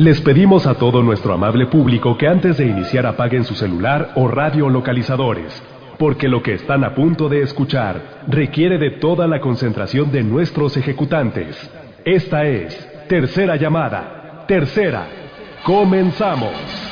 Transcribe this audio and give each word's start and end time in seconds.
Les 0.00 0.18
pedimos 0.22 0.66
a 0.66 0.76
todo 0.76 1.02
nuestro 1.02 1.34
amable 1.34 1.66
público 1.66 2.16
que 2.16 2.26
antes 2.26 2.56
de 2.56 2.64
iniciar 2.64 3.04
apaguen 3.04 3.44
su 3.44 3.54
celular 3.54 4.12
o 4.14 4.28
radio 4.28 4.70
localizadores, 4.70 5.62
porque 5.98 6.26
lo 6.26 6.42
que 6.42 6.54
están 6.54 6.84
a 6.84 6.94
punto 6.94 7.28
de 7.28 7.42
escuchar 7.42 8.22
requiere 8.26 8.78
de 8.78 8.92
toda 8.92 9.26
la 9.26 9.40
concentración 9.40 10.10
de 10.10 10.22
nuestros 10.22 10.78
ejecutantes. 10.78 11.54
Esta 12.02 12.46
es 12.46 13.08
Tercera 13.10 13.56
Llamada. 13.56 14.46
Tercera. 14.48 15.06
Comenzamos. 15.64 16.89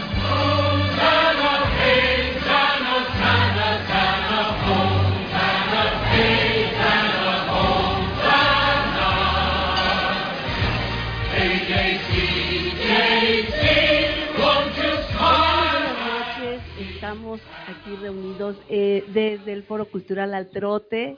Aquí 17.67 17.97
reunidos 17.97 18.57
eh, 18.69 19.05
desde 19.09 19.53
el 19.53 19.63
Foro 19.63 19.87
Cultural 19.87 20.35
Al 20.35 20.51
Trote. 20.51 21.17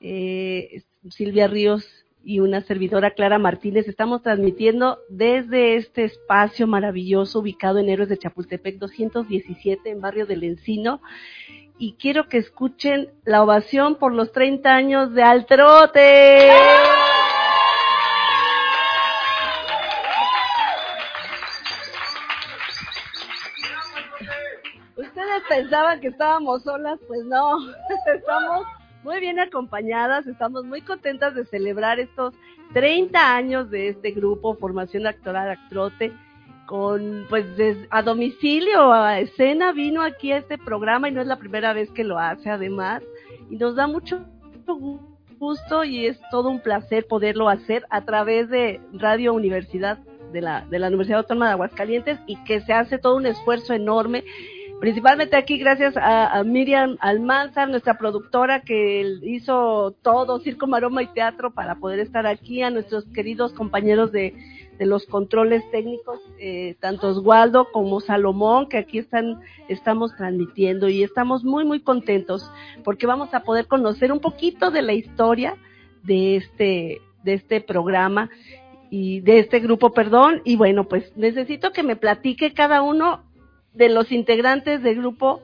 Eh, 0.00 0.82
Silvia 1.10 1.46
Ríos 1.46 1.86
y 2.24 2.40
una 2.40 2.60
servidora 2.60 3.12
Clara 3.12 3.38
Martínez. 3.38 3.88
Estamos 3.88 4.22
transmitiendo 4.22 4.98
desde 5.08 5.76
este 5.76 6.04
espacio 6.04 6.66
maravilloso 6.66 7.38
ubicado 7.38 7.78
en 7.78 7.88
Héroes 7.88 8.08
de 8.08 8.18
Chapultepec 8.18 8.78
217 8.78 9.90
en 9.90 10.00
Barrio 10.00 10.26
del 10.26 10.44
Encino. 10.44 11.00
Y 11.78 11.94
quiero 11.94 12.28
que 12.28 12.38
escuchen 12.38 13.10
la 13.24 13.42
ovación 13.42 13.96
por 13.96 14.12
los 14.12 14.32
30 14.32 14.74
años 14.74 15.14
de 15.14 15.22
Al 15.22 15.46
Trote. 25.40 25.54
pensaban 25.62 26.00
que 26.00 26.08
estábamos 26.08 26.62
solas, 26.62 26.98
pues 27.06 27.24
no, 27.24 27.58
estamos 28.14 28.66
muy 29.04 29.20
bien 29.20 29.38
acompañadas, 29.38 30.26
estamos 30.26 30.64
muy 30.64 30.80
contentas 30.80 31.34
de 31.34 31.44
celebrar 31.46 32.00
estos 32.00 32.34
30 32.74 33.34
años 33.34 33.70
de 33.70 33.88
este 33.88 34.10
grupo, 34.10 34.56
Formación 34.56 35.06
Actoral 35.06 35.50
Actrote, 35.50 36.12
con, 36.66 37.24
pues, 37.30 37.46
a 37.90 38.02
domicilio, 38.02 38.92
a 38.92 39.20
escena, 39.20 39.72
vino 39.72 40.02
aquí 40.02 40.32
a 40.32 40.38
este 40.38 40.58
programa 40.58 41.08
y 41.08 41.12
no 41.12 41.22
es 41.22 41.26
la 41.26 41.38
primera 41.38 41.72
vez 41.72 41.90
que 41.92 42.04
lo 42.04 42.18
hace 42.18 42.50
además, 42.50 43.02
y 43.48 43.56
nos 43.56 43.76
da 43.76 43.86
mucho 43.86 44.20
gusto 45.38 45.84
y 45.84 46.06
es 46.06 46.20
todo 46.30 46.50
un 46.50 46.60
placer 46.60 47.06
poderlo 47.06 47.48
hacer 47.48 47.86
a 47.90 48.04
través 48.04 48.50
de 48.50 48.80
Radio 48.92 49.32
Universidad 49.32 49.98
de 50.32 50.42
la, 50.42 50.66
de 50.68 50.78
la 50.78 50.88
Universidad 50.88 51.20
Autónoma 51.20 51.46
de 51.46 51.52
Aguascalientes 51.52 52.18
y 52.26 52.36
que 52.44 52.60
se 52.60 52.72
hace 52.72 52.98
todo 52.98 53.16
un 53.16 53.24
esfuerzo 53.24 53.72
enorme 53.72 54.24
principalmente 54.80 55.36
aquí 55.36 55.58
gracias 55.58 55.94
a, 55.96 56.42
Miriam 56.44 56.96
Almanzar, 57.00 57.68
nuestra 57.68 57.98
productora 57.98 58.60
que 58.60 59.18
hizo 59.22 59.92
todo, 60.02 60.40
circo, 60.40 60.66
maroma 60.66 61.02
y 61.02 61.08
teatro 61.08 61.52
para 61.52 61.76
poder 61.76 62.00
estar 62.00 62.26
aquí, 62.26 62.62
a 62.62 62.70
nuestros 62.70 63.04
queridos 63.06 63.52
compañeros 63.52 64.12
de, 64.12 64.34
los 64.78 65.06
controles 65.06 65.68
técnicos, 65.72 66.20
eh, 66.38 66.76
tanto 66.78 67.08
Oswaldo 67.08 67.66
como 67.72 68.00
Salomón, 68.00 68.68
que 68.68 68.78
aquí 68.78 68.98
están, 68.98 69.40
estamos 69.68 70.14
transmitiendo 70.16 70.88
y 70.88 71.02
estamos 71.02 71.42
muy, 71.42 71.64
muy 71.64 71.80
contentos 71.80 72.48
porque 72.84 73.08
vamos 73.08 73.34
a 73.34 73.40
poder 73.40 73.66
conocer 73.66 74.12
un 74.12 74.20
poquito 74.20 74.70
de 74.70 74.82
la 74.82 74.92
historia 74.92 75.56
de 76.04 76.36
este, 76.36 77.00
de 77.24 77.34
este 77.34 77.60
programa 77.60 78.30
y 78.90 79.20
de 79.20 79.40
este 79.40 79.58
grupo, 79.58 79.92
perdón, 79.92 80.42
y 80.44 80.56
bueno, 80.56 80.84
pues 80.84 81.12
necesito 81.16 81.72
que 81.72 81.82
me 81.82 81.96
platique 81.96 82.54
cada 82.54 82.80
uno 82.80 83.24
de 83.78 83.88
los 83.88 84.10
integrantes 84.10 84.82
del 84.82 84.96
grupo, 84.96 85.40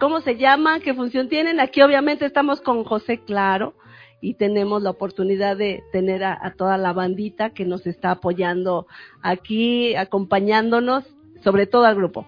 cómo 0.00 0.20
se 0.20 0.36
llama, 0.36 0.80
qué 0.80 0.92
función 0.92 1.28
tienen. 1.28 1.60
Aquí 1.60 1.80
obviamente 1.80 2.26
estamos 2.26 2.60
con 2.60 2.82
José 2.84 3.20
Claro 3.24 3.74
y 4.20 4.34
tenemos 4.34 4.82
la 4.82 4.90
oportunidad 4.90 5.56
de 5.56 5.82
tener 5.92 6.24
a, 6.24 6.52
toda 6.56 6.76
la 6.76 6.92
bandita 6.92 7.50
que 7.50 7.64
nos 7.64 7.86
está 7.86 8.10
apoyando 8.10 8.86
aquí, 9.22 9.94
acompañándonos, 9.94 11.04
sobre 11.42 11.66
todo 11.66 11.84
al 11.84 11.94
grupo. 11.94 12.26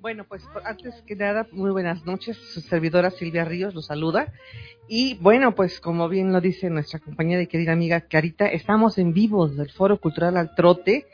Bueno, 0.00 0.24
pues 0.28 0.42
antes 0.64 1.02
que 1.06 1.14
nada, 1.14 1.46
muy 1.52 1.70
buenas 1.70 2.04
noches. 2.04 2.36
Su 2.36 2.60
servidora 2.60 3.10
Silvia 3.10 3.44
Ríos 3.44 3.74
los 3.74 3.86
saluda. 3.86 4.32
Y 4.88 5.14
bueno, 5.20 5.54
pues 5.54 5.78
como 5.78 6.08
bien 6.08 6.32
lo 6.32 6.40
dice 6.40 6.68
nuestra 6.68 6.98
compañera 6.98 7.42
y 7.42 7.46
querida 7.46 7.72
amiga 7.72 8.00
Carita, 8.00 8.48
estamos 8.48 8.98
en 8.98 9.12
vivo 9.12 9.46
del 9.46 9.70
Foro 9.70 10.00
Cultural 10.00 10.36
al 10.36 10.54
Trote 10.56 11.06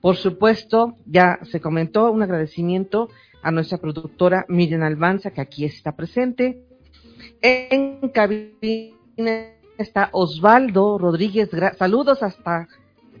Por 0.00 0.16
supuesto, 0.16 0.96
ya 1.06 1.38
se 1.44 1.60
comentó 1.60 2.10
un 2.10 2.22
agradecimiento 2.22 3.08
a 3.42 3.50
nuestra 3.50 3.78
productora 3.78 4.46
Miriam 4.48 4.82
Albanza, 4.82 5.30
que 5.30 5.40
aquí 5.40 5.64
está 5.64 5.96
presente. 5.96 6.62
En 7.40 8.08
cabina 8.08 8.52
está 9.78 10.10
Osvaldo 10.12 10.98
Rodríguez. 10.98 11.48
Saludos 11.78 12.22
hasta 12.22 12.68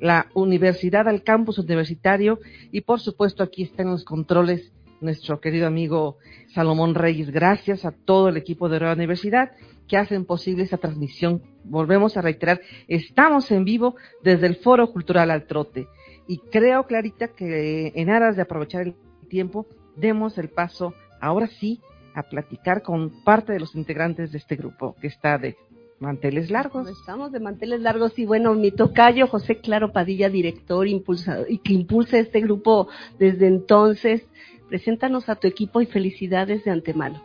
la 0.00 0.28
universidad 0.34 1.08
al 1.08 1.22
campus 1.22 1.58
universitario 1.58 2.40
y 2.72 2.82
por 2.82 3.00
supuesto 3.00 3.42
aquí 3.42 3.64
están 3.64 3.90
los 3.90 4.04
controles 4.04 4.72
nuestro 5.00 5.40
querido 5.40 5.66
amigo 5.66 6.18
Salomón 6.54 6.94
Reyes. 6.94 7.30
Gracias 7.30 7.84
a 7.84 7.92
todo 7.92 8.28
el 8.28 8.36
equipo 8.36 8.68
de 8.68 8.80
la 8.80 8.92
universidad 8.92 9.52
que 9.86 9.96
hacen 9.96 10.24
posible 10.24 10.64
esta 10.64 10.76
transmisión. 10.76 11.42
Volvemos 11.64 12.16
a 12.16 12.22
reiterar, 12.22 12.60
estamos 12.88 13.50
en 13.50 13.64
vivo 13.64 13.96
desde 14.22 14.46
el 14.46 14.56
Foro 14.56 14.90
Cultural 14.92 15.30
al 15.30 15.46
Trote 15.46 15.86
y 16.26 16.38
creo, 16.38 16.84
Clarita, 16.84 17.28
que 17.28 17.92
en 17.94 18.10
aras 18.10 18.36
de 18.36 18.42
aprovechar 18.42 18.82
el 18.82 18.94
tiempo, 19.28 19.66
demos 19.96 20.36
el 20.38 20.50
paso 20.50 20.94
ahora 21.20 21.46
sí 21.46 21.80
a 22.14 22.24
platicar 22.24 22.82
con 22.82 23.22
parte 23.24 23.52
de 23.52 23.60
los 23.60 23.74
integrantes 23.74 24.32
de 24.32 24.38
este 24.38 24.56
grupo 24.56 24.94
que 25.00 25.06
está 25.06 25.38
de 25.38 25.56
Manteles 26.00 26.50
largos. 26.50 26.88
Estamos 26.88 27.32
de 27.32 27.40
manteles 27.40 27.80
largos 27.80 28.16
y 28.18 28.24
bueno, 28.24 28.54
mi 28.54 28.70
tocayo 28.70 29.26
José 29.26 29.58
Claro 29.58 29.92
Padilla, 29.92 30.28
director 30.28 30.86
impulsador, 30.86 31.50
y 31.50 31.58
que 31.58 31.72
impulsa 31.72 32.18
este 32.18 32.40
grupo 32.40 32.88
desde 33.18 33.48
entonces. 33.48 34.22
Preséntanos 34.68 35.28
a 35.28 35.36
tu 35.36 35.48
equipo 35.48 35.80
y 35.80 35.86
felicidades 35.86 36.64
de 36.64 36.70
antemano. 36.70 37.22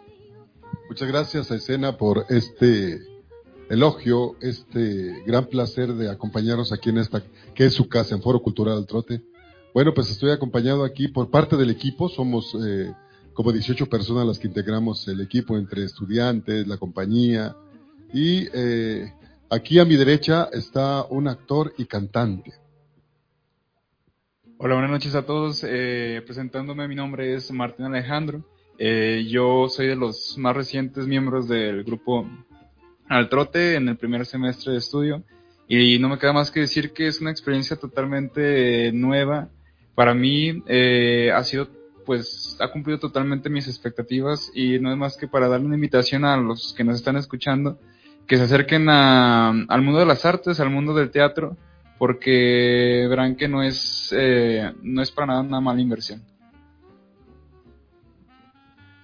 Muchas 0.90 1.08
gracias 1.08 1.52
a 1.52 1.56
Escena 1.56 1.98
por 1.98 2.26
este 2.30 3.00
elogio, 3.70 4.36
este 4.42 5.24
gran 5.26 5.46
placer 5.46 5.94
de 5.94 6.10
acompañarnos 6.10 6.74
aquí 6.74 6.90
en 6.90 6.98
esta, 6.98 7.22
que 7.54 7.66
es 7.66 7.74
su 7.74 7.88
casa, 7.88 8.16
en 8.16 8.22
Foro 8.22 8.42
Cultural 8.42 8.86
Trote. 8.88 9.22
Bueno, 9.74 9.94
pues 9.94 10.10
estoy 10.10 10.32
acompañado 10.32 10.84
aquí 10.84 11.08
por 11.08 11.30
parte 11.30 11.58
del 11.58 11.70
equipo, 11.70 12.10
somos 12.10 12.56
eh, 12.66 12.92
como 13.34 13.52
18 13.52 13.88
personas 13.88 14.26
las 14.26 14.40
que 14.40 14.48
integramos 14.48 15.08
el 15.08 15.22
equipo 15.22 15.58
entre 15.58 15.84
estudiantes, 15.84 16.68
la 16.68 16.78
compañía, 16.78 17.56
y 18.14 18.48
eh, 18.54 19.12
aquí 19.50 19.80
a 19.80 19.86
mi 19.86 19.96
derecha 19.96 20.48
está 20.54 21.04
un 21.06 21.28
actor 21.28 21.74
y 21.78 21.86
cantante. 21.86 22.54
Hola, 24.60 24.76
buenas 24.76 24.92
noches 24.92 25.16
a 25.16 25.26
todos. 25.26 25.66
Eh, 25.68 26.22
presentándome, 26.24 26.88
mi 26.88 26.96
nombre 26.96 27.34
es 27.34 27.52
Martín 27.52 27.88
Alejandro. 27.88 28.46
Eh, 28.78 29.26
yo 29.28 29.68
soy 29.68 29.88
de 29.88 29.96
los 29.96 30.38
más 30.38 30.56
recientes 30.56 31.08
miembros 31.08 31.48
del 31.48 31.84
grupo 31.84 32.30
Al 33.10 33.30
Trote 33.30 33.76
en 33.76 33.90
el 33.90 33.98
primer 33.98 34.28
semestre 34.28 34.74
de 34.74 34.78
estudio. 34.78 35.24
Y 35.68 35.98
no 35.98 36.08
me 36.08 36.20
queda 36.20 36.34
más 36.34 36.52
que 36.52 36.60
decir 36.60 36.94
que 36.94 37.08
es 37.08 37.20
una 37.20 37.32
experiencia 37.32 37.78
totalmente 37.78 38.92
nueva. 38.94 39.50
Para 39.96 40.14
mí 40.14 40.64
ha 41.34 41.44
sido 41.44 41.68
pues 42.06 42.58
ha 42.60 42.70
cumplido 42.70 43.00
totalmente 43.00 43.50
mis 43.50 43.68
expectativas 43.68 44.52
y 44.54 44.78
no 44.78 44.92
es 44.92 44.98
más 44.98 45.16
que 45.16 45.28
para 45.28 45.48
darle 45.48 45.68
una 45.68 45.76
invitación 45.76 46.26
a 46.26 46.36
los 46.36 46.74
que 46.76 46.84
nos 46.84 46.98
están 46.98 47.16
escuchando 47.16 47.80
que 48.28 48.38
se 48.38 48.44
acerquen 48.44 48.90
al 48.90 49.82
mundo 49.82 50.00
de 50.00 50.06
las 50.06 50.26
artes, 50.26 50.60
al 50.60 50.70
mundo 50.70 50.94
del 50.94 51.12
teatro, 51.12 51.58
porque 51.98 53.06
verán 53.10 53.36
que 53.36 53.48
no 53.48 53.64
es, 53.64 54.14
eh, 54.18 54.72
no 54.82 55.02
es 55.02 55.12
para 55.12 55.28
nada 55.28 55.42
una 55.42 55.62
mala 55.62 55.82
inversión. 55.82 56.24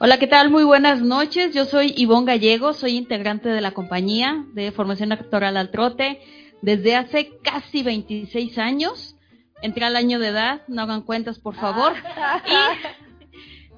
Hola, 0.02 0.18
¿qué 0.18 0.28
tal? 0.28 0.50
Muy 0.50 0.64
buenas 0.64 1.02
noches. 1.02 1.54
Yo 1.54 1.66
soy 1.66 1.94
Ivonne 1.98 2.26
Gallego, 2.26 2.72
soy 2.74 2.96
integrante 2.96 3.50
de 3.50 3.60
la 3.60 3.72
compañía 3.72 4.46
de 4.54 4.72
formación 4.72 5.12
actoral 5.12 5.58
al 5.58 5.72
trote 5.72 6.22
desde 6.62 6.96
hace 6.96 7.38
casi 7.44 7.84
26 7.84 8.58
años. 8.58 9.18
Entré 9.62 9.84
al 9.84 9.98
año 9.98 10.20
de 10.20 10.30
edad, 10.30 10.62
no 10.70 10.84
hagan 10.84 11.02
cuentas, 11.02 11.40
por 11.40 11.56
favor. 11.56 11.94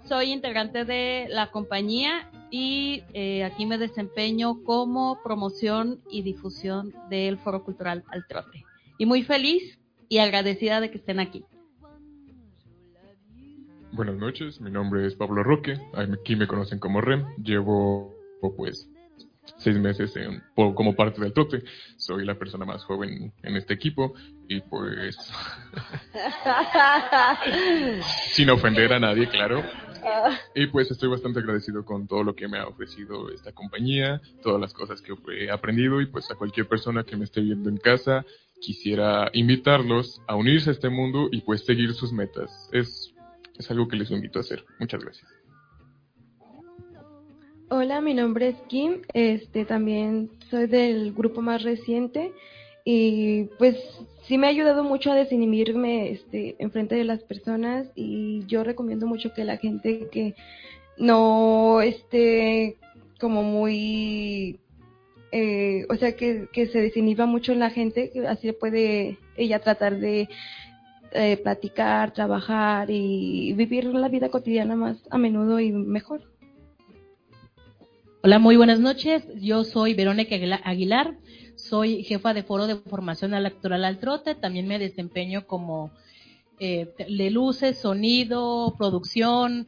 Y 0.03 0.07
soy 0.07 0.31
integrante 0.31 0.83
de 0.83 1.27
la 1.29 1.51
compañía 1.51 2.29
y 2.51 3.03
eh, 3.13 3.45
aquí 3.45 3.65
me 3.65 3.77
desempeño 3.77 4.61
como 4.63 5.19
promoción 5.23 6.01
y 6.11 6.21
difusión 6.21 6.93
del 7.09 7.39
Foro 7.39 7.63
Cultural 7.63 8.03
Al 8.09 8.27
Trote. 8.27 8.65
Y 8.97 9.05
muy 9.05 9.23
feliz 9.23 9.79
y 10.09 10.19
agradecida 10.19 10.81
de 10.81 10.91
que 10.91 10.97
estén 10.97 11.19
aquí. 11.19 11.43
Buenas 13.93 14.15
noches, 14.15 14.61
mi 14.61 14.69
nombre 14.69 15.07
es 15.07 15.15
Pablo 15.15 15.43
Roque, 15.43 15.79
aquí 15.93 16.35
me 16.35 16.47
conocen 16.47 16.79
como 16.79 17.01
REM, 17.01 17.25
llevo 17.37 18.13
pues 18.55 18.87
seis 19.57 19.77
meses 19.77 20.15
en, 20.15 20.41
como 20.55 20.95
parte 20.95 21.21
del 21.21 21.33
trote, 21.33 21.63
soy 21.97 22.25
la 22.25 22.35
persona 22.35 22.65
más 22.65 22.83
joven 22.83 23.33
en 23.43 23.57
este 23.57 23.73
equipo 23.73 24.13
y 24.47 24.61
pues 24.61 25.17
sin 28.31 28.49
ofender 28.49 28.93
a 28.93 28.99
nadie, 28.99 29.27
claro. 29.27 29.63
Y 30.55 30.67
pues 30.67 30.91
estoy 30.91 31.09
bastante 31.09 31.39
agradecido 31.39 31.85
con 31.85 32.07
todo 32.07 32.23
lo 32.23 32.35
que 32.35 32.47
me 32.47 32.59
ha 32.59 32.67
ofrecido 32.67 33.29
esta 33.29 33.51
compañía, 33.51 34.21
todas 34.41 34.59
las 34.59 34.73
cosas 34.73 35.01
que 35.01 35.13
he 35.37 35.51
aprendido 35.51 36.01
y 36.01 36.07
pues 36.07 36.29
a 36.31 36.35
cualquier 36.35 36.67
persona 36.67 37.03
que 37.03 37.15
me 37.15 37.25
esté 37.25 37.41
viendo 37.41 37.69
en 37.69 37.77
casa 37.77 38.25
quisiera 38.61 39.29
invitarlos 39.33 40.21
a 40.27 40.35
unirse 40.35 40.69
a 40.69 40.73
este 40.73 40.89
mundo 40.89 41.29
y 41.31 41.41
pues 41.41 41.65
seguir 41.65 41.93
sus 41.93 42.13
metas. 42.13 42.69
Es, 42.71 43.13
es 43.57 43.71
algo 43.71 43.87
que 43.87 43.97
les 43.97 44.11
invito 44.11 44.39
a 44.39 44.41
hacer. 44.41 44.63
Muchas 44.79 45.01
gracias. 45.01 45.29
Hola, 47.69 48.01
mi 48.01 48.13
nombre 48.13 48.49
es 48.49 48.57
Kim, 48.67 49.01
este 49.13 49.63
también 49.63 50.29
soy 50.49 50.67
del 50.67 51.13
grupo 51.13 51.41
más 51.41 51.63
reciente 51.63 52.33
y 52.83 53.45
pues 53.57 53.77
sí 54.27 54.37
me 54.37 54.47
ha 54.47 54.49
ayudado 54.49 54.83
mucho 54.83 55.11
a 55.11 55.15
desinhibirme 55.15 56.11
este 56.11 56.55
enfrente 56.59 56.95
de 56.95 57.03
las 57.03 57.21
personas 57.23 57.87
y 57.95 58.45
yo 58.47 58.63
recomiendo 58.63 59.07
mucho 59.07 59.33
que 59.33 59.43
la 59.43 59.57
gente 59.57 60.07
que 60.11 60.35
no 60.97 61.81
esté 61.81 62.77
como 63.19 63.43
muy 63.43 64.59
eh, 65.31 65.85
o 65.89 65.95
sea 65.95 66.15
que, 66.15 66.47
que 66.51 66.67
se 66.67 66.81
desinhiba 66.81 67.25
mucho 67.25 67.53
la 67.53 67.69
gente 67.69 68.09
que 68.11 68.27
así 68.27 68.51
puede 68.51 69.17
ella 69.37 69.59
tratar 69.59 69.99
de 69.99 70.27
eh, 71.13 71.37
platicar 71.37 72.13
trabajar 72.13 72.89
y 72.89 73.53
vivir 73.53 73.85
la 73.85 74.09
vida 74.09 74.29
cotidiana 74.29 74.75
más 74.75 74.97
a 75.09 75.17
menudo 75.17 75.59
y 75.59 75.71
mejor 75.71 76.31
Hola, 78.23 78.37
muy 78.37 78.55
buenas 78.55 78.79
noches. 78.79 79.23
Yo 79.41 79.63
soy 79.63 79.95
Verónica 79.95 80.35
Aguilar, 80.63 81.15
soy 81.61 82.03
jefa 82.03 82.33
de 82.33 82.43
foro 82.43 82.67
de 82.67 82.75
formación 82.75 83.33
electoral 83.33 83.85
al 83.85 83.99
trote. 83.99 84.35
También 84.35 84.67
me 84.67 84.79
desempeño 84.79 85.45
como 85.45 85.91
eh, 86.59 86.93
de 86.97 87.29
luces, 87.29 87.79
sonido, 87.79 88.75
producción 88.77 89.67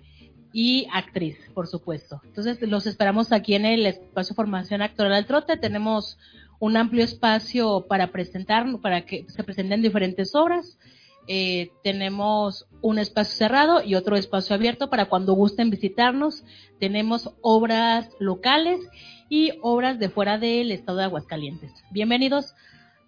y 0.51 0.87
actriz, 0.93 1.37
por 1.53 1.67
supuesto. 1.67 2.21
Entonces, 2.25 2.61
los 2.61 2.85
esperamos 2.85 3.31
aquí 3.31 3.55
en 3.55 3.65
el 3.65 3.85
espacio 3.85 4.35
formación 4.35 4.81
electoral 4.81 5.13
al 5.13 5.25
trote. 5.25 5.57
Tenemos 5.57 6.17
un 6.59 6.77
amplio 6.77 7.03
espacio 7.03 7.85
para 7.87 8.11
presentar, 8.11 8.65
para 8.79 9.05
que 9.05 9.25
se 9.29 9.43
presenten 9.43 9.81
diferentes 9.81 10.35
obras. 10.35 10.77
Eh, 11.27 11.71
tenemos 11.83 12.67
un 12.81 12.99
espacio 12.99 13.37
cerrado 13.37 13.81
y 13.81 13.95
otro 13.95 14.17
espacio 14.17 14.55
abierto 14.55 14.89
para 14.89 15.05
cuando 15.05 15.33
gusten 15.33 15.69
visitarnos. 15.69 16.43
Tenemos 16.79 17.31
obras 17.41 18.09
locales 18.19 18.79
y 19.33 19.51
obras 19.63 19.97
de 19.97 20.09
fuera 20.09 20.37
del 20.37 20.71
estado 20.71 20.99
de 20.99 21.05
Aguascalientes. 21.05 21.73
Bienvenidos 21.89 22.53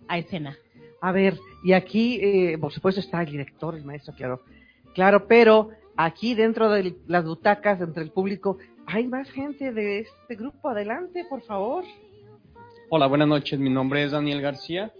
a 0.07 0.17
escena. 0.17 0.57
A 0.99 1.11
ver, 1.11 1.37
y 1.63 1.73
aquí, 1.73 2.19
eh, 2.19 2.57
por 2.57 2.73
supuesto, 2.73 2.99
está 2.99 3.21
el 3.21 3.29
director, 3.29 3.75
el 3.75 3.85
maestro, 3.85 4.15
claro. 4.15 4.41
Claro, 4.95 5.27
pero 5.27 5.69
aquí 5.95 6.33
dentro 6.33 6.71
de 6.71 6.95
las 7.05 7.25
butacas, 7.25 7.79
entre 7.79 8.01
el 8.01 8.09
público, 8.09 8.57
hay 8.87 9.05
más 9.05 9.29
gente 9.29 9.71
de 9.71 9.99
este 9.99 10.33
grupo. 10.33 10.69
Adelante, 10.69 11.27
por 11.29 11.43
favor. 11.43 11.83
Hola, 12.89 13.05
buenas 13.05 13.27
noches. 13.27 13.59
Mi 13.59 13.69
nombre 13.69 14.03
es 14.03 14.09
Daniel 14.09 14.41
García 14.41 14.91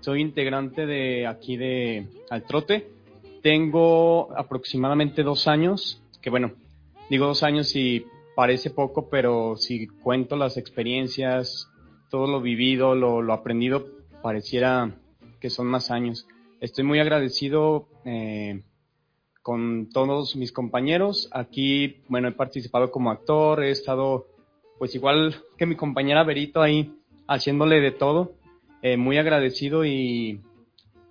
soy 0.00 0.20
integrante 0.20 0.86
de 0.86 1.26
aquí 1.26 1.56
de 1.56 2.06
Altrote. 2.30 2.86
Tengo 3.42 4.28
aproximadamente 4.36 5.24
dos 5.24 5.48
años, 5.48 6.00
que 6.22 6.30
bueno, 6.30 6.52
digo 7.10 7.26
dos 7.26 7.42
años 7.42 7.74
y 7.74 8.06
parece 8.36 8.68
poco, 8.68 9.08
pero 9.08 9.56
si 9.56 9.88
cuento 9.88 10.36
las 10.36 10.58
experiencias, 10.58 11.68
todo 12.10 12.26
lo 12.26 12.42
vivido, 12.42 12.94
lo, 12.94 13.32
aprendido, 13.32 13.86
pareciera 14.22 14.94
que 15.40 15.48
son 15.48 15.66
más 15.66 15.90
años. 15.90 16.28
Estoy 16.60 16.84
muy 16.84 17.00
agradecido 17.00 17.88
eh, 18.04 18.62
con 19.42 19.88
todos 19.88 20.36
mis 20.36 20.52
compañeros. 20.52 21.30
Aquí, 21.32 22.02
bueno, 22.08 22.28
he 22.28 22.32
participado 22.32 22.90
como 22.90 23.10
actor, 23.10 23.64
he 23.64 23.70
estado, 23.70 24.26
pues 24.78 24.94
igual 24.94 25.42
que 25.56 25.64
mi 25.64 25.74
compañera 25.74 26.22
Berito 26.22 26.60
ahí, 26.60 26.94
haciéndole 27.26 27.80
de 27.80 27.90
todo. 27.90 28.34
Eh, 28.82 28.98
muy 28.98 29.16
agradecido 29.16 29.86
y 29.86 30.42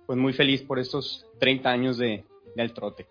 pues 0.06 0.16
muy 0.16 0.32
feliz 0.32 0.62
por 0.62 0.78
estos 0.78 1.26
30 1.40 1.68
años 1.68 1.98
de, 1.98 2.24
del 2.54 2.72
trote. 2.72 3.08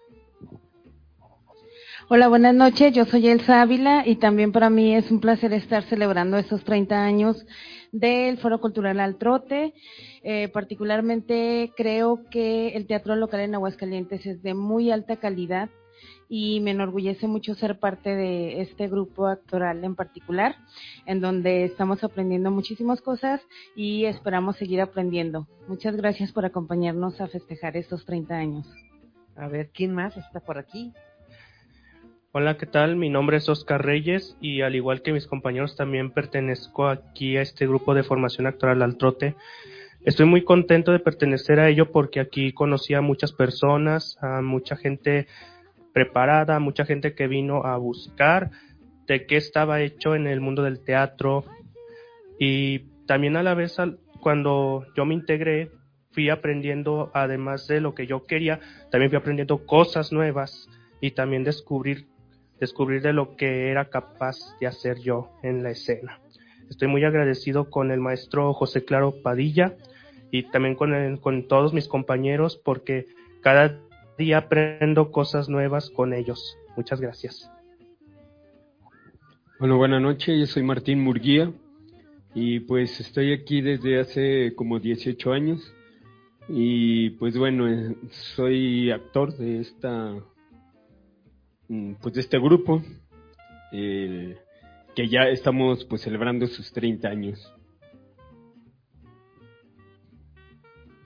Hola, 2.07 2.28
buenas 2.28 2.54
noches. 2.54 2.94
Yo 2.94 3.06
soy 3.06 3.30
Elsa 3.30 3.63
Ávila 3.63 4.04
y 4.06 4.18
también 4.18 4.52
para 4.52 4.69
mí 4.69 4.94
es 4.94 5.10
un 5.10 5.19
placer 5.19 5.54
estar 5.54 5.81
celebrando 5.86 6.38
estos 6.38 6.63
30 6.63 7.04
años 7.04 7.48
del 7.92 8.38
Foro 8.38 8.62
Cultural 8.62 9.00
al 9.00 9.16
Trote. 9.16 9.74
Eh, 10.22 10.48
particularmente 10.50 11.74
creo 11.75 12.22
que 12.30 12.69
el 12.75 12.86
teatro 12.86 13.16
local 13.16 13.40
en 13.40 13.56
Aguascalientes 13.56 14.24
es 14.28 14.44
de 14.44 14.54
muy 14.54 14.92
alta 14.92 15.16
calidad 15.16 15.72
y 16.30 16.60
me 16.60 16.72
enorgullece 16.72 17.25
mucho 17.25 17.56
ser 17.56 17.80
parte 17.80 18.16
de 18.16 18.62
este 18.62 18.88
grupo 18.88 19.25
actoral 19.25 19.84
en 19.84 19.96
particular, 19.96 20.57
en 21.07 21.22
donde 21.22 21.63
estamos 21.63 22.04
aprendiendo 22.04 22.52
muchísimas 22.52 23.02
cosas 23.02 23.42
y 23.75 24.06
esperamos 24.06 24.57
seguir 24.57 24.80
aprendiendo. 24.80 25.48
Muchas 25.68 25.96
gracias 25.96 26.31
por 26.31 26.46
acompañarnos 26.46 27.19
a 27.19 27.28
festejar 27.28 27.75
estos 27.78 28.06
30 28.06 28.36
años. 28.36 28.68
A 29.36 29.48
ver, 29.48 29.72
¿quién 29.74 29.92
más 29.92 30.16
está 30.18 30.40
por 30.40 30.60
aquí? 30.60 30.94
Hola, 32.38 32.58
¿qué 32.58 32.66
tal? 32.66 32.98
Mi 32.98 33.10
nombre 33.10 33.38
es 33.38 33.48
Oscar 33.48 33.86
Reyes 33.86 34.36
y 34.42 34.60
al 34.60 34.76
igual 34.76 35.02
que 35.02 35.14
mis 35.14 35.26
compañeros 35.26 35.78
también 35.78 36.12
pertenezco 36.12 36.86
aquí 36.90 37.38
a 37.38 37.42
este 37.42 37.66
grupo 37.66 37.94
de 37.94 38.04
formación 38.04 38.45
actoral 38.45 38.81
al 38.81 38.98
trote. 38.98 39.36
Estoy 40.04 40.26
muy 40.26 40.44
contento 40.44 40.92
de 40.92 41.00
pertenecer 41.00 41.62
a 41.62 41.69
ello 41.69 41.94
porque 41.94 42.19
aquí 42.19 42.52
conocí 42.52 42.94
a 42.94 43.00
muchas 43.00 43.31
personas, 43.31 44.18
a 44.19 44.42
mucha 44.42 44.76
gente 44.76 45.28
preparada, 45.94 46.59
mucha 46.59 46.83
gente 46.83 47.16
que 47.16 47.28
vino 47.28 47.64
a 47.64 47.78
buscar 47.78 48.52
de 49.07 49.26
qué 49.28 49.38
estaba 49.38 49.80
hecho 49.80 50.14
en 50.14 50.28
el 50.28 50.42
mundo 50.42 50.62
del 50.62 50.83
teatro 50.83 51.45
y 52.38 52.80
también 53.06 53.38
a 53.38 53.44
la 53.44 53.54
vez 53.54 53.78
cuando 54.19 54.86
yo 54.98 55.06
me 55.06 55.14
integré 55.14 55.71
fui 56.12 56.30
aprendiendo 56.30 57.12
además 57.14 57.66
de 57.68 57.80
lo 57.80 57.95
que 57.95 58.07
yo 58.07 58.26
quería, 58.26 58.59
también 58.92 59.09
fui 59.09 59.19
aprendiendo 59.19 59.66
cosas 59.66 60.12
nuevas 60.12 60.68
y 61.00 61.12
también 61.12 61.45
descubrir 61.45 62.07
descubrir 62.59 63.02
de 63.02 63.14
lo 63.14 63.35
que 63.35 63.69
era 63.69 63.90
capaz 63.90 64.38
de 64.59 64.68
hacer 64.68 65.00
yo 65.00 65.30
en 65.44 65.64
la 65.64 65.71
escena. 65.71 66.19
Estoy 66.69 66.88
muy 66.88 67.04
agradecido 67.04 67.69
con 67.69 67.92
el 67.92 68.00
maestro 68.00 68.54
José 68.54 68.85
Claro 68.85 69.14
Padilla 69.21 69.76
y 70.31 70.44
también 70.44 70.76
con, 70.76 71.18
con 71.18 71.47
todos 71.47 71.74
mis 71.74 71.88
compañeros 71.88 72.59
porque 72.64 73.06
cada 73.42 73.80
día 74.18 74.40
aprendo 74.40 75.12
cosas 75.12 75.50
nuevas 75.50 75.90
con 75.90 76.14
ellos. 76.14 76.57
Muchas 76.76 77.00
gracias. 77.00 77.50
Bueno, 79.59 79.78
buenas 79.78 80.02
noches, 80.02 80.38
yo 80.38 80.45
soy 80.47 80.64
Martín 80.64 81.02
Murguía 81.02 81.52
y 82.33 82.59
pues 82.59 83.00
estoy 83.00 83.31
aquí 83.31 83.62
desde 83.62 84.00
hace 84.00 84.54
como 84.56 84.80
18 84.80 85.31
años 85.31 85.74
y 86.50 87.12
pues 87.12 87.38
bueno, 87.38 87.69
eh, 87.69 87.95
soy 88.35 88.92
actor 88.92 89.35
de 89.38 89.62
esta 89.62 90.16
pues 92.02 92.16
de 92.16 92.22
este 92.22 92.40
grupo 92.40 92.81
eh, 93.72 94.38
que 94.95 95.07
ya 95.07 95.24
estamos 95.30 95.86
pues 95.86 96.02
celebrando 96.02 96.48
sus 96.48 96.72
30 96.72 97.07
años. 97.07 97.54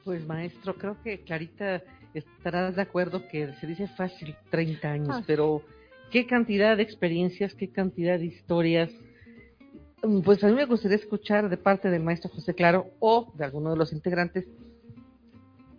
Pues 0.03 0.25
maestro, 0.25 0.75
creo 0.75 1.01
que 1.03 1.21
Clarita 1.21 1.83
estarás 2.13 2.75
de 2.75 2.81
acuerdo 2.81 3.27
que 3.27 3.53
se 3.55 3.67
dice 3.67 3.87
fácil 3.87 4.35
30 4.49 4.91
años, 4.91 5.09
ah. 5.11 5.23
pero 5.25 5.63
qué 6.11 6.25
cantidad 6.25 6.75
de 6.75 6.83
experiencias, 6.83 7.53
qué 7.53 7.69
cantidad 7.69 8.17
de 8.17 8.25
historias. 8.25 8.91
Mm, 10.03 10.21
pues 10.21 10.43
a 10.43 10.47
mí 10.47 10.53
me 10.53 10.65
gustaría 10.65 10.97
escuchar 10.97 11.49
de 11.49 11.57
parte 11.57 11.89
del 11.89 12.03
maestro 12.03 12.29
José 12.29 12.53
Claro 12.53 12.87
o 12.99 13.31
de 13.35 13.45
alguno 13.45 13.71
de 13.71 13.77
los 13.77 13.93
integrantes 13.93 14.45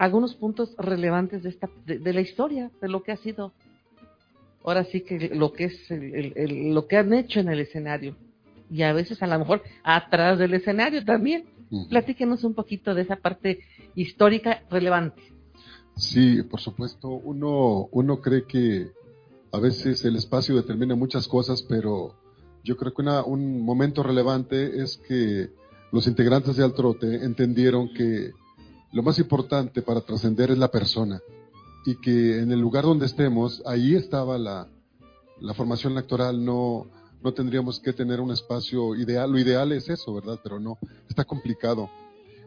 algunos 0.01 0.35
puntos 0.35 0.75
relevantes 0.79 1.43
de 1.43 1.51
esta 1.51 1.69
de, 1.85 2.13
la 2.15 2.23
historia, 2.23 2.71
de 2.81 2.89
lo 2.89 3.03
que 3.03 3.13
ha 3.13 3.19
sido. 3.19 3.53
Ahora 4.65 4.85
sí 4.85 5.01
que 5.01 5.31
lo 5.35 5.53
que 5.53 5.65
es 5.65 5.89
lo 5.89 6.87
que 6.87 6.97
han 6.97 7.13
hecho 7.15 7.41
en 7.41 7.49
el 7.49 7.61
escenario 7.61 8.17
y 8.71 8.83
a 8.83 8.93
veces 8.93 9.23
a 9.23 9.27
lo 9.27 9.39
mejor 9.39 9.63
atrás 9.83 10.39
del 10.39 10.55
escenario 10.55 11.05
también. 11.05 11.45
Platíquenos 11.89 12.43
un 12.43 12.55
poquito 12.55 12.95
de 12.95 13.03
esa 13.03 13.15
parte 13.15 13.61
histórica 13.95 14.65
relevante. 14.71 15.23
Sí, 15.97 16.43
por 16.43 16.61
supuesto. 16.61 17.09
Uno, 17.09 17.89
uno 17.93 18.21
cree 18.21 18.45
que 18.45 18.91
a 19.53 19.61
veces 19.61 20.05
el 20.05 20.17
espacio 20.17 20.57
determina 20.57 20.97
muchas 20.97 21.29
cosas, 21.29 21.63
pero 21.63 22.17
yo 22.65 22.77
creo 22.77 22.93
que 22.93 23.03
una, 23.03 23.23
un 23.23 23.63
momento 23.63 24.03
relevante 24.03 24.83
es 24.83 24.97
que 24.97 25.51
los 25.93 26.09
integrantes 26.09 26.57
de 26.57 26.65
Altrote 26.65 27.25
entendieron 27.25 27.93
que 27.93 28.33
lo 28.93 29.03
más 29.03 29.19
importante 29.21 29.83
para 29.83 30.01
trascender 30.01 30.51
es 30.51 30.59
la 30.59 30.73
persona. 30.73 31.21
Y 31.85 31.97
que 31.97 32.41
en 32.41 32.53
el 32.53 32.61
lugar 32.61 32.85
donde 32.85 33.07
estemos, 33.07 33.63
ahí 33.67 33.95
estaba 33.95 34.39
la, 34.39 34.69
la 35.41 35.55
formación 35.55 35.95
electoral, 35.95 36.45
no, 36.45 36.87
no 37.23 37.33
tendríamos 37.33 37.81
que 37.81 37.93
tener 37.93 38.21
un 38.21 38.31
espacio 38.31 38.95
ideal. 38.97 39.31
Lo 39.31 39.39
ideal 39.39 39.73
es 39.73 39.89
eso, 39.89 40.15
¿verdad? 40.15 40.39
Pero 40.43 40.61
no, 40.61 40.79
está 41.09 41.25
complicado. 41.25 41.91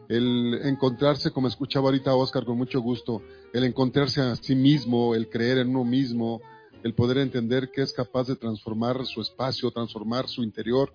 El 0.08 0.60
encontrarse, 0.64 1.30
como 1.30 1.48
escuchaba 1.48 1.86
ahorita 1.86 2.10
a 2.10 2.16
Oscar 2.16 2.44
con 2.44 2.58
mucho 2.58 2.80
gusto, 2.80 3.22
el 3.52 3.64
encontrarse 3.64 4.20
a 4.20 4.36
sí 4.36 4.54
mismo, 4.54 5.14
el 5.14 5.28
creer 5.28 5.58
en 5.58 5.70
uno 5.70 5.84
mismo, 5.84 6.40
el 6.82 6.94
poder 6.94 7.18
entender 7.18 7.70
que 7.70 7.80
es 7.80 7.92
capaz 7.92 8.26
de 8.26 8.36
transformar 8.36 9.06
su 9.06 9.22
espacio, 9.22 9.70
transformar 9.70 10.28
su 10.28 10.42
interior, 10.42 10.92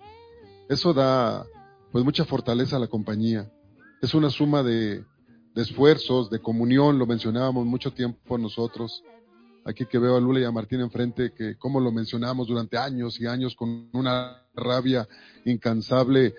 eso 0.68 0.94
da 0.94 1.44
pues 1.90 2.04
mucha 2.04 2.24
fortaleza 2.24 2.76
a 2.76 2.78
la 2.78 2.86
compañía. 2.86 3.50
Es 4.00 4.14
una 4.14 4.30
suma 4.30 4.62
de, 4.62 5.04
de 5.54 5.62
esfuerzos, 5.62 6.30
de 6.30 6.40
comunión, 6.40 6.98
lo 6.98 7.06
mencionábamos 7.06 7.66
mucho 7.66 7.92
tiempo 7.92 8.38
nosotros, 8.38 9.02
aquí 9.64 9.86
que 9.86 9.98
veo 9.98 10.16
a 10.16 10.20
Lula 10.20 10.40
y 10.40 10.44
a 10.44 10.52
Martín 10.52 10.80
enfrente, 10.80 11.32
que 11.32 11.56
como 11.56 11.80
lo 11.80 11.92
mencionamos 11.92 12.46
durante 12.46 12.78
años 12.78 13.20
y 13.20 13.26
años 13.26 13.54
con 13.54 13.88
una 13.92 14.46
rabia 14.54 15.08
incansable. 15.44 16.34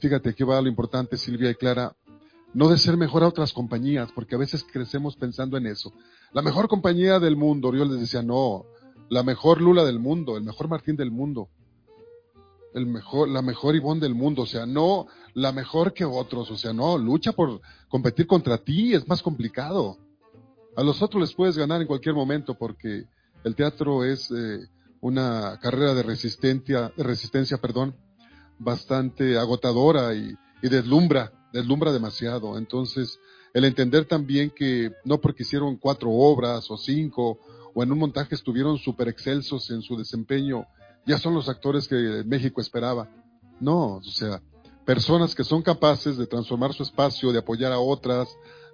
Fíjate, 0.00 0.30
aquí 0.30 0.44
va 0.44 0.60
lo 0.60 0.68
importante, 0.68 1.16
Silvia 1.16 1.50
y 1.50 1.54
Clara, 1.54 1.94
no 2.52 2.68
de 2.68 2.78
ser 2.78 2.96
mejor 2.96 3.22
a 3.22 3.28
otras 3.28 3.52
compañías, 3.52 4.10
porque 4.12 4.34
a 4.34 4.38
veces 4.38 4.64
crecemos 4.64 5.16
pensando 5.16 5.56
en 5.56 5.66
eso. 5.66 5.92
La 6.32 6.42
mejor 6.42 6.68
compañía 6.68 7.18
del 7.18 7.36
mundo, 7.36 7.72
yo 7.74 7.84
les 7.84 8.00
decía, 8.00 8.22
no, 8.22 8.64
la 9.08 9.22
mejor 9.22 9.60
Lula 9.60 9.84
del 9.84 9.98
mundo, 9.98 10.36
el 10.36 10.44
mejor 10.44 10.68
Martín 10.68 10.96
del 10.96 11.10
mundo, 11.10 11.48
el 12.74 12.86
mejor, 12.86 13.28
la 13.28 13.42
mejor 13.42 13.74
Ivonne 13.74 14.00
del 14.00 14.14
mundo, 14.14 14.42
o 14.42 14.46
sea, 14.46 14.66
no 14.66 15.06
la 15.34 15.52
mejor 15.52 15.92
que 15.92 16.04
otros, 16.04 16.50
o 16.50 16.56
sea, 16.56 16.72
no, 16.72 16.98
lucha 16.98 17.32
por 17.32 17.60
competir 17.88 18.26
contra 18.26 18.58
ti, 18.58 18.94
es 18.94 19.06
más 19.08 19.22
complicado. 19.22 19.98
A 20.76 20.82
los 20.82 21.02
otros 21.02 21.20
les 21.20 21.34
puedes 21.34 21.56
ganar 21.56 21.80
en 21.80 21.86
cualquier 21.86 22.14
momento 22.14 22.54
porque 22.54 23.04
el 23.44 23.54
teatro 23.54 24.04
es 24.04 24.30
eh, 24.30 24.68
una 25.00 25.58
carrera 25.60 25.94
de 25.94 26.02
resistencia, 26.02 26.92
resistencia, 26.96 27.58
perdón, 27.58 27.96
bastante 28.58 29.38
agotadora 29.38 30.14
y, 30.14 30.34
y 30.62 30.68
deslumbra, 30.68 31.32
deslumbra 31.52 31.92
demasiado. 31.92 32.56
Entonces, 32.58 33.18
el 33.52 33.64
entender 33.64 34.04
también 34.04 34.50
que 34.50 34.92
no 35.04 35.20
porque 35.20 35.42
hicieron 35.42 35.76
cuatro 35.76 36.10
obras 36.10 36.70
o 36.70 36.76
cinco 36.76 37.38
o 37.74 37.82
en 37.82 37.92
un 37.92 37.98
montaje 37.98 38.34
estuvieron 38.34 38.78
súper 38.78 39.08
excelsos 39.08 39.70
en 39.70 39.82
su 39.82 39.96
desempeño, 39.96 40.66
ya 41.06 41.18
son 41.18 41.34
los 41.34 41.48
actores 41.48 41.88
que 41.88 42.22
México 42.26 42.60
esperaba. 42.60 43.08
No, 43.60 43.96
o 43.96 44.02
sea, 44.02 44.40
personas 44.84 45.34
que 45.34 45.44
son 45.44 45.62
capaces 45.62 46.16
de 46.16 46.26
transformar 46.26 46.72
su 46.72 46.82
espacio, 46.82 47.32
de 47.32 47.38
apoyar 47.38 47.72
a 47.72 47.78
otras, 47.78 48.28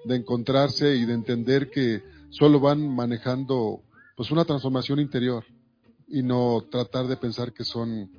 de 0.05 0.17
encontrarse 0.17 0.95
y 0.97 1.05
de 1.05 1.15
entender 1.15 1.71
que 1.71 2.03
solo 2.31 2.61
van 2.61 2.89
manejando 2.89 3.83
pues 4.17 4.31
una 4.31 4.45
transformación 4.45 5.01
interior 5.01 5.45
y 6.09 6.23
no 6.23 6.65
tratar 6.71 7.07
de 7.07 7.17
pensar 7.17 7.53
que 7.53 7.65
son 7.65 8.11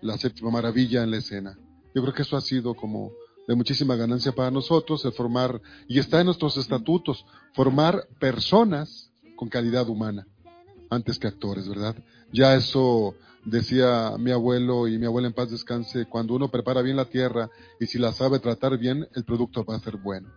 la 0.00 0.16
séptima 0.16 0.50
maravilla 0.50 1.02
en 1.02 1.10
la 1.10 1.18
escena. 1.18 1.58
Yo 1.94 2.02
creo 2.02 2.14
que 2.14 2.22
eso 2.22 2.36
ha 2.36 2.40
sido 2.40 2.74
como 2.74 3.12
de 3.46 3.54
muchísima 3.54 3.96
ganancia 3.96 4.32
para 4.32 4.50
nosotros, 4.50 5.04
el 5.04 5.12
formar, 5.12 5.60
y 5.88 5.98
está 5.98 6.20
en 6.20 6.26
nuestros 6.26 6.56
estatutos, 6.56 7.24
formar 7.52 8.06
personas 8.18 9.10
con 9.36 9.48
calidad 9.48 9.88
humana, 9.88 10.26
antes 10.88 11.18
que 11.18 11.26
actores, 11.26 11.68
¿verdad? 11.68 11.96
Ya 12.32 12.54
eso 12.54 13.14
decía 13.44 14.12
mi 14.18 14.30
abuelo 14.30 14.88
y 14.88 14.98
mi 14.98 15.06
abuela 15.06 15.28
en 15.28 15.34
paz 15.34 15.50
descanse, 15.50 16.06
cuando 16.06 16.34
uno 16.34 16.50
prepara 16.50 16.82
bien 16.82 16.96
la 16.96 17.06
tierra 17.06 17.50
y 17.78 17.86
si 17.86 17.98
la 17.98 18.12
sabe 18.12 18.38
tratar 18.38 18.78
bien, 18.78 19.06
el 19.14 19.24
producto 19.24 19.64
va 19.64 19.76
a 19.76 19.80
ser 19.80 19.96
bueno. 19.96 20.28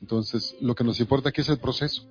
Entonces, 0.00 0.56
lo 0.60 0.74
que 0.74 0.84
nos 0.84 1.00
importa 1.00 1.30
aquí 1.30 1.40
es 1.40 1.48
el 1.48 1.58
proceso. 1.58 2.06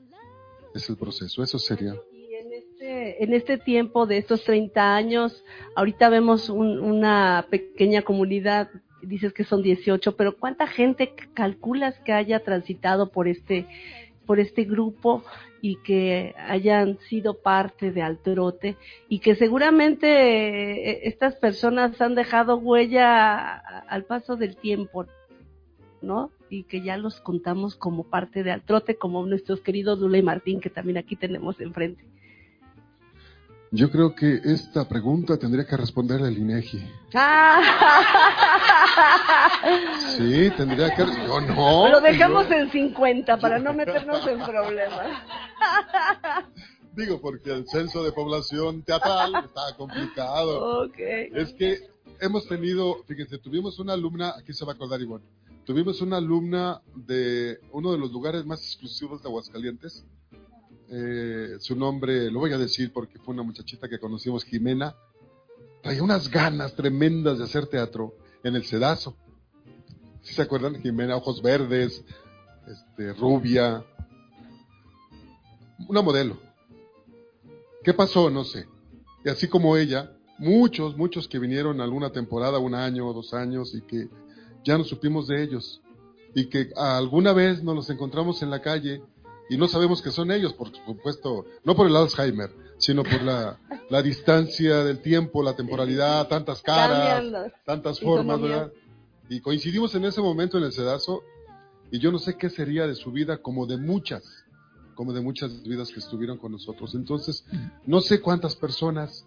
Es 0.74 0.90
el 0.90 0.98
proceso, 0.98 1.44
eso 1.44 1.60
sería. 1.60 1.94
Y 2.12 2.34
en 2.34 2.54
este, 2.54 3.24
en 3.24 3.34
este 3.34 3.58
tiempo 3.60 4.08
de 4.08 4.18
estos 4.18 4.44
30 4.44 4.96
años, 4.96 5.44
ahorita 5.76 6.10
vemos 6.10 6.50
un, 6.50 6.80
una 6.80 7.46
pequeña 7.52 8.02
comunidad, 8.02 8.70
dices 9.04 9.34
que 9.34 9.44
son 9.44 9.62
18, 9.62 10.16
pero 10.16 10.38
¿cuánta 10.38 10.66
gente 10.66 11.14
calculas 11.36 11.96
que 12.04 12.14
haya 12.14 12.44
transitado 12.44 13.12
por 13.12 13.28
este, 13.28 13.68
por 14.26 14.40
este 14.40 14.64
grupo 14.64 15.24
y 15.66 15.78
que 15.78 16.36
hayan 16.38 17.00
sido 17.08 17.36
parte 17.36 17.94
de 17.94 18.02
Altrote 18.02 18.76
y 19.08 19.20
que 19.20 19.34
seguramente 19.36 20.10
eh, 20.10 21.08
estas 21.08 21.36
personas 21.36 22.02
han 22.02 22.16
dejado 22.16 22.58
huella 22.58 23.60
al 23.88 24.04
paso 24.04 24.36
del 24.36 24.58
tiempo, 24.58 25.06
¿no? 26.02 26.32
Y 26.50 26.64
que 26.64 26.82
ya 26.82 26.98
los 26.98 27.22
contamos 27.22 27.78
como 27.78 28.04
parte 28.04 28.44
de 28.44 28.52
Altrote, 28.52 28.98
como 28.98 29.26
nuestros 29.26 29.62
queridos 29.62 30.00
Lula 30.00 30.18
y 30.18 30.22
Martín, 30.22 30.60
que 30.60 30.70
también 30.70 30.98
aquí 30.98 31.16
tenemos 31.16 31.62
enfrente. 31.62 32.04
Yo 33.76 33.90
creo 33.90 34.14
que 34.14 34.40
esta 34.44 34.88
pregunta 34.88 35.36
tendría 35.40 35.66
que 35.66 35.76
responder 35.76 36.22
el 36.22 36.38
INEGI. 36.38 36.88
Sí, 40.18 40.52
tendría 40.56 40.94
que. 40.94 41.04
Yo 41.26 41.42
no. 41.42 41.90
Lo 41.90 42.02
dejamos 42.02 42.52
en 42.52 42.70
50 42.70 43.38
para 43.38 43.58
no 43.58 43.74
meternos 43.74 44.28
en 44.28 44.44
problemas. 44.44 45.08
Digo, 46.96 47.20
porque 47.20 47.52
el 47.52 47.68
censo 47.68 48.04
de 48.04 48.12
población 48.12 48.84
teatral 48.84 49.34
está 49.44 49.76
complicado. 49.76 50.84
Ok. 50.84 51.00
Es 51.00 51.54
que 51.54 51.80
hemos 52.22 52.48
tenido, 52.48 53.04
fíjense, 53.08 53.40
tuvimos 53.40 53.80
una 53.80 53.94
alumna, 53.94 54.36
aquí 54.38 54.54
se 54.54 54.66
va 54.66 54.74
a 54.74 54.76
acordar 54.76 55.02
Ivonne, 55.02 55.26
tuvimos 55.66 56.00
una 56.02 56.18
alumna 56.18 56.82
de 56.94 57.60
uno 57.72 57.92
de 57.92 57.98
los 57.98 58.12
lugares 58.12 58.46
más 58.46 58.62
exclusivos 58.62 59.24
de 59.24 59.30
Aguascalientes. 59.30 60.06
Eh, 60.90 61.56
su 61.60 61.76
nombre 61.76 62.30
lo 62.30 62.40
voy 62.40 62.54
a 62.54 62.58
decir 62.58 62.92
porque 62.94 63.18
fue 63.20 63.34
una 63.34 63.44
muchachita 63.44 63.88
que 63.88 64.00
conocimos, 64.00 64.44
Jimena. 64.44 64.96
Traía 65.82 66.04
unas 66.04 66.30
ganas 66.30 66.76
tremendas 66.76 67.38
de 67.38 67.46
hacer 67.46 67.68
teatro 67.68 68.16
en 68.44 68.56
el 68.56 68.64
Sedazo. 68.64 69.16
¿Sí 70.22 70.34
se 70.34 70.42
acuerdan? 70.42 70.82
Jimena, 70.82 71.18
ojos 71.18 71.42
verdes, 71.42 72.04
este, 72.68 73.14
rubia. 73.14 73.84
Una 75.88 76.02
modelo. 76.02 76.38
¿Qué 77.84 77.94
pasó? 77.94 78.30
No 78.30 78.44
sé. 78.44 78.66
Y 79.26 79.30
así 79.30 79.48
como 79.48 79.76
ella, 79.76 80.16
muchos, 80.38 80.96
muchos 80.96 81.28
que 81.28 81.40
vinieron 81.40 81.82
alguna 81.82 82.12
temporada, 82.12 82.60
un 82.60 82.76
año 82.76 83.08
o 83.08 83.14
dos 83.14 83.34
años 83.34 83.74
y 83.76 83.82
que 83.82 84.10
ya 84.64 84.78
no 84.78 84.84
supimos 84.84 85.28
de 85.28 85.44
ellos. 85.44 85.82
Y 86.34 86.46
que 86.46 86.70
alguna 86.76 87.34
vez 87.34 87.62
nos 87.64 87.76
los 87.76 87.90
encontramos 87.90 88.42
en 88.42 88.50
la 88.50 88.62
calle 88.62 89.02
y 89.50 89.58
no 89.58 89.68
sabemos 89.68 90.02
que 90.02 90.12
son 90.12 90.32
ellos, 90.32 90.54
por 90.54 90.72
supuesto, 90.72 91.46
no 91.64 91.76
por 91.76 91.88
el 91.88 91.96
Alzheimer, 91.96 92.50
sino 92.78 93.04
por 93.04 93.22
la, 93.22 93.60
la 93.90 94.02
distancia 94.02 94.84
del 94.84 95.02
tiempo, 95.02 95.44
la 95.44 95.56
temporalidad, 95.56 96.28
tantas 96.28 96.62
caras, 96.62 97.52
tantas 97.66 98.00
formas, 98.00 98.42
¿verdad? 98.42 98.72
Y 99.30 99.42
coincidimos 99.42 99.96
en 99.96 100.06
ese 100.06 100.22
momento 100.22 100.58
en 100.58 100.66
el 100.66 100.72
sedazo 100.72 101.24
y 101.92 102.00
yo 102.00 102.12
no 102.12 102.20
sé 102.20 102.38
qué 102.38 102.50
sería 102.50 102.88
de 102.88 102.96
su 102.96 103.12
vida 103.12 103.38
como 103.38 103.66
de 103.66 103.78
muchas, 103.78 104.24
como 104.96 105.14
de 105.14 105.22
muchas 105.22 105.64
vidas 105.64 105.90
que 105.90 106.00
estuvieron 106.00 106.38
con 106.38 106.52
nosotros. 106.52 106.96
Entonces, 106.96 107.46
no 107.86 108.02
sé 108.02 108.22
cuántas 108.22 108.56
personas, 108.56 109.26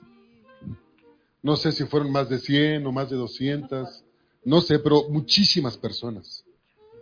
no 1.43 1.57
sé 1.57 1.73
si 1.73 1.85
fueron 1.85 2.11
más 2.11 2.29
de 2.29 2.39
100 2.39 2.87
o 2.87 2.93
más 2.93 3.11
de 3.11 3.17
200, 3.17 4.05
no 4.45 4.61
sé, 4.61 4.79
pero 4.79 5.09
muchísimas 5.09 5.77
personas. 5.77 6.46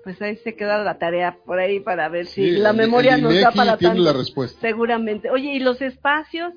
Pues 0.04 0.20
ahí 0.22 0.36
se 0.36 0.54
queda 0.54 0.84
la 0.84 0.98
tarea 0.98 1.38
por 1.46 1.58
ahí 1.58 1.80
para 1.80 2.08
ver 2.10 2.26
si 2.26 2.50
la 2.52 2.70
el- 2.70 2.76
memoria 2.76 3.14
el 3.14 3.22
nos 3.22 3.40
da 3.40 3.50
para 3.50 3.76
tiene 3.78 3.94
tanto. 3.96 4.12
la 4.12 4.12
respuesta. 4.18 4.60
Seguramente. 4.60 5.30
Oye, 5.30 5.54
y 5.54 5.58
los 5.60 5.80
espacios, 5.80 6.52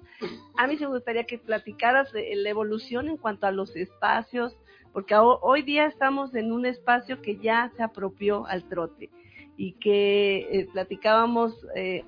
a 0.58 0.68
mí 0.68 0.77
se 0.77 0.86
me 0.86 0.92
gustaría 0.94 1.24
que 1.24 1.38
platicaras 1.38 2.12
de 2.12 2.30
la 2.36 2.50
evolución 2.50 3.08
en 3.08 3.16
cuanto 3.18 3.48
a 3.48 3.51
los 3.51 3.75
espacios, 3.75 4.58
porque 4.92 5.16
ho- 5.16 5.39
hoy 5.42 5.62
día 5.62 5.86
estamos 5.86 6.36
en 6.36 6.51
un 6.51 6.66
espacio 6.66 7.22
que 7.22 7.38
ya 7.38 7.72
se 7.77 7.84
apropió 7.84 8.46
al 8.48 8.63
trote 8.68 9.10
y 9.56 9.74
que 9.74 10.39
eh, 10.51 10.68
platicábamos 10.74 11.54
eh, 11.75 12.04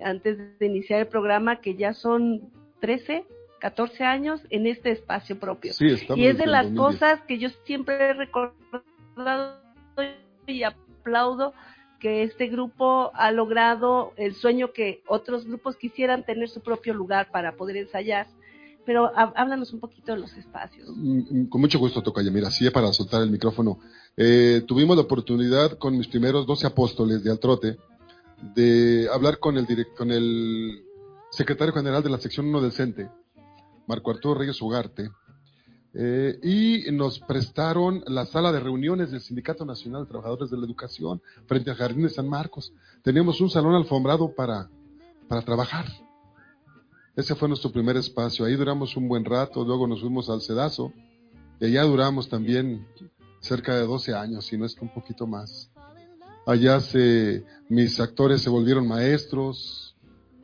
antes 0.00 0.38
de 0.58 0.66
iniciar 0.66 1.00
el 1.00 1.06
programa 1.08 1.60
que 1.60 1.74
ya 1.74 1.92
son 1.92 2.50
13, 2.80 3.24
14 3.60 4.04
años 4.04 4.42
en 4.50 4.66
este 4.66 4.90
espacio 4.90 5.38
propio. 5.40 5.72
Sí, 5.72 5.86
y 6.14 6.26
es 6.26 6.38
de 6.38 6.46
las 6.46 6.66
2010. 6.72 6.76
cosas 6.76 7.20
que 7.22 7.38
yo 7.38 7.48
siempre 7.64 7.94
he 8.10 8.12
recordado 8.12 9.60
y 10.46 10.62
aplaudo 11.08 11.52
que 12.00 12.22
este 12.22 12.48
grupo 12.48 13.10
ha 13.14 13.30
logrado 13.30 14.12
el 14.16 14.34
sueño 14.34 14.72
que 14.72 15.02
otros 15.06 15.46
grupos 15.46 15.76
quisieran 15.76 16.24
tener 16.24 16.48
su 16.48 16.60
propio 16.60 16.94
lugar 16.94 17.30
para 17.30 17.52
poder 17.56 17.76
ensayar. 17.76 18.26
Pero 18.86 19.06
há- 19.16 19.32
háblanos 19.36 19.72
un 19.72 19.80
poquito 19.80 20.12
de 20.12 20.18
los 20.18 20.32
espacios. 20.36 20.90
Mm, 20.94 21.46
Con 21.46 21.60
mucho 21.62 21.78
gusto, 21.78 22.02
Tocaya. 22.02 22.30
Mira, 22.30 22.50
sí, 22.50 22.68
para 22.70 22.92
soltar 22.92 23.22
el 23.22 23.30
micrófono. 23.30 23.78
Eh, 24.16 24.62
tuvimos 24.66 24.96
la 24.96 25.02
oportunidad 25.04 25.78
con 25.78 25.96
mis 25.96 26.08
primeros 26.08 26.46
12 26.46 26.66
apóstoles 26.66 27.22
de 27.24 27.30
Altrote 27.30 27.78
de 28.54 29.08
hablar 29.12 29.38
con 29.38 29.56
el, 29.56 29.66
direct- 29.66 29.94
con 29.96 30.10
el 30.10 30.84
secretario 31.30 31.72
general 31.72 32.02
de 32.02 32.10
la 32.10 32.18
sección 32.18 32.46
1 32.46 32.60
del 32.60 32.72
CENTE, 32.72 33.08
Marco 33.86 34.10
Arturo 34.10 34.34
Reyes 34.38 34.60
Ugarte, 34.60 35.10
eh, 35.96 36.38
y 36.42 36.90
nos 36.90 37.20
prestaron 37.20 38.02
la 38.06 38.26
sala 38.26 38.50
de 38.50 38.58
reuniones 38.58 39.12
del 39.12 39.20
Sindicato 39.20 39.64
Nacional 39.64 40.02
de 40.02 40.08
Trabajadores 40.08 40.50
de 40.50 40.56
la 40.56 40.66
Educación 40.66 41.22
frente 41.46 41.70
al 41.70 41.76
Jardín 41.76 42.02
de 42.02 42.10
San 42.10 42.28
Marcos. 42.28 42.72
Teníamos 43.02 43.40
un 43.40 43.48
salón 43.48 43.74
alfombrado 43.74 44.34
para, 44.34 44.68
para 45.28 45.42
trabajar. 45.42 45.86
Ese 47.14 47.36
fue 47.36 47.48
nuestro 47.48 47.70
primer 47.70 47.96
espacio. 47.96 48.44
Ahí 48.44 48.56
duramos 48.56 48.96
un 48.96 49.06
buen 49.06 49.24
rato, 49.24 49.64
luego 49.64 49.86
nos 49.86 50.00
fuimos 50.00 50.28
al 50.28 50.40
Sedazo 50.40 50.92
y 51.60 51.66
allá 51.66 51.82
duramos 51.84 52.28
también 52.28 52.86
cerca 53.40 53.76
de 53.76 53.86
12 53.86 54.14
años, 54.14 54.46
si 54.46 54.56
no 54.56 54.64
es 54.64 54.74
que 54.74 54.84
un 54.84 54.92
poquito 54.92 55.26
más. 55.26 55.70
Allá 56.46 56.80
se, 56.80 57.44
mis 57.68 58.00
actores 58.00 58.42
se 58.42 58.50
volvieron 58.50 58.88
maestros, 58.88 59.94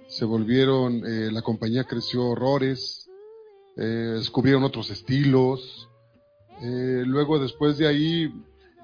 se 0.07 0.25
volvieron, 0.25 1.05
eh, 1.07 1.31
la 1.33 1.43
compañía 1.43 1.85
creció 1.85 2.27
horrores, 2.27 3.00
eh, 3.81 4.17
descubrieron 4.19 4.63
otros 4.63 4.91
estilos. 4.91 5.89
Eh, 6.63 7.03
luego 7.07 7.39
después 7.39 7.79
de 7.79 7.89
ahí 7.89 8.31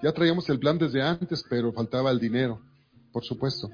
ya 0.03 0.13
traíamos 0.13 0.49
el 0.49 0.59
plan 0.59 0.79
desde 0.79 1.03
antes, 1.03 1.45
pero 1.51 1.71
faltaba 1.71 2.11
el 2.11 2.19
dinero, 2.19 2.63
por 3.13 3.23
supuesto. 3.23 3.69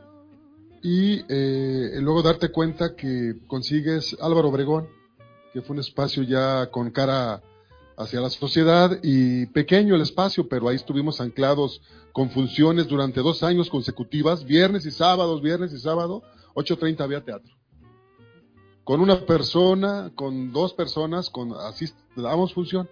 Y 0.82 1.24
eh, 1.28 2.00
luego 2.00 2.22
darte 2.22 2.50
cuenta 2.50 2.96
que 2.96 3.36
consigues 3.46 4.16
Álvaro 4.20 4.48
Obregón, 4.48 4.88
que 5.52 5.62
fue 5.62 5.74
un 5.74 5.80
espacio 5.80 6.24
ya 6.24 6.68
con 6.72 6.90
cara 6.90 7.40
hacia 7.96 8.20
la 8.20 8.30
sociedad 8.30 8.98
y 9.04 9.46
pequeño 9.46 9.94
el 9.94 10.00
espacio, 10.00 10.48
pero 10.48 10.68
ahí 10.68 10.76
estuvimos 10.76 11.20
anclados 11.20 11.82
con 12.12 12.30
funciones 12.30 12.88
durante 12.88 13.20
dos 13.20 13.44
años 13.44 13.70
consecutivas, 13.70 14.44
viernes 14.44 14.86
y 14.86 14.90
sábados, 14.90 15.40
viernes 15.40 15.72
y 15.72 15.78
sábado, 15.78 16.24
8.30 16.56 17.00
había 17.00 17.22
teatro. 17.22 17.61
Con 18.84 19.00
una 19.00 19.20
persona, 19.20 20.10
con 20.14 20.52
dos 20.52 20.74
personas, 20.74 21.30
con 21.30 21.52
así 21.52 21.86
dábamos 22.16 22.52
función. 22.52 22.88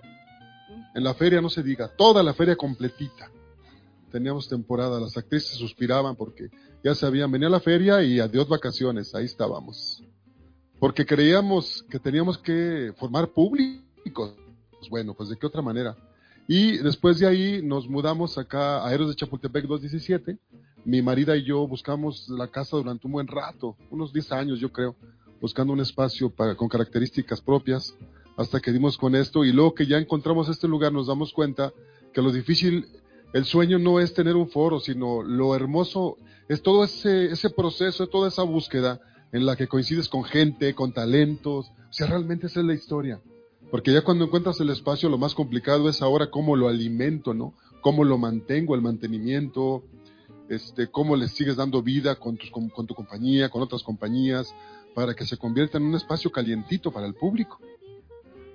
En 0.94 1.02
la 1.02 1.14
feria 1.14 1.40
no 1.40 1.50
se 1.50 1.62
diga, 1.62 1.88
toda 1.88 2.23
la 2.23 2.32
feria 2.32 2.56
completita. 2.56 3.30
Teníamos 4.12 4.49
temporada, 4.49 5.00
las 5.00 5.16
actrices 5.16 5.56
suspiraban 5.56 6.16
porque 6.16 6.49
ya 6.82 6.94
sabían, 6.94 7.30
venía 7.30 7.49
la 7.49 7.61
feria 7.61 8.02
y 8.02 8.20
adiós 8.20 8.49
vacaciones, 8.49 9.14
ahí 9.14 9.25
estábamos. 9.25 10.02
Porque 10.78 11.04
creíamos 11.04 11.85
que 11.90 11.99
teníamos 11.99 12.38
que 12.38 12.92
formar 12.97 13.28
públicos. 13.28 14.35
Bueno, 14.88 15.14
pues 15.14 15.28
de 15.28 15.37
qué 15.37 15.47
otra 15.47 15.61
manera. 15.61 15.97
Y 16.49 16.78
después 16.78 17.18
de 17.18 17.26
ahí 17.26 17.62
nos 17.62 17.88
mudamos 17.88 18.38
acá 18.38 18.85
a 18.85 18.92
Héroes 18.92 19.11
de 19.11 19.16
Chapultepec 19.16 19.66
217. 19.66 20.38
Mi 20.85 21.02
marida 21.02 21.37
y 21.37 21.44
yo 21.44 21.66
buscamos 21.68 22.28
la 22.28 22.49
casa 22.49 22.76
durante 22.76 23.06
un 23.06 23.12
buen 23.12 23.26
rato, 23.26 23.76
unos 23.90 24.12
10 24.12 24.32
años 24.32 24.59
yo 24.59 24.73
creo, 24.73 24.97
buscando 25.40 25.73
un 25.73 25.80
espacio 25.80 26.30
para, 26.30 26.54
con 26.54 26.68
características 26.68 27.40
propias, 27.40 27.94
hasta 28.37 28.61
que 28.61 28.73
dimos 28.73 28.97
con 28.97 29.14
esto. 29.14 29.44
Y 29.44 29.52
luego 29.52 29.75
que 29.75 29.87
ya 29.87 29.99
encontramos 29.99 30.49
este 30.49 30.68
lugar 30.68 30.92
nos 30.92 31.06
damos 31.06 31.32
cuenta 31.32 31.73
que 32.12 32.23
lo 32.23 32.32
difícil, 32.32 32.87
el 33.32 33.44
sueño 33.44 33.78
no 33.78 34.00
es 34.00 34.14
tener 34.14 34.37
un 34.37 34.49
foro, 34.49 34.80
sino 34.80 35.23
lo 35.23 35.54
hermoso 35.54 36.16
es 36.50 36.62
todo 36.62 36.82
ese, 36.82 37.26
ese 37.26 37.49
proceso, 37.49 38.09
toda 38.09 38.26
esa 38.26 38.42
búsqueda 38.42 39.00
en 39.30 39.47
la 39.47 39.54
que 39.54 39.68
coincides 39.68 40.09
con 40.09 40.25
gente, 40.25 40.75
con 40.75 40.92
talentos. 40.92 41.68
O 41.68 41.92
sea, 41.92 42.09
realmente 42.09 42.49
esa 42.49 42.59
es 42.59 42.66
la 42.66 42.75
historia. 42.75 43.20
Porque 43.70 43.92
ya 43.92 44.02
cuando 44.02 44.25
encuentras 44.25 44.59
el 44.59 44.70
espacio, 44.70 45.09
lo 45.09 45.16
más 45.16 45.37
complicado 45.37 45.88
es 45.88 46.02
ahora 46.02 46.28
cómo 46.28 46.56
lo 46.56 46.66
alimento, 46.66 47.35
¿no? 47.35 47.54
Cómo 47.82 48.02
lo 48.02 48.18
mantengo, 48.18 48.75
el 48.75 48.82
mantenimiento, 48.82 49.85
este, 50.48 50.88
cómo 50.88 51.14
le 51.14 51.29
sigues 51.29 51.55
dando 51.55 51.83
vida 51.83 52.16
con, 52.16 52.37
tus, 52.37 52.50
con, 52.50 52.68
con 52.68 52.88
tu 52.88 52.96
compañía, 52.96 53.48
con 53.48 53.62
otras 53.62 53.85
compañías, 53.85 54.53
para 54.94 55.14
que 55.14 55.24
se 55.24 55.37
convierta 55.37 55.79
en 55.79 55.85
un 55.85 55.94
espacio 55.94 56.31
calientito 56.31 56.90
para 56.92 57.07
el 57.07 57.14
público. 57.14 57.61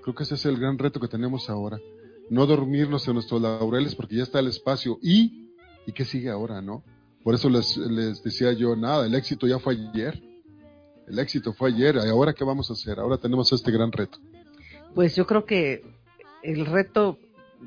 Creo 0.02 0.16
que 0.16 0.24
ese 0.24 0.36
es 0.36 0.46
el 0.46 0.60
gran 0.60 0.78
reto 0.78 1.00
que 1.00 1.08
tenemos 1.08 1.50
ahora. 1.50 1.80
No 2.30 2.46
dormirnos 2.46 3.08
en 3.08 3.16
nuestros 3.16 3.42
laureles 3.42 3.96
porque 3.96 4.16
ya 4.16 4.24
está 4.24 4.40
el 4.40 4.48
espacio. 4.48 4.98
¿Y, 5.02 5.50
¿y 5.86 5.92
qué 5.92 6.06
sigue 6.06 6.30
ahora, 6.30 6.62
no? 6.62 6.84
Por 7.24 7.34
eso 7.34 7.50
les, 7.50 7.78
les 7.78 8.22
decía 8.24 8.54
yo, 8.54 8.76
nada, 8.76 9.06
el 9.06 9.16
éxito 9.16 9.48
ya 9.48 9.58
fue 9.58 9.74
ayer. 9.74 10.22
El 11.08 11.20
éxito 11.20 11.54
fue 11.54 11.70
ayer. 11.70 11.96
¿Y 11.96 12.10
ahora 12.10 12.34
qué 12.34 12.44
vamos 12.44 12.70
a 12.70 12.74
hacer? 12.74 13.00
Ahora 13.00 13.18
tenemos 13.18 13.52
este 13.52 13.72
gran 13.72 13.92
reto. 13.92 14.20
Pues 14.94 15.16
yo 15.16 15.26
creo 15.26 15.46
que 15.46 15.84
el 16.44 16.66
reto, 16.66 17.18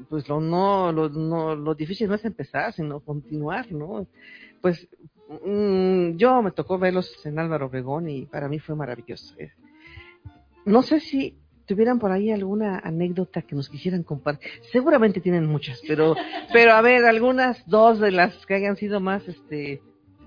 pues 0.09 0.29
lo 0.29 0.41
no, 0.41 0.93
lo, 0.93 1.09
no, 1.09 1.57
lo 1.57 1.75
difícil 1.75 2.09
no 2.09 2.15
es 2.15 2.25
empezar, 2.25 2.73
sino 2.73 3.01
continuar, 3.01 3.71
¿no? 3.73 4.07
Pues 4.61 4.87
mm, 5.29 6.17
yo 6.17 6.43
me 6.43 6.51
tocó 6.51 6.79
verlos 6.79 7.15
en 7.25 7.39
Álvaro 7.39 7.67
Obregón 7.67 8.09
y 8.09 8.27
para 8.27 8.49
mí 8.49 8.59
fue 8.59 8.75
maravilloso. 8.75 9.35
¿eh? 9.39 9.53
No 10.65 10.83
sé 10.83 11.01
si 11.01 11.39
tuvieran 11.67 11.99
por 11.99 12.11
ahí 12.11 12.31
alguna 12.31 12.79
anécdota 12.79 13.43
que 13.43 13.55
nos 13.55 13.69
quisieran 13.69 14.03
compartir. 14.03 14.51
Seguramente 14.73 15.21
tienen 15.21 15.47
muchas, 15.47 15.81
pero, 15.87 16.15
pero 16.53 16.73
a 16.73 16.81
ver, 16.81 17.05
algunas 17.05 17.65
dos 17.67 18.01
de 18.01 18.11
las 18.11 18.47
que 18.47 18.55
hayan 18.55 18.77
sido 18.77 19.01
más, 19.01 19.29
este, 19.29 19.83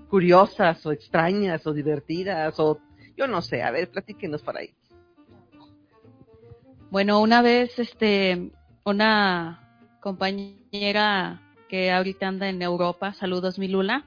curiosas 0.08 0.84
o 0.86 0.92
extrañas 0.92 1.66
o 1.66 1.72
divertidas 1.72 2.58
o 2.60 2.78
yo 3.16 3.26
no 3.26 3.42
sé. 3.42 3.62
A 3.62 3.70
ver, 3.70 3.90
platíquenos 3.90 4.42
por 4.42 4.56
ahí. 4.56 4.74
Bueno, 6.90 7.20
una 7.20 7.42
vez, 7.42 7.78
este, 7.78 8.50
una 8.84 9.80
compañera 10.00 11.40
que 11.68 11.90
ahorita 11.90 12.28
anda 12.28 12.48
en 12.48 12.60
Europa, 12.60 13.14
saludos 13.14 13.58
mi 13.58 13.66
Lula, 13.66 14.04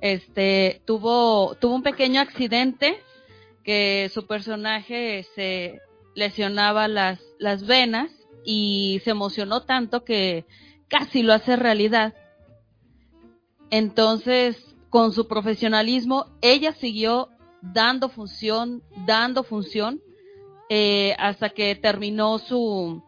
este, 0.00 0.82
tuvo, 0.84 1.54
tuvo 1.56 1.74
un 1.74 1.82
pequeño 1.82 2.20
accidente 2.20 3.02
que 3.64 4.10
su 4.12 4.26
personaje 4.26 5.26
se 5.34 5.80
lesionaba 6.14 6.88
las, 6.88 7.20
las 7.38 7.66
venas 7.66 8.10
y 8.44 9.00
se 9.04 9.10
emocionó 9.10 9.62
tanto 9.62 10.04
que 10.04 10.46
casi 10.88 11.22
lo 11.22 11.32
hace 11.34 11.56
realidad. 11.56 12.14
Entonces, 13.70 14.56
con 14.88 15.12
su 15.12 15.26
profesionalismo, 15.26 16.26
ella 16.40 16.72
siguió 16.72 17.28
dando 17.60 18.08
función, 18.08 18.82
dando 19.06 19.42
función, 19.42 20.00
eh, 20.68 21.14
hasta 21.18 21.50
que 21.50 21.74
terminó 21.74 22.38
su, 22.38 23.02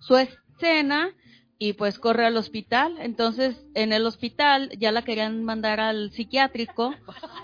su 0.00 0.16
escena 0.16 1.10
y 1.58 1.74
pues 1.74 1.98
corre 1.98 2.26
al 2.26 2.36
hospital. 2.36 2.96
Entonces, 2.98 3.64
en 3.74 3.92
el 3.92 4.06
hospital 4.06 4.70
ya 4.78 4.92
la 4.92 5.02
querían 5.02 5.44
mandar 5.44 5.80
al 5.80 6.10
psiquiátrico 6.10 6.94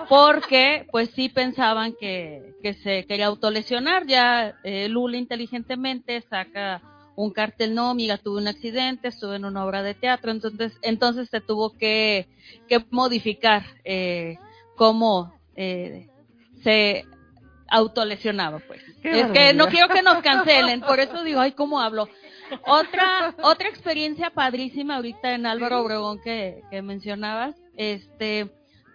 porque 0.09 0.87
pues 0.90 1.11
sí 1.11 1.29
pensaban 1.29 1.94
que, 1.99 2.55
que 2.62 2.75
se 2.75 3.07
quería 3.07 3.27
autolesionar. 3.27 4.07
Ya 4.07 4.57
eh, 4.64 4.88
Lula 4.88 5.16
inteligentemente 5.16 6.20
saca 6.23 6.83
un 7.16 7.33
cartel, 7.33 7.75
no, 7.75 7.90
amiga, 7.90 8.16
tuve 8.16 8.40
un 8.40 8.49
accidente, 8.49 9.09
estuve 9.09 9.37
en 9.37 9.44
una 9.44 9.64
obra 9.64 9.83
de 9.83 9.94
teatro, 9.94 10.31
entonces, 10.31 10.73
entonces 10.81 11.29
se 11.29 11.40
tuvo 11.40 11.77
que, 11.77 12.29
que 12.66 12.83
modificar 12.90 13.62
eh, 13.85 14.38
cómo 14.75 15.35
eh, 15.55 16.09
se 16.62 17.05
autolesionaba, 17.68 18.61
pues. 18.61 18.83
Qué 19.03 19.20
es 19.20 19.27
que 19.33 19.53
no 19.53 19.68
quiero 19.68 19.88
que 19.88 20.03
nos 20.03 20.23
cancelen, 20.23 20.81
por 20.81 20.99
eso 20.99 21.23
digo, 21.23 21.40
ay, 21.40 21.53
¿cómo 21.53 21.81
hablo? 21.81 22.09
Otra, 22.67 23.35
otra 23.43 23.69
experiencia 23.69 24.31
padrísima 24.31 24.97
ahorita 24.97 25.35
en 25.35 25.47
Álvaro 25.47 25.81
Obregón 25.81 26.21
que, 26.21 26.63
que 26.71 26.83
mencionabas, 26.83 27.57
este, 27.77 28.51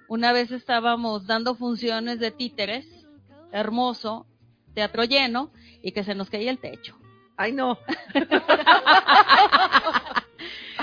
una 0.07 0.33
vez 0.33 0.51
estábamos 0.51 1.25
dando 1.25 1.55
funciones 1.55 2.19
de 2.19 2.31
títeres, 2.31 2.85
hermoso, 3.51 4.27
teatro 4.73 5.03
lleno, 5.03 5.51
y 5.81 5.91
que 5.91 6.03
se 6.03 6.15
nos 6.15 6.29
caía 6.29 6.51
el 6.51 6.59
techo. 6.59 6.97
Ay, 7.37 7.51
no. 7.51 7.77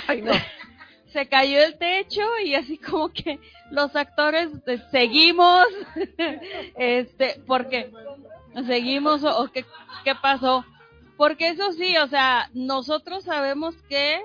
Ay, 0.06 0.22
no. 0.22 0.32
Se 1.12 1.28
cayó 1.28 1.62
el 1.62 1.78
techo 1.78 2.22
y 2.44 2.54
así 2.54 2.78
como 2.78 3.10
que 3.10 3.38
los 3.70 3.94
actores 3.96 4.50
eh, 4.66 4.82
seguimos, 4.90 5.66
este, 6.76 7.42
porque 7.46 7.90
seguimos 8.66 9.22
o, 9.24 9.42
o 9.42 9.48
qué, 9.48 9.64
qué 10.04 10.14
pasó. 10.14 10.64
Porque 11.16 11.48
eso 11.48 11.72
sí, 11.72 11.96
o 11.96 12.08
sea, 12.08 12.50
nosotros 12.54 13.24
sabemos 13.24 13.76
que 13.88 14.20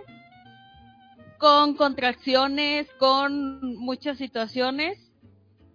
con 1.37 1.75
contracciones, 1.75 2.87
con 2.97 3.75
muchas 3.75 4.17
situaciones, 4.17 4.97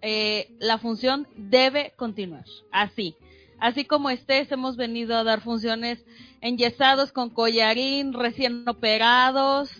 eh, 0.01 0.53
la 0.59 0.77
función 0.77 1.27
debe 1.35 1.93
continuar. 1.95 2.43
Así. 2.71 3.15
Así 3.59 3.85
como 3.85 4.09
estés, 4.09 4.51
hemos 4.51 4.75
venido 4.75 5.15
a 5.15 5.23
dar 5.23 5.39
funciones 5.39 6.03
enyesados 6.41 7.13
con 7.13 7.29
collarín, 7.29 8.11
recién 8.11 8.67
operados. 8.67 9.71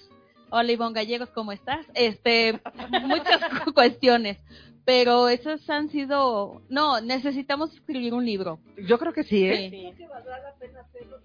Hola 0.50 0.72
Ivonne 0.72 0.94
Gallegos, 0.94 1.30
¿cómo 1.32 1.52
estás? 1.52 1.86
Este, 1.94 2.62
muchas 3.02 3.42
cuestiones. 3.74 4.38
Pero 4.86 5.30
esas 5.30 5.70
han 5.70 5.90
sido, 5.90 6.62
no, 6.68 7.00
necesitamos 7.00 7.74
escribir 7.74 8.14
un 8.14 8.26
libro. 8.26 8.60
Yo 8.78 9.00
creo 9.00 9.14
que 9.14 9.24
sí, 9.24 9.46
¿eh? 9.46 9.70
Sí. 9.70 9.94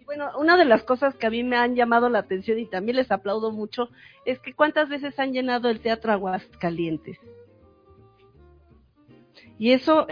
Y 0.00 0.04
bueno, 0.04 0.30
una 0.38 0.56
de 0.56 0.64
las 0.64 0.84
cosas 0.84 1.16
que 1.16 1.26
a 1.26 1.30
mí 1.30 1.42
me 1.42 1.56
han 1.56 1.74
llamado 1.74 2.08
la 2.08 2.20
atención 2.20 2.58
y 2.58 2.66
también 2.66 2.96
les 2.96 3.10
aplaudo 3.10 3.50
mucho 3.50 3.88
es 4.24 4.38
que 4.38 4.54
cuántas 4.54 4.88
veces 4.88 5.18
han 5.18 5.32
llenado 5.32 5.68
el 5.70 5.80
Teatro 5.80 6.12
Aguascalientes. 6.12 7.18
Y 9.58 9.72
eso 9.72 10.06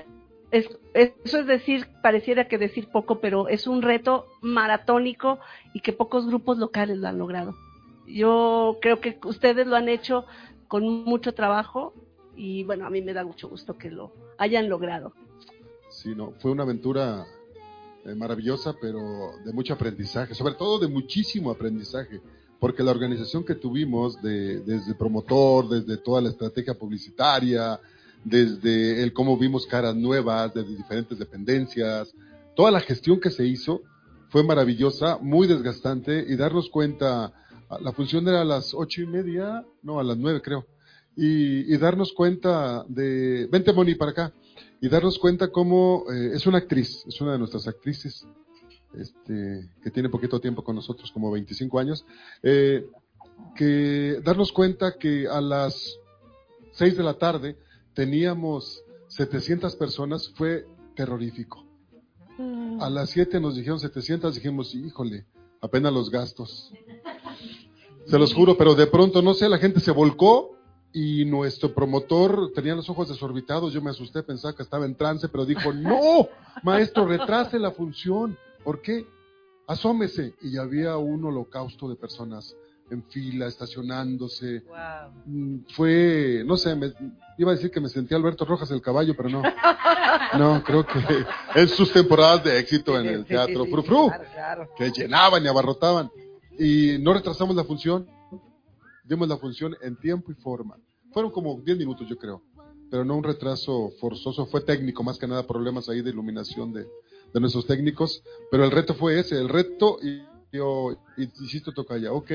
es, 0.51 0.69
eso 0.95 1.39
es 1.39 1.47
decir, 1.47 1.87
pareciera 2.03 2.49
que 2.49 2.59
decir 2.59 2.89
poco, 2.89 3.21
pero 3.21 3.49
es 3.49 3.69
un 3.69 3.83
reto 3.83 4.27
maratónico 4.41 5.39
y 5.73 5.81
que 5.81 5.93
pocos 5.93 6.27
grupos 6.27 6.59
locales 6.59 6.99
lo 6.99 7.07
han 7.07 7.19
logrado. 7.19 7.55
Yo 8.07 8.79
creo 8.81 9.01
que 9.01 9.19
ustedes 9.25 9.67
lo 9.69 9.77
han 9.77 9.89
hecho 9.89 10.27
con 10.69 11.05
mucho 11.05 11.33
trabajo 11.33 11.95
y 12.37 12.65
bueno, 12.65 12.87
a 12.87 12.91
mí 12.91 13.03
me 13.03 13.13
da 13.13 13.25
mucho 13.25 13.49
gusto 13.49 13.77
que 13.77 13.91
lo 13.91 14.13
hayan 14.39 14.69
logrado. 14.69 15.13
Sí, 15.91 16.15
no, 16.15 16.33
fue 16.39 16.51
una 16.51 16.65
aventura 16.65 17.27
eh, 18.05 18.15
maravillosa, 18.15 18.75
pero 18.81 19.33
de 19.45 19.53
mucho 19.53 19.75
aprendizaje, 19.75 20.35
sobre 20.35 20.55
todo 20.55 20.79
de 20.79 20.89
muchísimo 20.89 21.51
aprendizaje, 21.51 22.21
porque 22.61 22.83
la 22.83 22.91
organización 22.91 23.45
que 23.45 23.55
tuvimos, 23.55 24.21
de, 24.23 24.61
desde 24.61 24.95
promotor, 24.95 25.69
desde 25.69 25.97
toda 25.97 26.21
la 26.21 26.29
estrategia 26.29 26.75
publicitaria, 26.75 27.81
desde 28.25 29.03
el 29.03 29.13
cómo 29.13 29.37
vimos 29.37 29.67
caras 29.67 29.95
nuevas, 29.95 30.53
desde 30.53 30.77
diferentes 30.77 31.19
dependencias, 31.19 32.15
toda 32.55 32.71
la 32.71 32.81
gestión 32.81 33.21
que 33.21 33.31
se 33.31 33.47
hizo 33.47 33.83
fue 34.29 34.43
maravillosa, 34.43 35.19
muy 35.21 35.47
desgastante, 35.47 36.25
y 36.29 36.37
darnos 36.37 36.69
cuenta, 36.69 37.33
la 37.81 37.93
función 37.93 38.27
era 38.29 38.43
a 38.43 38.45
las 38.45 38.75
ocho 38.75 39.03
y 39.03 39.07
media, 39.07 39.65
no, 39.83 40.01
a 40.01 40.05
las 40.05 40.17
nueve 40.17 40.43
creo, 40.43 40.67
y, 41.17 41.73
y 41.73 41.77
darnos 41.79 42.13
cuenta 42.13 42.85
de, 42.89 43.49
vente 43.51 43.73
Moni 43.73 43.95
para 43.95 44.11
acá, 44.11 44.33
y 44.81 44.89
darnos 44.89 45.19
cuenta 45.19 45.49
cómo 45.49 46.05
eh, 46.13 46.33
es 46.35 46.47
una 46.47 46.59
actriz, 46.59 47.05
es 47.07 47.21
una 47.21 47.33
de 47.33 47.39
nuestras 47.39 47.67
actrices, 47.67 48.27
este, 48.95 49.69
que 49.83 49.91
tiene 49.91 50.09
poquito 50.09 50.41
tiempo 50.41 50.63
con 50.63 50.77
nosotros, 50.77 51.11
como 51.11 51.31
25 51.31 51.79
años, 51.79 52.05
eh, 52.43 52.87
que 53.55 54.21
darnos 54.23 54.53
cuenta 54.53 54.97
que 54.99 55.27
a 55.29 55.41
las 55.41 55.99
6 56.73 56.97
de 56.97 57.03
la 57.03 57.15
tarde 57.15 57.57
teníamos 57.95 58.83
700 59.09 59.77
personas 59.77 60.31
fue 60.35 60.67
terrorífico. 60.95 61.65
Mm. 62.39 62.81
A 62.81 62.91
las 62.91 63.11
7 63.11 63.41
nos 63.41 63.57
dijeron 63.57 63.81
700, 63.81 64.35
dijimos, 64.35 64.75
híjole, 64.75 65.27
apenas 65.61 65.93
los 65.93 66.11
gastos. 66.11 66.71
Se 68.07 68.19
los 68.19 68.33
juro, 68.33 68.57
pero 68.57 68.75
de 68.75 68.87
pronto, 68.87 69.23
no 69.23 69.35
sé, 69.35 69.49
la 69.49 69.59
gente 69.59 69.81
se 69.81 69.91
volcó 69.91 70.56
y 70.93 71.25
nuestro 71.25 71.75
promotor 71.75 72.53
tenía 72.55 72.75
los 72.75 72.89
ojos 72.89 73.09
desorbitados. 73.09 73.73
Yo 73.73 73.83
me 73.83 73.91
asusté, 73.91 74.23
pensaba 74.23 74.55
que 74.55 74.63
estaba 74.63 74.87
en 74.87 74.95
trance, 74.95 75.29
pero 75.29 75.45
dijo, 75.45 75.73
no, 75.75 76.29
maestro, 76.63 77.07
retrase 77.07 77.59
la 77.59 77.71
función. 77.71 78.39
¿Por 78.65 78.81
qué? 78.81 79.07
Asómese. 79.67 80.35
Y 80.43 80.57
había 80.57 80.97
un 80.97 81.25
holocausto 81.25 81.89
de 81.89 81.97
personas 81.97 82.57
en 82.91 83.03
fila, 83.05 83.47
estacionándose. 83.47 84.63
Mm, 85.27 85.59
Fue, 85.75 86.43
no 86.47 86.57
sé, 86.57 86.75
me, 86.75 86.93
iba 87.39 87.51
a 87.51 87.55
decir 87.55 87.71
que 87.71 87.81
me 87.81 87.89
sentí 87.89 88.15
Alberto 88.15 88.45
Rojas 88.45 88.71
el 88.71 88.81
caballo, 88.81 89.15
pero 89.17 89.29
no. 89.29 89.43
No, 90.39 90.63
creo 90.65 90.85
que 90.85 90.99
en 91.55 91.69
sus 91.69 91.93
temporadas 91.93 92.43
de 92.45 92.59
éxito 92.59 92.99
en 92.99 93.07
el 93.07 93.25
teatro 93.25 93.65
sí, 93.65 93.71
Fru 93.71 93.83
Fru, 93.83 94.09
claro, 94.09 94.25
claro. 94.33 94.71
que 94.77 94.91
llenaban 94.91 95.45
y 95.45 95.49
abarrotaban. 95.49 96.11
Y 96.59 96.97
no 97.01 97.13
retrasamos 97.13 97.55
la 97.55 97.65
función, 97.65 98.09
dimos 99.07 99.29
la 99.29 99.39
función 99.39 99.77
en 99.83 99.97
tiempo 99.97 100.33
y 100.33 100.35
forma. 100.35 100.77
Fueron 101.13 101.31
como 101.31 101.61
10 101.61 101.79
minutos, 101.79 102.09
yo 102.09 102.17
creo, 102.17 102.43
pero 102.91 103.05
no 103.05 103.17
un 103.17 103.25
retraso 103.25 103.91
forzoso, 104.01 104.47
fue 104.47 104.61
técnico, 104.61 105.03
más 105.03 105.19
que 105.19 105.27
nada 105.27 105.47
problemas 105.47 105.89
ahí 105.89 106.03
de 106.03 106.11
iluminación 106.11 106.73
de, 106.73 106.87
de 107.33 107.41
nuestros 107.41 107.67
técnicos, 107.67 108.23
pero 108.51 108.65
el 108.65 108.71
reto 108.71 108.95
fue 108.95 109.19
ese, 109.19 109.39
el 109.39 109.49
reto, 109.49 109.99
y 110.03 110.23
yo, 110.53 110.97
insisto, 111.17 111.73
Tocaya, 111.73 112.13
ok, 112.13 112.31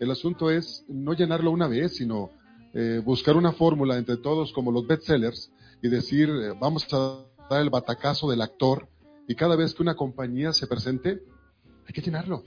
el 0.00 0.10
asunto 0.10 0.50
es 0.50 0.84
no 0.88 1.12
llenarlo 1.12 1.50
una 1.50 1.66
vez, 1.66 1.96
sino 1.96 2.30
eh, 2.74 3.00
buscar 3.04 3.36
una 3.36 3.52
fórmula 3.52 3.96
entre 3.96 4.16
todos 4.16 4.52
como 4.52 4.70
los 4.70 4.86
bestsellers 4.86 5.50
y 5.82 5.88
decir, 5.88 6.28
eh, 6.28 6.54
vamos 6.60 6.86
a 6.92 7.24
dar 7.50 7.62
el 7.62 7.70
batacazo 7.70 8.30
del 8.30 8.42
actor 8.42 8.88
y 9.26 9.34
cada 9.34 9.56
vez 9.56 9.74
que 9.74 9.82
una 9.82 9.96
compañía 9.96 10.52
se 10.52 10.66
presente, 10.66 11.22
hay 11.86 11.92
que 11.92 12.00
llenarlo. 12.00 12.44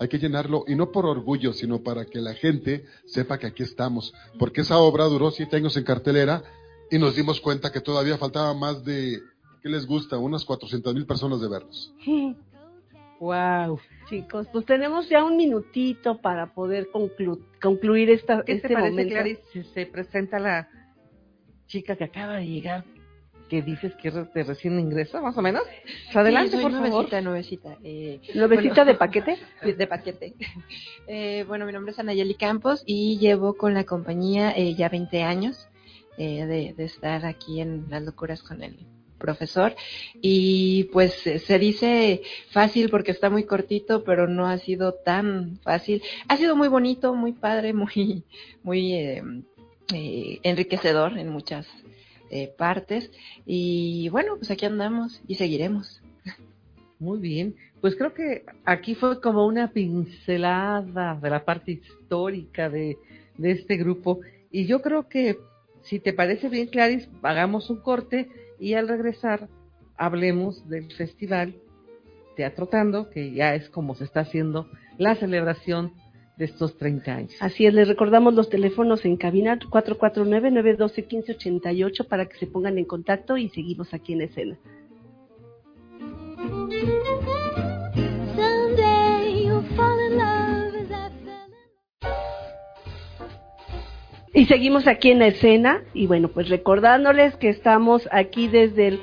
Hay 0.00 0.08
que 0.08 0.18
llenarlo 0.18 0.64
y 0.66 0.74
no 0.76 0.90
por 0.92 1.06
orgullo, 1.06 1.52
sino 1.52 1.82
para 1.82 2.04
que 2.04 2.20
la 2.20 2.34
gente 2.34 2.84
sepa 3.06 3.38
que 3.38 3.46
aquí 3.48 3.62
estamos. 3.64 4.12
Porque 4.38 4.60
esa 4.60 4.78
obra 4.78 5.04
duró 5.06 5.30
siete 5.30 5.56
años 5.56 5.76
en 5.76 5.84
cartelera 5.84 6.42
y 6.90 6.98
nos 6.98 7.16
dimos 7.16 7.40
cuenta 7.40 7.72
que 7.72 7.80
todavía 7.80 8.16
faltaba 8.16 8.54
más 8.54 8.84
de, 8.84 9.18
¿qué 9.62 9.68
les 9.68 9.86
gusta? 9.86 10.16
Unas 10.18 10.44
400 10.44 10.94
mil 10.94 11.06
personas 11.06 11.40
de 11.40 11.48
vernos. 11.48 11.92
Wow. 13.20 13.80
Chicos, 14.08 14.46
pues 14.52 14.64
tenemos 14.64 15.08
ya 15.08 15.24
un 15.24 15.36
minutito 15.36 16.20
para 16.20 16.54
poder 16.54 16.86
conclu- 16.92 17.42
concluir 17.60 18.10
esta, 18.10 18.44
¿Qué 18.44 18.52
este 18.52 18.68
te 18.68 18.74
parece, 18.74 18.90
momento. 18.92 19.12
Clarice, 19.12 19.42
si 19.52 19.62
se 19.64 19.86
presenta 19.86 20.38
la 20.38 20.68
chica 21.66 21.96
que 21.96 22.04
acaba 22.04 22.36
de 22.36 22.46
llegar, 22.46 22.84
que 23.48 23.62
dices 23.62 23.94
que 23.96 24.10
de 24.10 24.44
recién 24.44 24.78
ingreso, 24.78 25.20
más 25.20 25.36
o 25.36 25.42
menos? 25.42 25.62
Adelante, 26.14 26.50
Sí, 26.50 26.56
soy 26.56 26.62
por 26.62 26.72
favor. 26.72 26.90
nuevecita, 26.90 27.20
nuevecita. 27.20 27.76
Eh, 27.82 28.20
¿Nuevecita 28.34 28.84
de 28.84 28.94
paquete? 28.94 29.38
De 29.62 29.86
paquete. 29.86 30.34
Eh, 31.10 31.44
bueno, 31.48 31.64
mi 31.64 31.72
nombre 31.72 31.92
es 31.92 31.98
Anayeli 31.98 32.34
Campos 32.34 32.82
y 32.84 33.16
llevo 33.18 33.54
con 33.56 33.72
la 33.72 33.84
compañía 33.84 34.52
eh, 34.54 34.74
ya 34.74 34.90
20 34.90 35.22
años 35.22 35.66
eh, 36.18 36.44
de, 36.44 36.74
de 36.74 36.84
estar 36.84 37.24
aquí 37.24 37.62
en 37.62 37.86
Las 37.88 38.02
Locuras 38.02 38.42
con 38.42 38.62
el 38.62 38.76
profesor. 39.18 39.74
Y 40.20 40.84
pues 40.92 41.26
eh, 41.26 41.38
se 41.38 41.58
dice 41.58 42.20
fácil 42.50 42.90
porque 42.90 43.10
está 43.12 43.30
muy 43.30 43.44
cortito, 43.44 44.04
pero 44.04 44.28
no 44.28 44.46
ha 44.46 44.58
sido 44.58 44.92
tan 44.94 45.58
fácil. 45.62 46.02
Ha 46.28 46.36
sido 46.36 46.56
muy 46.56 46.68
bonito, 46.68 47.14
muy 47.14 47.32
padre, 47.32 47.72
muy, 47.72 48.24
muy 48.62 48.92
eh, 48.92 49.22
eh, 49.94 50.40
enriquecedor 50.42 51.16
en 51.18 51.30
muchas 51.30 51.66
eh, 52.30 52.52
partes. 52.56 53.10
Y 53.46 54.08
bueno, 54.10 54.36
pues 54.36 54.50
aquí 54.50 54.66
andamos 54.66 55.22
y 55.26 55.36
seguiremos. 55.36 56.02
Muy 56.98 57.20
bien. 57.20 57.54
Pues 57.80 57.94
creo 57.96 58.12
que 58.12 58.44
aquí 58.64 58.94
fue 58.94 59.20
como 59.20 59.46
una 59.46 59.72
pincelada 59.72 61.14
de 61.14 61.30
la 61.30 61.44
parte 61.44 61.72
histórica 61.72 62.68
de, 62.68 62.98
de 63.36 63.52
este 63.52 63.76
grupo. 63.76 64.20
Y 64.50 64.66
yo 64.66 64.82
creo 64.82 65.08
que, 65.08 65.38
si 65.82 66.00
te 66.00 66.12
parece 66.12 66.48
bien, 66.48 66.68
Clarice, 66.68 67.08
hagamos 67.22 67.70
un 67.70 67.80
corte 67.80 68.28
y 68.58 68.74
al 68.74 68.88
regresar 68.88 69.48
hablemos 69.96 70.68
del 70.68 70.92
festival 70.92 71.54
Teatro 72.36 72.66
Tando, 72.66 73.10
que 73.10 73.32
ya 73.32 73.54
es 73.54 73.68
como 73.68 73.94
se 73.94 74.04
está 74.04 74.20
haciendo 74.20 74.68
la 74.96 75.16
celebración 75.16 75.92
de 76.38 76.46
estos 76.46 76.78
30 76.78 77.12
años. 77.12 77.34
Así 77.40 77.66
es, 77.66 77.74
les 77.74 77.88
recordamos 77.88 78.32
los 78.34 78.48
teléfonos 78.48 79.04
en 79.04 79.16
cabina 79.16 79.58
449-912-1588 79.58 82.06
para 82.06 82.26
que 82.26 82.38
se 82.38 82.46
pongan 82.46 82.78
en 82.78 82.84
contacto 82.84 83.36
y 83.36 83.48
seguimos 83.48 83.92
aquí 83.92 84.12
en 84.12 84.20
escena. 84.22 84.56
Y 94.32 94.46
seguimos 94.46 94.86
aquí 94.86 95.10
en 95.10 95.18
la 95.18 95.26
escena 95.26 95.82
y 95.92 96.06
bueno, 96.06 96.28
pues 96.28 96.48
recordándoles 96.48 97.34
que 97.36 97.48
estamos 97.48 98.08
aquí 98.12 98.46
desde 98.46 98.86
el 98.86 99.00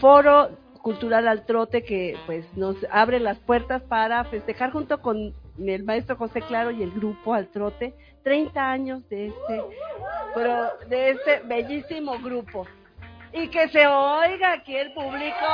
Foro 0.00 0.50
Cultural 0.82 1.28
al 1.28 1.46
Trote 1.46 1.84
que 1.84 2.16
pues 2.26 2.44
nos 2.56 2.74
abre 2.90 3.20
las 3.20 3.38
puertas 3.38 3.82
para 3.82 4.24
festejar 4.24 4.72
junto 4.72 5.00
con 5.00 5.32
el 5.58 5.84
maestro 5.84 6.16
José 6.16 6.40
Claro 6.42 6.70
y 6.70 6.82
el 6.82 6.90
grupo 6.90 7.34
al 7.34 7.48
Trote 7.48 7.94
30 8.22 8.70
años 8.70 9.08
de 9.08 9.28
este 9.28 9.62
pero 10.34 10.70
de 10.88 11.10
este 11.10 11.40
bellísimo 11.44 12.18
grupo. 12.18 12.66
Y 13.32 13.48
que 13.48 13.68
se 13.68 13.86
oiga 13.86 14.52
aquí 14.52 14.76
el 14.76 14.92
público. 14.92 15.46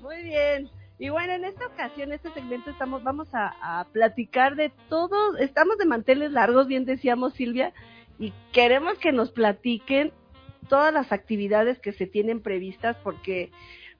Muy 0.00 0.22
bien. 0.22 0.70
Y 0.98 1.08
bueno, 1.10 1.34
en 1.34 1.44
esta 1.44 1.66
ocasión, 1.66 2.12
este 2.12 2.30
segmento, 2.30 2.70
estamos, 2.70 3.02
vamos 3.02 3.28
a, 3.34 3.54
a 3.60 3.84
platicar 3.86 4.56
de 4.56 4.72
todo, 4.88 5.36
estamos 5.36 5.76
de 5.78 5.84
manteles 5.84 6.32
largos, 6.32 6.68
bien 6.68 6.86
decíamos 6.86 7.34
Silvia, 7.34 7.74
y 8.18 8.32
queremos 8.52 8.98
que 8.98 9.12
nos 9.12 9.30
platiquen 9.30 10.12
todas 10.68 10.94
las 10.94 11.12
actividades 11.12 11.78
que 11.80 11.92
se 11.92 12.06
tienen 12.06 12.40
previstas, 12.40 12.96
porque 13.02 13.50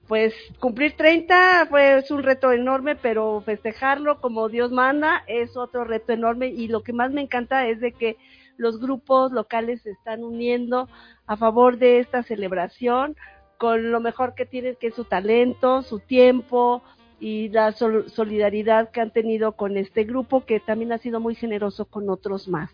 pues 0.07 0.33
cumplir 0.59 0.93
30 0.95 1.67
pues, 1.69 2.05
es 2.05 2.11
un 2.11 2.23
reto 2.23 2.51
enorme, 2.51 2.95
pero 2.95 3.41
festejarlo 3.45 4.21
como 4.21 4.49
Dios 4.49 4.71
manda 4.71 5.23
es 5.27 5.57
otro 5.57 5.83
reto 5.83 6.13
enorme, 6.13 6.47
y 6.47 6.67
lo 6.67 6.81
que 6.83 6.93
más 6.93 7.11
me 7.11 7.21
encanta 7.21 7.67
es 7.67 7.79
de 7.79 7.91
que 7.91 8.17
los 8.57 8.79
grupos 8.79 9.31
locales 9.31 9.81
se 9.81 9.91
están 9.91 10.23
uniendo 10.23 10.87
a 11.27 11.37
favor 11.37 11.77
de 11.77 11.99
esta 11.99 12.23
celebración, 12.23 13.15
con 13.57 13.91
lo 13.91 13.99
mejor 13.99 14.33
que 14.35 14.45
tienen, 14.45 14.75
que 14.79 14.87
es 14.87 14.95
su 14.95 15.03
talento, 15.03 15.81
su 15.81 15.99
tiempo 15.99 16.83
y 17.19 17.49
la 17.49 17.71
sol- 17.71 18.09
solidaridad 18.09 18.91
que 18.91 19.01
han 19.01 19.11
tenido 19.11 19.53
con 19.53 19.77
este 19.77 20.03
grupo, 20.03 20.45
que 20.45 20.59
también 20.59 20.91
ha 20.91 20.99
sido 20.99 21.19
muy 21.19 21.35
generoso 21.35 21.85
con 21.85 22.09
otros 22.09 22.47
más. 22.47 22.71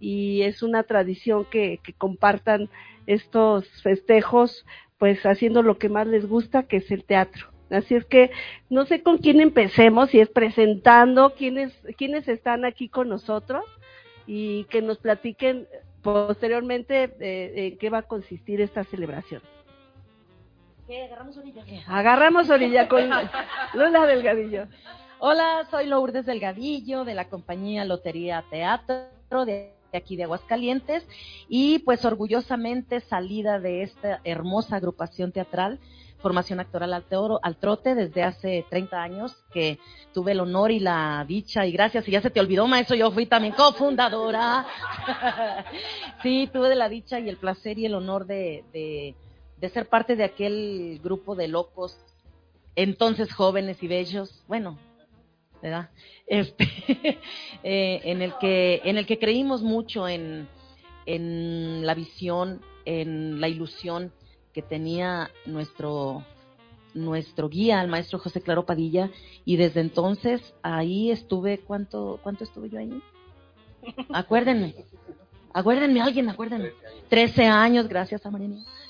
Y 0.00 0.42
es 0.42 0.62
una 0.62 0.84
tradición 0.84 1.44
que, 1.50 1.80
que 1.82 1.92
compartan 1.92 2.68
estos 3.06 3.66
festejos, 3.82 4.64
pues 4.98 5.24
haciendo 5.24 5.62
lo 5.62 5.78
que 5.78 5.88
más 5.88 6.06
les 6.06 6.28
gusta, 6.28 6.64
que 6.64 6.78
es 6.78 6.90
el 6.90 7.04
teatro. 7.04 7.46
Así 7.70 7.94
es 7.94 8.04
que 8.04 8.30
no 8.70 8.86
sé 8.86 9.02
con 9.02 9.18
quién 9.18 9.40
empecemos, 9.40 10.10
si 10.10 10.20
es 10.20 10.28
presentando 10.28 11.34
quiénes, 11.34 11.72
quiénes 11.96 12.26
están 12.28 12.64
aquí 12.64 12.88
con 12.88 13.08
nosotros 13.08 13.64
y 14.26 14.64
que 14.64 14.82
nos 14.82 14.98
platiquen 14.98 15.66
posteriormente 16.02 17.14
eh, 17.20 17.52
en 17.72 17.78
qué 17.78 17.90
va 17.90 17.98
a 17.98 18.02
consistir 18.02 18.60
esta 18.60 18.84
celebración. 18.84 19.42
¿Qué? 20.86 21.04
¿Agarramos 21.04 21.36
orilla? 21.36 21.64
¿Qué? 21.64 21.82
Agarramos 21.86 22.50
orilla 22.50 22.88
con 22.88 23.10
Lola 23.74 24.06
Delgadillo. 24.06 24.66
Hola, 25.18 25.66
soy 25.70 25.86
Lourdes 25.86 26.24
Delgadillo 26.24 27.04
de 27.04 27.14
la 27.14 27.28
compañía 27.28 27.84
Lotería 27.84 28.44
Teatro 28.50 29.44
de 29.92 29.98
aquí 29.98 30.16
de 30.16 30.24
Aguascalientes 30.24 31.06
y 31.48 31.80
pues 31.80 32.04
orgullosamente 32.04 33.00
salida 33.00 33.58
de 33.58 33.82
esta 33.82 34.20
hermosa 34.24 34.76
agrupación 34.76 35.32
teatral 35.32 35.80
formación 36.18 36.60
actoral 36.60 36.92
al, 36.92 37.04
al 37.42 37.56
trote 37.56 37.94
desde 37.94 38.22
hace 38.22 38.66
30 38.68 39.02
años 39.02 39.36
que 39.52 39.78
tuve 40.12 40.32
el 40.32 40.40
honor 40.40 40.70
y 40.70 40.80
la 40.80 41.24
dicha 41.26 41.64
y 41.66 41.72
gracias 41.72 42.06
y 42.08 42.12
ya 42.12 42.20
se 42.20 42.30
te 42.30 42.40
olvidó 42.40 42.66
maestro 42.66 42.96
yo 42.96 43.10
fui 43.10 43.26
también 43.26 43.54
cofundadora. 43.54 44.66
Sí 46.22 46.48
tuve 46.52 46.74
la 46.74 46.88
dicha 46.88 47.20
y 47.20 47.28
el 47.28 47.36
placer 47.36 47.78
y 47.78 47.86
el 47.86 47.94
honor 47.94 48.26
de, 48.26 49.14
de 49.56 49.68
ser 49.68 49.88
parte 49.88 50.16
de 50.16 50.24
aquel 50.24 51.00
grupo 51.02 51.36
de 51.36 51.46
locos 51.46 51.96
entonces 52.74 53.32
jóvenes 53.32 53.80
y 53.82 53.88
bellos 53.88 54.42
bueno 54.48 54.78
¿verdad? 55.62 55.90
Este, 56.26 56.68
eh, 57.62 58.00
en 58.04 58.22
el 58.22 58.34
que 58.38 58.80
en 58.84 58.98
el 58.98 59.06
que 59.06 59.18
creímos 59.18 59.62
mucho 59.62 60.08
en, 60.08 60.48
en 61.06 61.86
la 61.86 61.94
visión, 61.94 62.60
en 62.84 63.40
la 63.40 63.48
ilusión 63.48 64.12
que 64.52 64.62
tenía 64.62 65.30
nuestro 65.46 66.24
nuestro 66.94 67.48
guía, 67.48 67.80
el 67.80 67.88
maestro 67.88 68.18
José 68.18 68.40
Claro 68.40 68.66
Padilla, 68.66 69.10
y 69.44 69.56
desde 69.56 69.80
entonces 69.80 70.54
ahí 70.62 71.10
estuve, 71.10 71.58
¿cuánto, 71.58 72.18
cuánto 72.22 72.44
estuve 72.44 72.70
yo 72.70 72.78
ahí? 72.78 73.02
Acuérdenme, 74.12 74.74
acuérdenme, 75.52 76.00
alguien, 76.00 76.28
acuérdenme. 76.28 76.72
13 77.08 77.44
años, 77.46 77.88
gracias 77.88 78.24
a 78.26 78.30
María. 78.30 78.48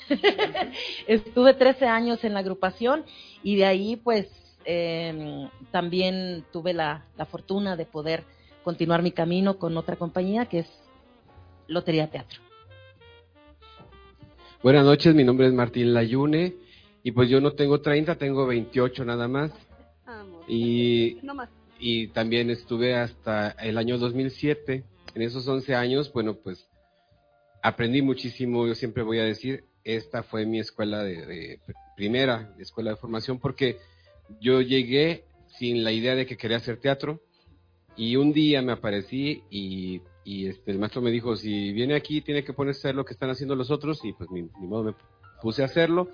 estuve 1.06 1.54
13 1.54 1.86
años 1.86 2.24
en 2.24 2.34
la 2.34 2.40
agrupación 2.40 3.04
y 3.42 3.56
de 3.56 3.66
ahí 3.66 3.96
pues 3.96 4.28
eh, 4.70 5.48
también 5.72 6.44
tuve 6.52 6.74
la, 6.74 7.06
la 7.16 7.24
fortuna 7.24 7.74
de 7.74 7.86
poder 7.86 8.24
continuar 8.62 9.02
mi 9.02 9.12
camino 9.12 9.58
con 9.58 9.74
otra 9.78 9.96
compañía 9.96 10.44
que 10.44 10.58
es 10.58 10.66
Lotería 11.68 12.10
Teatro. 12.10 12.42
Buenas 14.62 14.84
noches, 14.84 15.14
mi 15.14 15.24
nombre 15.24 15.46
es 15.46 15.54
Martín 15.54 15.94
Layune 15.94 16.54
y 17.02 17.12
pues 17.12 17.30
yo 17.30 17.40
no 17.40 17.52
tengo 17.52 17.80
30, 17.80 18.16
tengo 18.16 18.46
28 18.46 19.06
nada 19.06 19.26
más. 19.26 19.52
Y, 20.46 21.16
No 21.22 21.34
más. 21.34 21.48
y 21.80 22.08
también 22.08 22.50
estuve 22.50 22.94
hasta 22.94 23.52
el 23.52 23.78
año 23.78 23.96
2007. 23.96 24.84
En 25.14 25.22
esos 25.22 25.48
11 25.48 25.74
años, 25.74 26.12
bueno, 26.12 26.34
pues 26.34 26.68
aprendí 27.62 28.02
muchísimo, 28.02 28.66
yo 28.66 28.74
siempre 28.74 29.02
voy 29.02 29.18
a 29.18 29.24
decir, 29.24 29.64
esta 29.82 30.22
fue 30.22 30.44
mi 30.44 30.58
escuela 30.60 31.02
de, 31.02 31.24
de 31.24 31.60
primera, 31.96 32.54
escuela 32.58 32.90
de 32.90 32.96
formación, 32.96 33.38
porque 33.38 33.78
yo 34.40 34.60
llegué 34.60 35.24
sin 35.58 35.82
la 35.84 35.92
idea 35.92 36.14
de 36.14 36.26
que 36.26 36.36
quería 36.36 36.58
hacer 36.58 36.78
teatro 36.78 37.20
y 37.96 38.16
un 38.16 38.32
día 38.32 38.62
me 38.62 38.72
aparecí 38.72 39.42
y, 39.50 40.00
y, 40.24 40.46
este, 40.48 40.70
el 40.70 40.78
maestro 40.78 41.02
me 41.02 41.10
dijo, 41.10 41.34
si 41.36 41.72
viene 41.72 41.94
aquí 41.94 42.20
tiene 42.20 42.44
que 42.44 42.52
ponerse 42.52 42.78
a 42.78 42.90
hacer 42.90 42.94
lo 42.96 43.04
que 43.04 43.12
están 43.14 43.30
haciendo 43.30 43.54
los 43.56 43.70
otros 43.70 44.04
y 44.04 44.12
pues 44.12 44.30
ni, 44.30 44.42
ni 44.42 44.66
modo 44.66 44.84
me 44.84 44.94
puse 45.42 45.62
a 45.62 45.66
hacerlo 45.66 46.08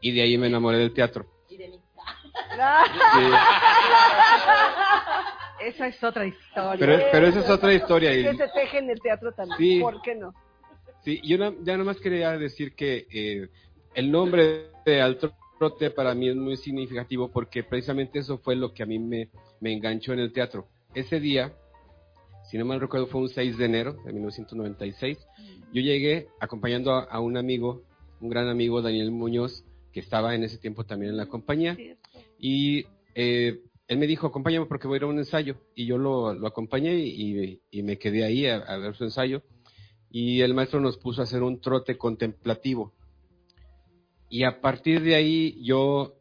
y 0.00 0.12
de 0.12 0.22
ahí 0.22 0.36
me 0.38 0.48
enamoré 0.48 0.78
del 0.78 0.92
teatro. 0.92 1.26
Esa 5.60 5.86
es 5.88 6.02
otra 6.02 6.26
historia. 6.26 6.78
Pero- 6.78 7.02
pero 7.12 7.26
esa 7.26 7.40
es 7.40 7.50
otra 7.50 7.72
historia 7.74 8.14
y- 8.14 8.22
Que 8.24 8.34
se 8.36 8.48
teje 8.48 8.78
en 8.78 8.90
el 8.90 9.00
teatro 9.00 9.32
también. 9.32 9.58
Sí. 9.58 9.78
¿Por 9.80 10.00
qué 10.02 10.14
no? 10.14 10.34
Sí, 11.04 11.20
yo 11.24 11.36
na- 11.38 11.52
ya 11.62 11.76
nomás 11.76 11.98
quería 11.98 12.36
decir 12.38 12.74
que 12.74 13.06
eh, 13.12 13.48
el 13.94 14.10
nombre 14.10 14.70
de 14.86 15.00
Altrote 15.60 15.90
para 15.90 16.14
mí 16.14 16.26
es 16.26 16.36
muy 16.36 16.56
significativo 16.56 17.28
porque 17.30 17.62
precisamente 17.62 18.20
eso 18.20 18.38
fue 18.38 18.56
lo 18.56 18.72
que 18.72 18.82
a 18.82 18.86
mí 18.86 18.98
me, 18.98 19.28
me 19.60 19.74
enganchó 19.74 20.14
en 20.14 20.20
el 20.20 20.32
teatro. 20.32 20.66
Ese 20.94 21.20
día, 21.20 21.52
si 22.50 22.56
no 22.56 22.64
mal 22.64 22.80
recuerdo, 22.80 23.08
fue 23.08 23.20
un 23.20 23.28
6 23.28 23.58
de 23.58 23.66
enero 23.66 23.92
de 24.06 24.10
1996. 24.14 25.18
Yo 25.74 25.82
llegué 25.82 26.28
acompañando 26.40 26.94
a, 26.94 27.02
a 27.02 27.20
un 27.20 27.36
amigo, 27.36 27.82
un 28.22 28.30
gran 28.30 28.48
amigo, 28.48 28.80
Daniel 28.80 29.10
Muñoz, 29.10 29.62
que 29.92 30.00
estaba 30.00 30.34
en 30.34 30.44
ese 30.44 30.56
tiempo 30.56 30.84
también 30.84 31.10
en 31.10 31.18
la 31.18 31.26
compañía. 31.26 31.76
Y 32.38 32.86
eh, 33.14 33.60
él 33.86 33.98
me 33.98 34.06
dijo, 34.06 34.28
acompáñame 34.28 34.64
porque 34.64 34.88
voy 34.88 34.94
a 34.94 34.96
ir 34.96 35.02
a 35.02 35.08
un 35.08 35.18
ensayo. 35.18 35.56
Y 35.74 35.84
yo 35.84 35.98
lo, 35.98 36.32
lo 36.32 36.46
acompañé 36.46 36.94
y, 36.94 37.60
y 37.70 37.82
me 37.82 37.98
quedé 37.98 38.24
ahí 38.24 38.46
a, 38.46 38.56
a 38.56 38.78
ver 38.78 38.96
su 38.96 39.04
ensayo. 39.04 39.42
Y 40.10 40.40
el 40.40 40.54
maestro 40.54 40.80
nos 40.80 40.96
puso 40.96 41.20
a 41.20 41.24
hacer 41.24 41.42
un 41.42 41.60
trote 41.60 41.98
contemplativo. 41.98 42.94
Y 44.30 44.44
a 44.44 44.60
partir 44.60 45.02
de 45.02 45.16
ahí 45.16 45.62
yo 45.62 46.14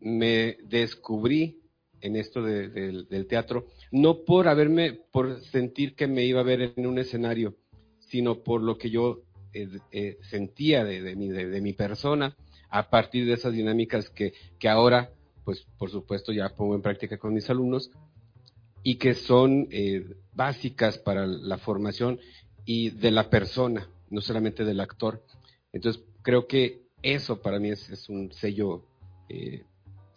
me 0.00 0.56
descubrí 0.64 1.60
en 2.00 2.16
esto 2.16 2.42
de- 2.42 2.68
del- 2.68 3.26
teatro, 3.26 3.66
no 3.92 4.24
por 4.24 4.48
haberme, 4.48 4.92
por 5.12 5.40
sentir 5.44 5.94
que 5.94 6.06
me 6.06 6.24
iba 6.24 6.40
a 6.40 6.44
ver 6.44 6.72
en 6.76 6.86
un 6.86 6.98
escenario, 6.98 7.54
sino 8.00 8.42
por 8.42 8.60
lo 8.62 8.76
que 8.76 8.90
yo 8.90 9.20
eh, 9.52 9.68
eh, 9.92 10.18
sentía 10.30 10.84
de, 10.84 11.14
mi, 11.16 11.28
de 11.28 11.60
mi 11.60 11.72
persona 11.74 12.36
a 12.70 12.90
partir 12.90 13.24
de 13.26 13.34
esas 13.34 13.52
dinámicas 13.52 14.10
que, 14.10 14.32
que 14.58 14.68
ahora, 14.68 15.10
pues 15.44 15.64
por 15.78 15.90
supuesto, 15.90 16.32
ya 16.32 16.48
pongo 16.50 16.74
en 16.74 16.82
práctica 16.82 17.18
con 17.18 17.32
mis 17.32 17.48
alumnos 17.48 17.90
y 18.82 18.96
que 18.96 19.14
son 19.14 19.68
eh, 19.70 20.04
básicas 20.32 20.98
para 20.98 21.26
la 21.26 21.56
formación 21.58 22.18
y 22.66 22.90
de 22.90 23.10
la 23.10 23.30
persona, 23.30 23.88
no 24.10 24.20
solamente 24.20 24.64
del 24.64 24.80
actor. 24.80 25.22
Entonces, 25.72 26.02
creo 26.22 26.46
que 26.46 26.83
eso 27.04 27.40
para 27.40 27.58
mí 27.58 27.70
es, 27.70 28.08
un 28.08 28.32
sello 28.32 28.82
eh, 29.28 29.64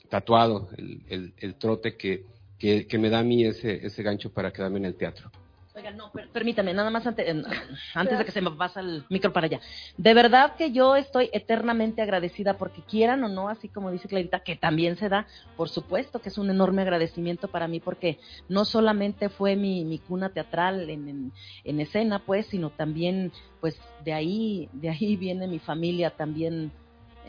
tatuado, 0.09 0.69
el, 0.77 1.01
el- 1.09 1.33
el 1.37 1.55
trote 1.55 1.97
que, 1.97 2.25
que, 2.57 2.87
que 2.87 2.97
me 2.97 3.09
da 3.09 3.19
a 3.19 3.23
mí 3.23 3.43
ese, 3.43 3.85
ese 3.85 4.01
gancho 4.03 4.31
para 4.31 4.51
quedarme 4.53 4.79
en 4.79 4.85
el 4.85 4.95
teatro. 4.95 5.29
Oiga, 5.77 5.91
no, 5.91 6.11
per- 6.11 6.27
permítame, 6.29 6.73
nada 6.73 6.89
más 6.89 7.05
antes 7.93 8.17
de 8.17 8.25
que 8.25 8.31
se 8.31 8.41
me 8.41 8.49
pase 8.49 8.79
el 8.79 9.05
micro 9.09 9.31
para 9.31 9.45
allá. 9.45 9.59
De 9.95 10.15
verdad 10.15 10.55
que 10.55 10.71
yo 10.71 10.95
estoy 10.95 11.29
eternamente 11.33 12.01
agradecida 12.01 12.57
porque 12.57 12.81
quieran 12.81 13.23
o 13.23 13.29
no, 13.29 13.47
así 13.47 13.69
como 13.69 13.91
dice 13.91 14.07
Clarita, 14.07 14.39
que 14.39 14.55
también 14.55 14.97
se 14.97 15.07
da, 15.07 15.27
por 15.55 15.69
supuesto 15.69 16.19
que 16.19 16.29
es 16.29 16.39
un 16.39 16.49
enorme 16.49 16.81
agradecimiento 16.81 17.47
para 17.47 17.67
mí 17.67 17.79
porque 17.79 18.17
no 18.49 18.65
solamente 18.65 19.29
fue 19.29 19.55
mi, 19.55 19.85
mi 19.85 19.99
cuna 19.99 20.29
teatral 20.29 20.89
en, 20.89 21.07
en, 21.07 21.31
en 21.63 21.79
escena, 21.79 22.23
pues, 22.25 22.47
sino 22.47 22.71
también, 22.71 23.31
pues, 23.61 23.79
de 24.03 24.13
ahí, 24.13 24.69
de 24.73 24.89
ahí 24.89 25.15
viene 25.15 25.47
mi 25.47 25.59
familia 25.59 26.09
también 26.09 26.71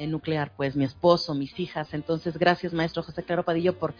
nuclear, 0.06 0.52
pues 0.56 0.76
mi 0.76 0.84
esposo, 0.84 1.34
mis 1.34 1.58
hijas. 1.58 1.92
Entonces, 1.92 2.38
gracias, 2.38 2.72
maestro 2.72 3.02
José 3.02 3.22
Claro 3.22 3.44
Padillo, 3.44 3.78
por 3.78 3.94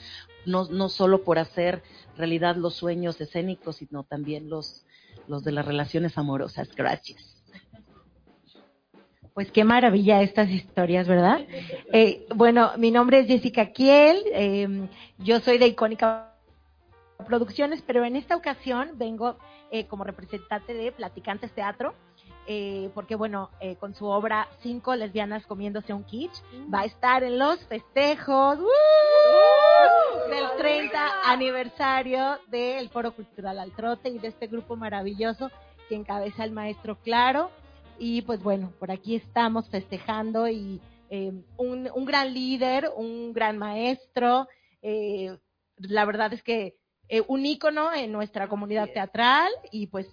no, 0.47 0.67
no 0.67 0.89
solo 0.89 1.25
por 1.25 1.39
hacer 1.39 1.83
realidad 2.17 2.57
los 2.57 2.75
sueños 2.75 3.21
escénicos, 3.21 3.77
sino 3.77 4.05
también 4.05 4.49
los, 4.49 4.85
los 5.27 5.45
de 5.45 5.53
las 5.53 5.67
relaciones 5.67 6.17
amorosas. 6.17 6.69
Gracias. 6.75 7.43
Pues 9.35 9.53
qué 9.53 9.63
maravilla 9.63 10.21
estas 10.21 10.51
historias, 10.51 11.07
¿verdad? 11.07 11.47
Eh, 11.93 12.27
bueno, 12.35 12.73
mi 12.77 12.91
nombre 12.91 13.21
es 13.21 13.29
Jessica 13.29 13.67
Kiel, 13.67 14.21
eh, 14.33 14.89
yo 15.19 15.39
soy 15.41 15.59
de 15.59 15.69
Icónica 15.69 16.35
Producciones, 17.27 17.83
pero 17.83 18.05
en 18.05 18.17
esta 18.17 18.37
ocasión 18.37 18.93
vengo 18.95 19.39
eh, 19.71 19.87
como 19.87 20.05
representante 20.05 20.75
de 20.75 20.93
Platicantes 20.93 21.53
Teatro, 21.53 21.95
eh, 22.51 22.91
porque 22.95 23.15
bueno, 23.15 23.51
eh, 23.61 23.77
con 23.77 23.95
su 23.95 24.07
obra 24.07 24.49
Cinco 24.63 24.95
lesbianas 24.97 25.47
comiéndose 25.47 25.93
un 25.93 26.03
kitsch, 26.03 26.43
va 26.73 26.81
a 26.81 26.85
estar 26.87 27.23
en 27.23 27.39
los 27.39 27.61
festejos 27.67 28.59
¡uh! 28.59 30.31
del 30.31 30.45
30 30.57 31.31
aniversario 31.31 32.39
del 32.49 32.89
Foro 32.89 33.13
Cultural 33.13 33.59
Al 33.59 33.73
Trote 33.73 34.09
y 34.09 34.19
de 34.19 34.29
este 34.29 34.47
grupo 34.47 34.77
maravilloso 34.77 35.51
que 35.91 35.95
encabeza 35.95 36.43
el 36.43 36.53
maestro 36.53 36.97
Claro. 37.03 37.51
Y 37.99 38.23
pues 38.23 38.43
bueno, 38.43 38.73
por 38.79 38.91
aquí 38.91 39.17
estamos 39.17 39.69
festejando 39.69 40.49
y 40.49 40.81
eh, 41.11 41.33
un, 41.59 41.91
un 41.95 42.05
gran 42.07 42.33
líder, 42.33 42.91
un 42.97 43.35
gran 43.35 43.59
maestro. 43.59 44.49
eh, 44.81 45.37
la 45.77 46.05
verdad 46.07 46.33
es 46.33 46.43
que 46.43 46.77
eh, 47.09 47.23
un 47.27 47.47
ícono 47.47 47.93
en 47.93 48.13
nuestra 48.13 48.49
comunidad 48.49 48.89
teatral 48.93 49.51
y 49.71 49.87
pues 49.87 50.07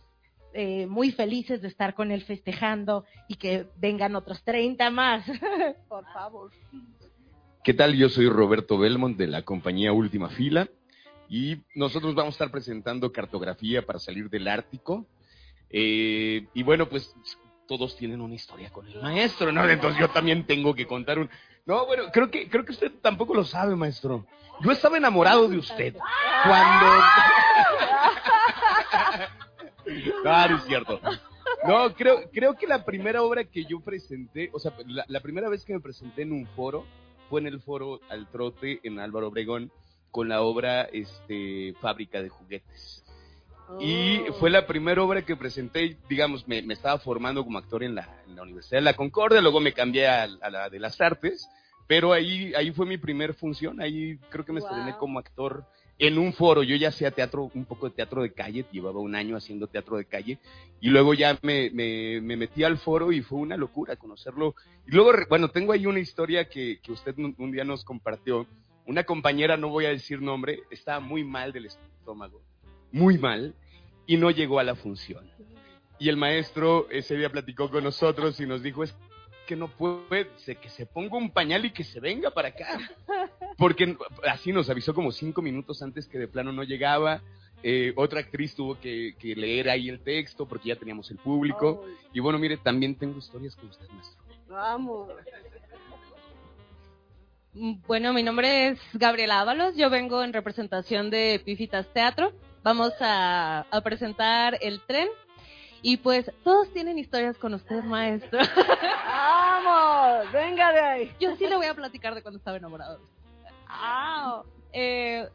eh, 0.57 0.87
muy 0.87 1.11
felices 1.11 1.61
de 1.61 1.67
estar 1.67 1.93
con 1.93 2.11
él 2.11 2.23
festejando 2.23 3.03
y 3.27 3.35
que 3.35 3.67
vengan 3.77 4.15
otros 4.15 4.41
30 4.43 4.89
más. 4.89 5.25
Por 5.89 6.05
favor. 6.13 6.49
¿Qué 7.61 7.73
tal? 7.73 7.93
Yo 7.95 8.07
soy 8.07 8.29
Roberto 8.29 8.77
Belmont 8.77 9.17
de 9.17 9.27
la 9.27 9.41
compañía 9.41 9.91
Última 9.91 10.29
Fila 10.29 10.69
y 11.27 11.57
nosotros 11.75 12.15
vamos 12.15 12.33
a 12.33 12.35
estar 12.35 12.51
presentando 12.51 13.11
cartografía 13.11 13.85
para 13.85 13.99
salir 13.99 14.29
del 14.29 14.47
Ártico. 14.47 15.05
Eh, 15.69 16.47
y 16.53 16.63
bueno, 16.63 16.87
pues 16.87 17.13
todos 17.67 17.97
tienen 17.97 18.21
una 18.21 18.35
historia 18.35 18.69
con 18.69 18.87
el 18.87 19.01
maestro, 19.01 19.51
¿no? 19.51 19.67
Entonces 19.69 19.99
yo 19.99 20.09
también 20.09 20.45
tengo 20.45 20.73
que 20.73 20.87
contar 20.87 21.19
un... 21.19 21.29
No, 21.65 21.85
bueno, 21.85 22.03
creo 22.13 22.31
que, 22.31 22.47
creo 22.47 22.63
que 22.63 22.71
usted 22.71 22.93
tampoco 23.01 23.33
lo 23.33 23.43
sabe, 23.43 23.75
maestro. 23.75 24.25
Yo 24.61 24.71
estaba 24.71 24.97
enamorado 24.97 25.49
de 25.49 25.57
usted 25.57 25.95
cuando... 26.45 26.85
No, 30.23 30.47
no 30.49 30.57
es 30.57 30.63
cierto. 30.65 30.99
No, 31.67 31.93
creo, 31.93 32.29
creo 32.31 32.55
que 32.55 32.67
la 32.67 32.83
primera 32.85 33.23
obra 33.23 33.43
que 33.43 33.65
yo 33.65 33.79
presenté, 33.79 34.49
o 34.53 34.59
sea, 34.59 34.73
la, 34.87 35.05
la 35.07 35.19
primera 35.19 35.49
vez 35.49 35.63
que 35.63 35.73
me 35.73 35.79
presenté 35.79 36.23
en 36.23 36.31
un 36.31 36.45
foro 36.55 36.85
fue 37.29 37.41
en 37.41 37.47
el 37.47 37.59
foro 37.61 37.99
Al 38.09 38.27
Trote 38.29 38.79
en 38.83 38.99
Álvaro 38.99 39.27
Obregón 39.29 39.71
con 40.11 40.29
la 40.29 40.41
obra 40.41 40.83
este, 40.83 41.73
Fábrica 41.81 42.21
de 42.21 42.29
Juguetes. 42.29 43.03
Y 43.79 44.19
fue 44.39 44.51
la 44.51 44.67
primera 44.67 45.01
obra 45.01 45.23
que 45.23 45.35
presenté, 45.35 45.97
digamos, 46.07 46.47
me, 46.47 46.61
me 46.61 46.75
estaba 46.75 46.99
formando 46.99 47.43
como 47.43 47.57
actor 47.57 47.83
en 47.83 47.95
la, 47.95 48.21
en 48.27 48.35
la 48.35 48.43
Universidad 48.43 48.77
de 48.77 48.83
la 48.85 48.93
Concordia, 48.93 49.41
luego 49.41 49.59
me 49.59 49.73
cambié 49.73 50.07
a, 50.07 50.23
a 50.23 50.49
la 50.51 50.69
de 50.69 50.79
las 50.79 51.01
artes, 51.01 51.49
pero 51.87 52.13
ahí, 52.13 52.53
ahí 52.53 52.71
fue 52.71 52.85
mi 52.85 52.97
primer 52.97 53.33
función, 53.33 53.81
ahí 53.81 54.17
creo 54.29 54.45
que 54.45 54.53
me 54.53 54.59
estrené 54.59 54.91
Wow. 54.91 54.99
como 54.99 55.19
actor 55.19 55.65
en 55.97 56.17
un 56.17 56.34
foro, 56.34 56.62
yo 56.63 56.75
ya 56.75 56.89
hacía 56.89 57.12
teatro, 57.12 57.49
un 57.53 57.65
poco 57.65 57.88
de 57.88 57.95
teatro 57.95 58.21
de 58.21 58.34
calle, 58.34 58.65
llevaba 58.71 58.99
un 58.99 59.15
año 59.15 59.38
haciendo 59.38 59.67
teatro 59.67 59.97
de 59.97 60.05
calle, 60.05 60.39
y 60.81 60.89
luego 60.89 61.13
ya 61.13 61.39
me, 61.41 61.69
me, 61.71 62.19
me 62.21 62.36
metí 62.36 62.63
al 62.63 62.77
foro 62.77 63.12
y 63.12 63.21
fue 63.21 63.39
una 63.39 63.55
locura 63.55 63.95
conocerlo. 63.95 64.55
Y 64.88 64.91
luego, 64.91 65.13
bueno, 65.29 65.49
tengo 65.49 65.71
ahí 65.71 65.86
una 65.86 65.99
historia 65.99 66.49
que, 66.49 66.79
que 66.81 66.91
usted 66.91 67.15
un, 67.17 67.51
día 67.51 67.63
nos 67.63 67.86
compartió, 67.86 68.45
una 68.86 69.03
compañera, 69.03 69.55
no 69.55 69.69
voy 69.69 69.86
a 69.86 69.89
decir 69.89 70.21
nombre, 70.21 70.63
estaba 70.69 70.99
muy 70.99 71.23
mal 71.23 71.53
del 71.53 71.67
estómago, 71.67 72.41
muy 72.91 73.17
mal, 73.17 73.55
y 74.05 74.17
no 74.17 74.31
llegó 74.31 74.60
a 74.60 74.63
la 74.63 74.75
función. 74.75 75.31
Y 75.97 76.10
el 76.10 76.17
maestro 76.17 76.89
ese 76.91 77.15
día 77.15 77.29
platicó 77.29 77.71
con 77.71 77.86
nosotros 77.86 78.39
y 78.41 78.45
nos 78.45 78.62
dijo, 78.62 78.84
es 78.84 78.93
que 79.47 79.55
no 79.55 79.69
puede, 79.69 80.27
que 80.45 80.69
se 80.69 80.86
ponga 80.86 81.17
un 81.17 81.31
pañal 81.31 81.65
y 81.65 81.71
que 81.71 81.84
se 81.84 81.99
venga 81.99 82.31
para 82.31 82.49
acá. 82.49 82.79
Porque 83.57 83.97
así 84.29 84.51
nos 84.51 84.69
avisó 84.69 84.93
como 84.93 85.11
cinco 85.11 85.41
minutos 85.41 85.81
antes 85.81 86.07
que 86.07 86.17
de 86.19 86.27
plano 86.27 86.51
no 86.51 86.63
llegaba. 86.63 87.21
Eh, 87.63 87.93
otra 87.95 88.19
actriz 88.19 88.53
tuvo 88.53 88.79
que, 88.79 89.15
que 89.17 89.35
leer 89.35 89.69
ahí 89.69 89.89
el 89.89 89.99
texto 90.01 90.45
porque 90.45 90.69
ya 90.69 90.75
teníamos 90.75 91.09
el 91.09 91.17
público. 91.17 91.85
Y 92.13 92.19
bueno, 92.19 92.37
mire, 92.37 92.57
también 92.57 92.95
tengo 92.95 93.17
historias 93.17 93.55
con 93.55 93.69
usted, 93.69 93.87
maestro. 93.89 94.23
Vamos. 94.49 95.09
Mm, 97.53 97.75
Bueno, 97.87 98.13
mi 98.13 98.23
nombre 98.23 98.67
es 98.69 98.79
Gabriela 98.93 99.39
Ábalos, 99.39 99.75
yo 99.77 99.89
vengo 99.89 100.21
en 100.23 100.33
representación 100.33 101.09
de 101.09 101.41
Pifitas 101.43 101.87
Teatro. 101.93 102.33
Vamos 102.63 102.91
a, 102.99 103.61
a 103.71 103.81
presentar 103.81 104.57
el 104.61 104.81
tren 104.81 105.07
y 105.81 105.97
pues 105.97 106.29
todos 106.43 106.71
tienen 106.73 106.97
historias 106.99 107.37
con 107.37 107.53
usted, 107.53 107.83
maestro. 107.83 108.39
¡Vamos! 109.07 110.31
¡Venga 110.31 110.71
de 110.73 110.79
ahí! 110.79 111.11
Yo 111.19 111.35
sí 111.37 111.47
le 111.47 111.55
voy 111.55 111.67
a 111.67 111.73
platicar 111.75 112.13
de 112.15 112.21
cuando 112.21 112.37
estaba 112.39 112.57
enamorado. 112.57 112.99
Eh, 114.73 115.27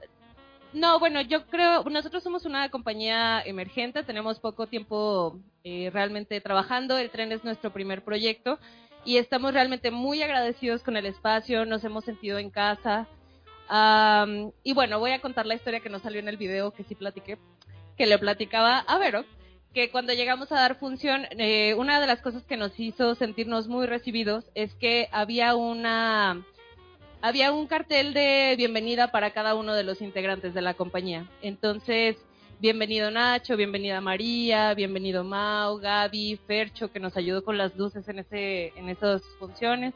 no, 0.72 0.98
bueno, 1.00 1.20
yo 1.22 1.46
creo, 1.46 1.83
nosotros 1.85 2.22
somos 2.22 2.44
una 2.44 2.68
compañía 2.68 3.42
emergente, 3.42 4.05
tenemos 4.05 4.38
poco 4.38 4.66
tiempo 4.66 5.38
eh, 5.64 5.90
realmente 5.92 6.40
trabajando, 6.40 6.96
el 6.96 7.11
tren 7.11 7.33
es 7.33 7.42
nuestro 7.42 7.72
primer 7.72 8.05
proyecto 8.05 8.59
y 9.05 9.16
estamos 9.16 9.53
realmente 9.53 9.90
muy 9.90 10.22
agradecidos 10.22 10.83
con 10.83 10.96
el 10.96 11.07
espacio, 11.07 11.64
nos 11.64 11.83
hemos 11.85 12.05
sentido 12.05 12.38
en 12.38 12.50
casa. 12.50 13.09
Am, 13.68 14.53
y 14.62 14.74
bueno, 14.74 14.98
voy 14.98 15.12
a 15.12 15.20
contar 15.20 15.46
la 15.46 15.55
historia 15.55 15.81
que 15.81 15.90
nos 15.90 16.03
salió 16.03 16.20
en 16.20 16.29
el 16.29 16.37
video 16.37 16.72
que 16.72 16.85
sí 16.85 16.94
platiqué, 16.94 17.38
que 17.96 18.07
le 18.07 18.18
platicaba 18.18 18.79
a 18.79 18.98
Vero, 18.98 19.24
que 19.74 19.90
cuando 19.90 20.12
llegamos 20.12 20.53
a 20.53 20.57
dar 20.57 20.79
función, 20.79 21.26
eh, 21.31 21.74
una 21.74 22.00
de 22.00 22.07
las 22.07 22.20
cosas 22.20 22.44
que 22.44 22.57
nos 22.57 22.79
hizo 22.79 23.14
sentirnos 23.14 23.68
muy 23.68 23.87
recibidos 23.87 24.50
es 24.55 24.74
que 24.74 25.09
había 25.12 25.55
una 25.55 26.44
había 27.22 27.52
un 27.52 27.66
cartel 27.66 28.14
de 28.14 28.54
bienvenida 28.56 29.11
para 29.11 29.33
cada 29.33 29.54
uno 29.54 29.74
de 29.74 29.85
los 29.85 30.00
integrantes 30.00 30.54
de 30.54 30.62
la 30.62 30.74
compañía. 30.74 31.26
Entonces, 31.42 32.16
bienvenido 32.61 33.11
Nacho, 33.11 33.56
bienvenida 33.56 34.00
María, 34.00 34.72
bienvenido 34.74 35.22
Mau, 35.22 35.78
Gaby, 35.78 36.40
Fercho, 36.46 36.90
que 36.90 37.00
nos 37.00 37.16
ayudó 37.16 37.44
con 37.44 37.59
las 37.59 37.76
luces 37.76 38.09
en 38.09 38.20
ese, 38.20 38.72
en 38.76 38.88
esas 38.88 39.22
funciones. 39.38 39.94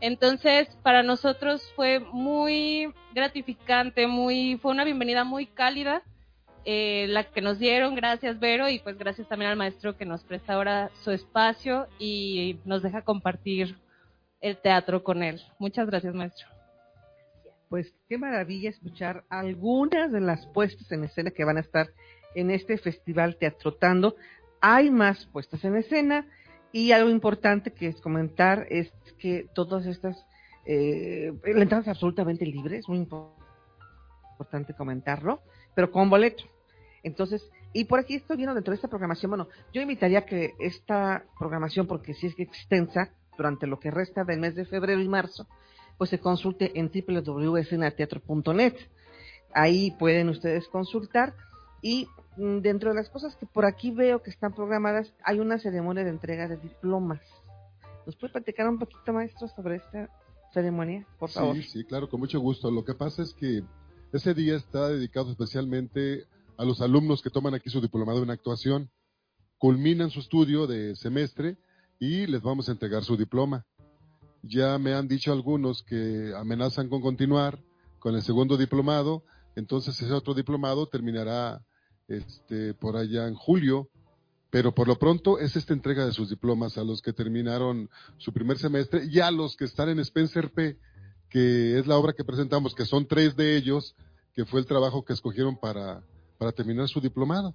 Entonces, 0.00 0.68
para 0.82 1.02
nosotros 1.02 1.62
fue 1.76 2.00
muy 2.00 2.92
gratificante, 3.14 4.06
muy, 4.06 4.58
fue 4.60 4.72
una 4.72 4.84
bienvenida 4.84 5.24
muy 5.24 5.46
cálida, 5.46 6.02
eh, 6.64 7.06
la 7.08 7.24
que 7.24 7.40
nos 7.40 7.58
dieron, 7.58 7.94
gracias 7.94 8.40
Vero, 8.40 8.68
y 8.68 8.78
pues 8.78 8.96
gracias 8.96 9.28
también 9.28 9.50
al 9.50 9.56
maestro 9.56 9.96
que 9.96 10.06
nos 10.06 10.24
presta 10.24 10.54
ahora 10.54 10.90
su 11.04 11.10
espacio 11.10 11.86
y 11.98 12.58
nos 12.64 12.82
deja 12.82 13.02
compartir 13.02 13.76
el 14.40 14.56
teatro 14.56 15.04
con 15.04 15.22
él. 15.22 15.40
Muchas 15.58 15.86
gracias, 15.86 16.14
maestro. 16.14 16.51
Pues 17.72 17.90
qué 18.06 18.18
maravilla 18.18 18.68
escuchar 18.68 19.24
algunas 19.30 20.12
de 20.12 20.20
las 20.20 20.44
puestas 20.48 20.92
en 20.92 21.04
escena 21.04 21.30
que 21.30 21.42
van 21.42 21.56
a 21.56 21.60
estar 21.60 21.88
en 22.34 22.50
este 22.50 22.76
festival 22.76 23.38
Teatrotando. 23.38 24.14
Hay 24.60 24.90
más 24.90 25.24
puestas 25.24 25.64
en 25.64 25.76
escena 25.76 26.26
y 26.70 26.92
algo 26.92 27.08
importante 27.08 27.72
que 27.72 27.86
es 27.86 27.98
comentar 28.02 28.66
es 28.68 28.92
que 29.18 29.46
todas 29.54 29.86
estas, 29.86 30.22
eh, 30.66 31.32
la 31.46 31.62
entrada 31.62 31.80
es 31.80 31.88
absolutamente 31.88 32.44
libre, 32.44 32.76
es 32.76 32.86
muy 32.90 32.98
impo- 32.98 33.32
importante 34.32 34.74
comentarlo, 34.74 35.40
pero 35.74 35.90
con 35.90 36.10
boleto. 36.10 36.44
Entonces, 37.02 37.50
y 37.72 37.84
por 37.84 38.00
aquí 38.00 38.16
estoy 38.16 38.36
viendo 38.36 38.54
dentro 38.54 38.72
de 38.72 38.76
esta 38.76 38.88
programación, 38.88 39.30
bueno, 39.30 39.48
yo 39.72 39.80
invitaría 39.80 40.26
que 40.26 40.52
esta 40.60 41.24
programación, 41.38 41.86
porque 41.86 42.12
si 42.12 42.26
es 42.26 42.34
que 42.34 42.42
extensa, 42.42 43.14
durante 43.38 43.66
lo 43.66 43.80
que 43.80 43.90
resta 43.90 44.24
del 44.24 44.40
mes 44.40 44.54
de 44.56 44.66
febrero 44.66 45.00
y 45.00 45.08
marzo, 45.08 45.46
pues 45.98 46.10
se 46.10 46.18
consulte 46.18 46.78
en 46.78 46.90
www.escenateatro.net. 46.90 48.74
Ahí 49.54 49.90
pueden 49.98 50.28
ustedes 50.28 50.66
consultar 50.68 51.34
y 51.82 52.06
mm, 52.36 52.58
dentro 52.58 52.90
de 52.90 52.96
las 52.96 53.10
cosas 53.10 53.36
que 53.36 53.46
por 53.46 53.64
aquí 53.64 53.90
veo 53.90 54.22
que 54.22 54.30
están 54.30 54.54
programadas, 54.54 55.12
hay 55.24 55.40
una 55.40 55.58
ceremonia 55.58 56.04
de 56.04 56.10
entrega 56.10 56.48
de 56.48 56.56
diplomas. 56.56 57.20
¿Nos 58.06 58.16
puede 58.16 58.32
platicar 58.32 58.68
un 58.68 58.78
poquito, 58.78 59.12
maestro, 59.12 59.48
sobre 59.48 59.76
esta 59.76 60.08
ceremonia, 60.52 61.06
por 61.18 61.30
favor? 61.30 61.56
Sí, 61.56 61.62
sí, 61.62 61.84
claro, 61.84 62.08
con 62.08 62.20
mucho 62.20 62.40
gusto. 62.40 62.70
Lo 62.70 62.84
que 62.84 62.94
pasa 62.94 63.22
es 63.22 63.32
que 63.34 63.62
ese 64.12 64.34
día 64.34 64.56
está 64.56 64.88
dedicado 64.88 65.30
especialmente 65.30 66.26
a 66.56 66.64
los 66.64 66.80
alumnos 66.80 67.22
que 67.22 67.30
toman 67.30 67.54
aquí 67.54 67.70
su 67.70 67.80
diplomado 67.80 68.22
en 68.22 68.30
actuación. 68.30 68.90
Culminan 69.58 70.10
su 70.10 70.20
estudio 70.20 70.66
de 70.66 70.96
semestre 70.96 71.56
y 71.98 72.26
les 72.26 72.42
vamos 72.42 72.68
a 72.68 72.72
entregar 72.72 73.04
su 73.04 73.16
diploma. 73.16 73.64
Ya 74.42 74.78
me 74.78 74.92
han 74.94 75.06
dicho 75.06 75.32
algunos 75.32 75.82
que 75.82 76.32
amenazan 76.36 76.88
con 76.88 77.00
continuar 77.00 77.60
con 77.98 78.16
el 78.16 78.22
segundo 78.22 78.56
diplomado, 78.56 79.22
entonces 79.54 80.00
ese 80.00 80.12
otro 80.12 80.34
diplomado 80.34 80.86
terminará 80.88 81.64
este, 82.08 82.74
por 82.74 82.96
allá 82.96 83.28
en 83.28 83.34
julio, 83.34 83.88
pero 84.50 84.74
por 84.74 84.88
lo 84.88 84.98
pronto 84.98 85.38
es 85.38 85.56
esta 85.56 85.72
entrega 85.72 86.04
de 86.04 86.12
sus 86.12 86.28
diplomas 86.28 86.76
a 86.76 86.84
los 86.84 87.00
que 87.00 87.12
terminaron 87.12 87.88
su 88.18 88.32
primer 88.32 88.58
semestre 88.58 89.06
y 89.10 89.20
a 89.20 89.30
los 89.30 89.56
que 89.56 89.64
están 89.64 89.88
en 89.88 90.00
Spencer 90.00 90.50
P, 90.50 90.76
que 91.30 91.78
es 91.78 91.86
la 91.86 91.96
obra 91.96 92.12
que 92.12 92.24
presentamos, 92.24 92.74
que 92.74 92.84
son 92.84 93.06
tres 93.06 93.36
de 93.36 93.56
ellos, 93.56 93.94
que 94.34 94.44
fue 94.44 94.60
el 94.60 94.66
trabajo 94.66 95.04
que 95.04 95.12
escogieron 95.12 95.56
para, 95.56 96.02
para 96.36 96.52
terminar 96.52 96.88
su 96.88 97.00
diplomado. 97.00 97.54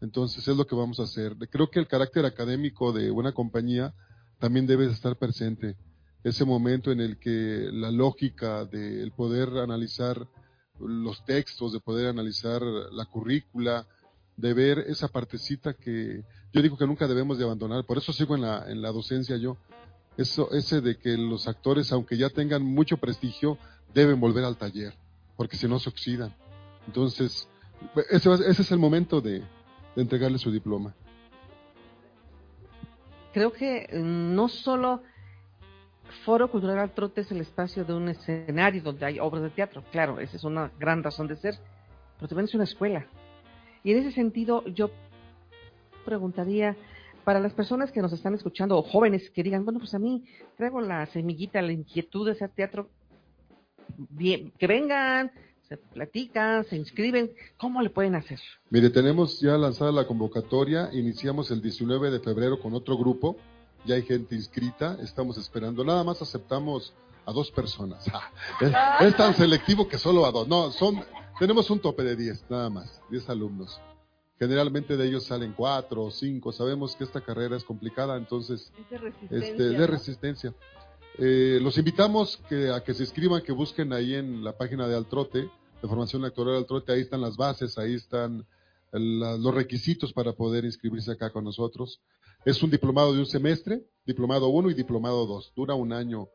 Entonces 0.00 0.46
es 0.46 0.56
lo 0.56 0.66
que 0.66 0.74
vamos 0.74 1.00
a 1.00 1.04
hacer. 1.04 1.36
Creo 1.50 1.70
que 1.70 1.80
el 1.80 1.88
carácter 1.88 2.24
académico 2.24 2.92
de 2.92 3.10
una 3.10 3.32
compañía 3.32 3.94
también 4.38 4.66
debe 4.66 4.86
estar 4.86 5.16
presente. 5.16 5.76
Ese 6.24 6.44
momento 6.44 6.90
en 6.90 7.00
el 7.00 7.18
que 7.18 7.68
la 7.72 7.90
lógica 7.90 8.64
del 8.64 9.12
poder 9.12 9.50
analizar 9.58 10.26
los 10.80 11.24
textos, 11.24 11.72
de 11.72 11.80
poder 11.80 12.08
analizar 12.08 12.62
la 12.62 13.04
currícula, 13.06 13.86
de 14.36 14.54
ver 14.54 14.78
esa 14.86 15.08
partecita 15.08 15.74
que 15.74 16.24
yo 16.52 16.62
digo 16.62 16.76
que 16.76 16.86
nunca 16.86 17.06
debemos 17.06 17.38
de 17.38 17.44
abandonar. 17.44 17.84
Por 17.84 17.98
eso 17.98 18.12
sigo 18.12 18.34
en 18.34 18.42
la, 18.42 18.70
en 18.70 18.82
la 18.82 18.90
docencia 18.90 19.36
yo. 19.36 19.56
Eso, 20.16 20.50
ese 20.52 20.80
de 20.80 20.98
que 20.98 21.16
los 21.16 21.46
actores, 21.46 21.92
aunque 21.92 22.16
ya 22.16 22.30
tengan 22.30 22.62
mucho 22.62 22.96
prestigio, 22.96 23.58
deben 23.94 24.18
volver 24.20 24.44
al 24.44 24.56
taller, 24.56 24.94
porque 25.36 25.56
si 25.56 25.68
no 25.68 25.78
se 25.78 25.88
oxidan. 25.88 26.34
Entonces, 26.86 27.48
ese, 28.10 28.32
ese 28.32 28.62
es 28.62 28.72
el 28.72 28.78
momento 28.78 29.20
de, 29.20 29.40
de 29.94 30.02
entregarle 30.02 30.38
su 30.38 30.50
diploma. 30.50 30.94
creo 33.32 33.52
que 33.52 33.88
mm, 33.92 34.34
no 34.34 34.48
solo 34.48 35.02
Foro 36.24 36.50
Cultural 36.50 36.78
al 36.78 36.94
Trote 36.94 37.22
es 37.22 37.30
el 37.30 37.40
espacio 37.40 37.84
de 37.84 37.94
un 37.94 38.08
escenario 38.08 38.82
donde 38.82 39.06
hay 39.06 39.18
obras 39.18 39.42
de 39.42 39.50
teatro, 39.50 39.82
claro, 39.90 40.20
esa 40.20 40.36
es 40.36 40.44
una 40.44 40.70
gran 40.78 41.02
razón 41.02 41.28
de 41.28 41.36
ser, 41.36 41.54
pero 42.16 42.28
también 42.28 42.46
es 42.46 42.54
una 42.54 42.64
escuela. 42.64 43.06
Y 43.84 43.92
en 43.92 43.98
ese 43.98 44.12
sentido 44.12 44.64
yo 44.66 44.90
preguntaría, 46.04 46.76
para 47.24 47.40
las 47.40 47.52
personas 47.52 47.92
que 47.92 48.00
nos 48.00 48.12
están 48.14 48.32
escuchando 48.34 48.78
o 48.78 48.82
jóvenes 48.82 49.28
que 49.30 49.42
digan, 49.42 49.64
bueno, 49.64 49.80
pues 49.80 49.92
a 49.92 49.98
mí 49.98 50.24
traigo 50.56 50.80
la 50.80 51.04
semillita, 51.06 51.60
la 51.60 51.72
inquietud 51.72 52.24
de 52.24 52.32
hacer 52.32 52.48
teatro, 52.50 52.88
bien, 53.98 54.50
que 54.58 54.66
vengan, 54.66 55.30
se 55.68 55.76
platican, 55.76 56.64
se 56.64 56.76
inscriben, 56.76 57.30
¿cómo 57.58 57.82
le 57.82 57.90
pueden 57.90 58.14
hacer? 58.14 58.40
Mire, 58.70 58.88
tenemos 58.88 59.40
ya 59.40 59.58
lanzada 59.58 59.92
la 59.92 60.06
convocatoria, 60.06 60.88
iniciamos 60.94 61.50
el 61.50 61.60
19 61.60 62.10
de 62.10 62.20
febrero 62.20 62.58
con 62.58 62.72
otro 62.72 62.96
grupo, 62.96 63.36
ya 63.84 63.94
hay 63.96 64.02
gente 64.02 64.34
inscrita, 64.34 64.96
estamos 65.02 65.38
esperando, 65.38 65.84
nada 65.84 66.04
más 66.04 66.20
aceptamos 66.22 66.92
a 67.24 67.32
dos 67.32 67.50
personas. 67.50 68.04
Ah, 68.12 68.30
es, 69.00 69.08
es 69.08 69.16
tan 69.16 69.34
selectivo 69.34 69.86
que 69.88 69.98
solo 69.98 70.24
a 70.26 70.30
dos, 70.32 70.48
no, 70.48 70.70
son, 70.70 71.02
tenemos 71.38 71.68
un 71.70 71.78
tope 71.80 72.02
de 72.02 72.16
10, 72.16 72.44
nada 72.50 72.70
más, 72.70 73.00
10 73.10 73.28
alumnos. 73.30 73.80
Generalmente 74.38 74.96
de 74.96 75.06
ellos 75.08 75.24
salen 75.24 75.52
cuatro 75.52 76.04
o 76.04 76.10
cinco, 76.10 76.52
sabemos 76.52 76.94
que 76.94 77.02
esta 77.04 77.20
carrera 77.20 77.56
es 77.56 77.64
complicada, 77.64 78.16
entonces 78.16 78.72
Es 78.78 78.90
de 78.90 78.98
resistencia. 78.98 79.48
este, 79.48 79.62
de 79.64 79.86
resistencia. 79.86 80.54
Eh, 81.18 81.58
los 81.60 81.76
invitamos 81.76 82.38
que, 82.48 82.70
a 82.70 82.84
que 82.84 82.94
se 82.94 83.02
inscriban, 83.02 83.42
que 83.42 83.50
busquen 83.52 83.92
ahí 83.92 84.14
en 84.14 84.44
la 84.44 84.56
página 84.56 84.86
de 84.86 84.96
Altrote, 84.96 85.50
de 85.82 85.88
formación 85.88 86.24
actoral 86.24 86.54
Altrote, 86.56 86.92
ahí 86.92 87.00
están 87.00 87.20
las 87.20 87.36
bases, 87.36 87.76
ahí 87.78 87.94
están 87.94 88.46
el- 88.92 89.18
la- 89.18 89.36
los 89.36 89.52
requisitos 89.52 90.12
para 90.12 90.32
poder 90.32 90.64
inscribirse 90.64 91.10
acá 91.10 91.30
con 91.30 91.42
nosotros. 91.44 92.00
Es 92.48 92.62
un 92.62 92.70
diplomado 92.70 93.12
de 93.12 93.18
un 93.18 93.26
semestre, 93.26 93.82
diplomado 94.06 94.48
1 94.48 94.70
y 94.70 94.74
diplomado 94.74 95.26
2. 95.26 95.52
Dura 95.54 95.74
un 95.74 95.92
año 95.92 96.28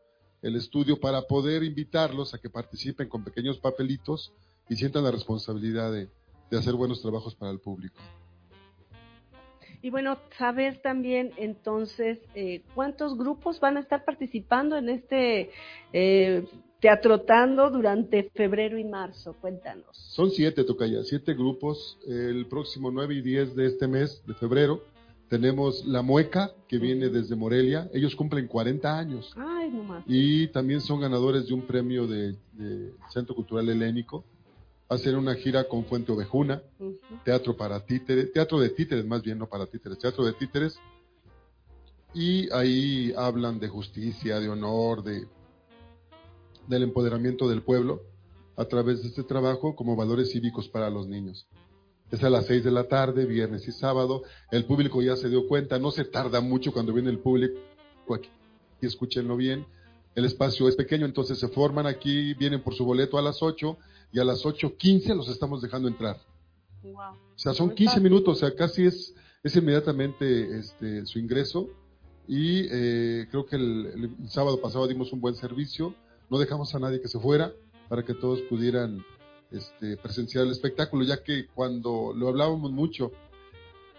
el 0.44 0.56
estudio 0.56 1.00
para 1.00 1.24
poder 1.24 1.64
invitarlos 1.64 2.36
a 2.36 2.38
que 2.38 2.52
participen 2.52 3.10
con 3.10 3.24
pequeños 3.24 3.58
papelitos 3.58 4.32
y 4.70 4.76
sientan 4.76 5.06
la 5.06 5.10
responsabilidad 5.10 5.92
de, 5.92 6.10
de 6.52 6.58
hacer 6.60 6.76
buenos 6.76 7.02
trabajos 7.02 7.34
para 7.34 7.52
el 7.52 7.60
público. 7.60 7.96
Y 9.82 9.90
bueno, 9.90 10.20
saber 10.38 10.84
también 10.84 11.32
entonces 11.36 12.20
eh, 12.36 12.62
cuántos 12.76 13.18
grupos 13.18 13.60
van 13.60 13.78
a 13.78 13.80
estar 13.80 14.06
participando 14.06 14.78
en 14.78 14.90
este 14.90 15.50
eh, 15.94 16.46
teatrotando 16.80 17.72
durante 17.72 18.30
febrero 18.36 18.78
y 18.78 18.84
marzo. 18.84 19.36
Cuéntanos. 19.42 19.98
Son 19.98 20.30
siete, 20.30 20.64
Tocaya, 20.64 21.02
siete 21.06 21.34
grupos. 21.34 21.98
El 22.06 22.46
próximo 22.46 22.92
9 22.92 23.16
y 23.16 23.22
10 23.24 23.56
de 23.56 23.66
este 23.66 23.88
mes 23.88 24.24
de 24.28 24.36
febrero 24.36 24.93
tenemos 25.34 25.84
La 25.88 26.04
Mueca, 26.04 26.52
que 26.68 26.78
viene 26.78 27.10
desde 27.10 27.36
Morelia. 27.36 27.90
Ellos 27.92 28.16
cumplen 28.16 28.46
40 28.48 29.00
años 29.00 29.34
Ay, 29.36 29.72
nomás. 29.72 30.04
y 30.06 30.48
también 30.50 30.80
son 30.80 31.02
ganadores 31.02 31.48
de 31.48 31.56
un 31.56 31.64
premio 31.64 32.06
de, 32.06 32.36
de 32.52 32.94
Centro 33.10 33.34
Cultural 33.34 33.68
Helénico. 33.68 34.24
Hacen 34.90 35.16
una 35.16 35.34
gira 35.34 35.68
con 35.68 35.86
Fuente 35.86 36.12
Ovejuna, 36.12 36.62
teatro 37.26 37.58
para 37.58 37.84
títeres, 37.84 38.32
teatro 38.32 38.60
de 38.60 38.70
títeres 38.70 39.08
más 39.08 39.24
bien, 39.24 39.40
no 39.40 39.48
para 39.48 39.66
títeres, 39.66 39.98
teatro 39.98 40.24
de 40.24 40.34
títeres. 40.34 40.78
Y 42.14 42.48
ahí 42.54 43.12
hablan 43.18 43.60
de 43.60 43.70
justicia, 43.70 44.40
de 44.40 44.50
honor, 44.50 45.02
de 45.02 45.26
del 46.68 46.84
empoderamiento 46.84 47.50
del 47.50 47.64
pueblo 47.64 48.04
a 48.56 48.66
través 48.66 49.02
de 49.02 49.10
este 49.10 49.24
trabajo 49.24 49.76
como 49.76 49.96
valores 49.96 50.32
cívicos 50.32 50.70
para 50.70 50.92
los 50.92 51.08
niños. 51.08 51.48
Es 52.14 52.24
a 52.24 52.30
las 52.30 52.46
seis 52.46 52.64
de 52.64 52.70
la 52.70 52.84
tarde, 52.84 53.26
viernes 53.26 53.68
y 53.68 53.72
sábado. 53.72 54.22
El 54.52 54.66
público 54.66 55.02
ya 55.02 55.16
se 55.16 55.30
dio 55.30 55.48
cuenta, 55.48 55.80
no 55.80 55.90
se 55.90 56.06
tarda 56.06 56.42
mucho 56.42 56.72
cuando 56.72 56.94
viene 56.94 57.10
el 57.10 57.18
público 57.18 57.58
aquí, 58.14 58.30
y 58.80 58.86
escúchenlo 58.86 59.36
bien. 59.36 59.66
El 60.14 60.26
espacio 60.26 60.70
es 60.70 60.76
pequeño, 60.76 61.08
entonces 61.08 61.40
se 61.40 61.48
forman 61.48 61.88
aquí, 61.88 62.36
vienen 62.36 62.62
por 62.62 62.76
su 62.76 62.86
boleto 62.86 63.18
a 63.18 63.24
las 63.24 63.42
8 63.42 63.78
y 64.12 64.20
a 64.20 64.26
las 64.26 64.46
8.15 64.46 65.16
los 65.16 65.28
estamos 65.28 65.64
dejando 65.64 65.88
entrar. 65.88 66.18
Wow. 66.84 66.94
O 66.94 67.40
sea, 67.40 67.56
son 67.56 67.74
15 67.74 68.00
minutos, 68.00 68.38
o 68.38 68.40
sea, 68.40 68.56
casi 68.56 68.86
es, 68.86 69.16
es 69.42 69.56
inmediatamente 69.56 70.60
este, 70.60 71.08
su 71.08 71.18
ingreso. 71.18 71.68
Y 72.28 72.68
eh, 72.70 73.26
creo 73.32 73.48
que 73.48 73.56
el, 73.56 74.14
el 74.22 74.30
sábado 74.30 74.62
pasado 74.62 74.88
dimos 74.88 75.12
un 75.14 75.20
buen 75.20 75.34
servicio, 75.34 75.96
no 76.30 76.38
dejamos 76.38 76.76
a 76.76 76.80
nadie 76.80 77.02
que 77.02 77.08
se 77.08 77.20
fuera 77.20 77.52
para 77.90 78.04
que 78.04 78.14
todos 78.14 78.40
pudieran 78.42 79.04
este, 79.54 79.98
presenciar 79.98 80.46
el 80.46 80.52
espectáculo, 80.52 81.04
ya 81.06 81.24
que 81.24 81.48
cuando 81.48 82.14
lo 82.16 82.28
hablábamos 82.28 82.72
mucho, 82.72 83.12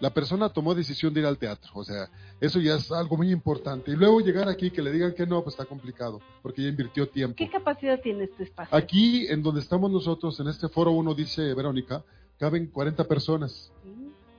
la 0.00 0.12
persona 0.12 0.48
tomó 0.48 0.74
decisión 0.74 1.14
de 1.14 1.20
ir 1.20 1.26
al 1.26 1.38
teatro, 1.38 1.70
o 1.74 1.84
sea, 1.84 2.10
eso 2.40 2.60
ya 2.60 2.74
es 2.74 2.90
algo 2.90 3.16
muy 3.16 3.30
importante. 3.30 3.92
Y 3.92 3.96
luego 3.96 4.20
llegar 4.20 4.48
aquí 4.48 4.70
que 4.70 4.82
le 4.82 4.90
digan 4.90 5.14
que 5.14 5.26
no, 5.26 5.42
pues 5.42 5.54
está 5.54 5.64
complicado, 5.64 6.20
porque 6.42 6.62
ya 6.62 6.68
invirtió 6.68 7.08
tiempo. 7.08 7.36
¿Qué 7.36 7.48
capacidad 7.48 8.00
tiene 8.00 8.24
este 8.24 8.42
espacio? 8.42 8.76
Aquí, 8.76 9.26
en 9.28 9.42
donde 9.42 9.60
estamos 9.60 9.90
nosotros, 9.90 10.38
en 10.40 10.48
este 10.48 10.68
foro 10.68 10.90
1, 10.90 11.14
dice 11.14 11.54
Verónica, 11.54 12.04
caben 12.38 12.66
40 12.66 13.04
personas. 13.04 13.72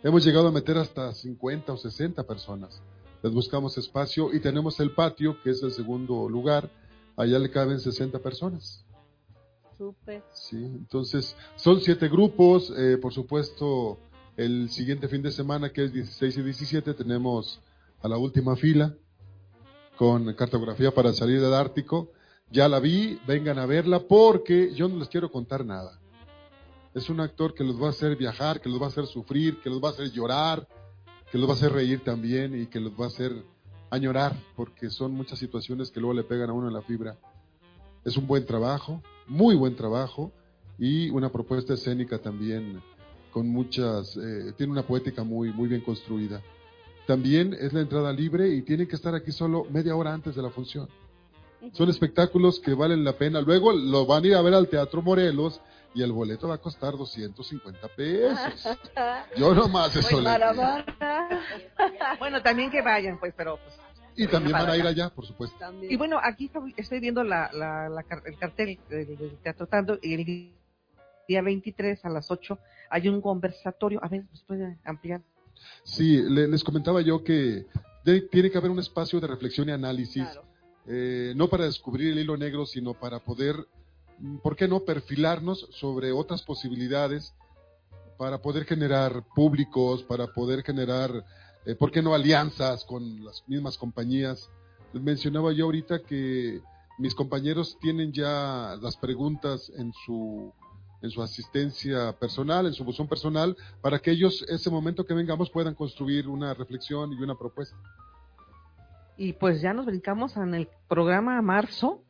Hemos 0.03 0.23
llegado 0.23 0.49
a 0.49 0.51
meter 0.51 0.77
hasta 0.77 1.11
50 1.13 1.73
o 1.73 1.77
60 1.77 2.23
personas. 2.23 2.81
Les 3.23 3.33
buscamos 3.33 3.75
espacio 3.79 4.31
y 4.35 4.39
tenemos 4.39 4.79
el 4.79 4.91
patio, 4.91 5.41
que 5.41 5.49
es 5.49 5.63
el 5.63 5.71
segundo 5.71 6.29
lugar. 6.29 6.69
Allá 7.17 7.39
le 7.39 7.49
caben 7.49 7.79
60 7.79 8.19
personas. 8.19 8.84
Súper. 9.77 10.23
Sí, 10.31 10.57
entonces 10.57 11.35
son 11.55 11.81
siete 11.81 12.07
grupos. 12.07 12.71
eh, 12.77 12.97
por 12.97 13.13
supuesto, 13.13 13.99
el 14.37 14.69
siguiente 14.69 15.07
fin 15.07 15.21
de 15.21 15.31
semana, 15.31 15.71
que 15.71 15.85
es 15.85 15.93
16 15.93 16.37
y 16.37 16.41
17, 16.41 16.93
tenemos 16.93 17.59
a 18.01 18.07
la 18.07 18.17
última 18.17 18.55
fila 18.55 18.93
con 19.97 20.33
cartografía 20.33 20.91
para 20.91 21.13
salir 21.13 21.41
del 21.41 21.53
Ártico. 21.53 22.11
Ya 22.51 22.67
la 22.67 22.79
vi, 22.79 23.19
vengan 23.27 23.59
a 23.59 23.65
verla 23.65 23.99
porque 23.99 24.73
yo 24.73 24.87
no 24.87 24.97
les 24.97 25.09
quiero 25.09 25.31
contar 25.31 25.65
nada. 25.65 25.99
Es 26.93 27.09
un 27.09 27.19
actor 27.19 27.53
que 27.53 27.63
los 27.63 27.81
va 27.81 27.87
a 27.87 27.89
hacer 27.89 28.15
viajar, 28.15 28.61
que 28.61 28.69
los 28.69 28.79
va 28.79 28.85
a 28.85 28.89
hacer 28.89 29.07
sufrir, 29.07 29.59
que 29.61 29.69
los 29.69 29.83
va 29.83 29.89
a 29.89 29.91
hacer 29.91 30.11
llorar, 30.11 30.67
que 31.31 31.37
los 31.37 31.49
va 31.49 31.53
a 31.53 31.55
hacer 31.57 31.73
reír 31.73 32.03
también 32.03 32.61
y 32.61 32.67
que 32.67 32.79
los 32.79 32.93
va 32.93 33.05
a 33.05 33.07
hacer 33.07 33.43
añorar, 33.89 34.35
porque 34.55 34.89
son 34.89 35.11
muchas 35.11 35.39
situaciones 35.39 35.91
que 35.91 35.99
luego 35.99 36.13
le 36.13 36.23
pegan 36.23 36.49
a 36.49 36.53
uno 36.53 36.67
en 36.67 36.73
la 36.73 36.81
fibra. 36.81 37.17
Es 38.03 38.17
un 38.17 38.27
buen 38.27 38.45
trabajo, 38.45 39.01
muy 39.27 39.55
buen 39.55 39.75
trabajo 39.75 40.31
y 40.77 41.09
una 41.09 41.29
propuesta 41.29 41.73
escénica 41.73 42.19
también 42.19 42.81
con 43.31 43.49
muchas, 43.49 44.15
eh, 44.15 44.53
tiene 44.57 44.71
una 44.71 44.83
poética 44.83 45.23
muy, 45.23 45.51
muy 45.51 45.67
bien 45.67 45.81
construida. 45.81 46.41
También 47.05 47.53
es 47.53 47.73
la 47.73 47.81
entrada 47.81 48.11
libre 48.13 48.49
y 48.49 48.61
tienen 48.61 48.87
que 48.87 48.95
estar 48.95 49.13
aquí 49.13 49.31
solo 49.31 49.65
media 49.69 49.95
hora 49.95 50.13
antes 50.13 50.35
de 50.35 50.41
la 50.41 50.49
función. 50.49 50.87
Son 51.73 51.89
espectáculos 51.89 52.59
que 52.59 52.73
valen 52.73 53.03
la 53.03 53.13
pena. 53.13 53.41
Luego 53.41 53.73
lo 53.73 54.05
van 54.05 54.23
a 54.23 54.27
ir 54.27 54.35
a 54.35 54.41
ver 54.41 54.53
al 54.53 54.67
Teatro 54.67 55.01
Morelos 55.01 55.61
y 55.93 56.03
el 56.03 56.11
boleto 56.11 56.47
va 56.47 56.55
a 56.55 56.59
costar 56.59 56.95
250 56.97 57.87
pesos. 57.89 58.77
Yo 59.37 59.53
nomás 59.55 59.95
eso 59.95 60.07
Pues 60.11 60.23
le. 60.23 60.29
Bueno, 62.19 62.41
también 62.41 62.69
que 62.69 62.81
vayan, 62.81 63.19
pues, 63.19 63.33
pero 63.35 63.57
pues, 63.57 63.73
Y 64.15 64.27
también 64.27 64.53
van 64.53 64.69
a 64.69 64.77
ir 64.77 64.85
allá, 64.85 65.09
por 65.09 65.25
supuesto. 65.25 65.57
Y 65.81 65.95
bueno, 65.95 66.19
aquí 66.21 66.51
estoy, 66.77 66.99
viendo 66.99 67.23
la, 67.23 67.49
la- 67.53 67.89
la 67.89 68.05
el 68.25 68.37
cartel 68.37 68.79
del, 68.89 69.37
Teatro 69.43 69.67
Tando 69.67 69.99
y 70.01 70.13
el 70.13 70.25
día 71.27 71.41
23 71.41 72.05
a 72.05 72.09
las 72.09 72.31
8 72.31 72.59
hay 72.89 73.07
un 73.09 73.21
conversatorio. 73.21 73.99
A 74.03 74.07
ver, 74.07 74.23
¿nos 74.31 74.43
puede 74.43 74.77
ampliar? 74.85 75.21
Sí, 75.83 76.21
le- 76.21 76.47
les 76.47 76.63
comentaba 76.63 77.01
yo 77.01 77.23
que 77.23 77.65
de- 78.03 78.21
tiene 78.21 78.49
que 78.51 78.57
haber 78.57 78.71
un 78.71 78.79
espacio 78.79 79.19
de 79.19 79.27
reflexión 79.27 79.67
y 79.69 79.71
análisis, 79.71 80.27
eh, 80.87 81.33
no 81.35 81.49
para 81.49 81.65
descubrir 81.65 82.11
el 82.11 82.19
hilo 82.19 82.37
negro, 82.37 82.65
sino 82.65 82.93
para 82.93 83.19
poder, 83.19 83.55
mm, 84.19 84.37
¿por 84.37 84.55
qué 84.55 84.67
no?, 84.67 84.81
perfilarnos 84.81 85.67
sobre 85.71 86.11
otras 86.11 86.43
posibilidades 86.43 87.33
para 88.17 88.37
poder 88.41 88.65
generar 88.65 89.23
públicos, 89.35 90.03
para 90.03 90.27
poder 90.27 90.63
generar, 90.63 91.25
eh, 91.65 91.75
¿por 91.75 91.91
qué 91.91 92.01
no?, 92.01 92.13
alianzas 92.13 92.85
con 92.85 93.23
las 93.23 93.43
mismas 93.47 93.77
compañías. 93.77 94.49
Les 94.93 95.03
mencionaba 95.03 95.51
yo 95.51 95.65
ahorita 95.65 95.99
que 95.99 96.61
mis 96.97 97.13
compañeros 97.13 97.77
tienen 97.81 98.11
ya 98.13 98.77
las 98.81 98.97
preguntas 98.97 99.71
en 99.75 99.91
su 100.05 100.53
en 101.01 101.11
su 101.11 101.21
asistencia 101.21 102.13
personal, 102.13 102.65
en 102.65 102.73
su 102.73 102.83
buzón 102.83 103.07
personal, 103.07 103.55
para 103.81 103.99
que 103.99 104.11
ellos, 104.11 104.43
ese 104.49 104.69
momento 104.69 105.05
que 105.05 105.13
vengamos, 105.13 105.49
puedan 105.51 105.75
construir 105.75 106.27
una 106.27 106.53
reflexión 106.53 107.13
y 107.13 107.21
una 107.21 107.35
propuesta. 107.35 107.77
Y 109.17 109.33
pues 109.33 109.61
ya 109.61 109.73
nos 109.73 109.85
brincamos 109.85 110.35
en 110.35 110.55
el 110.55 110.67
programa 110.87 111.41
marzo. 111.41 112.01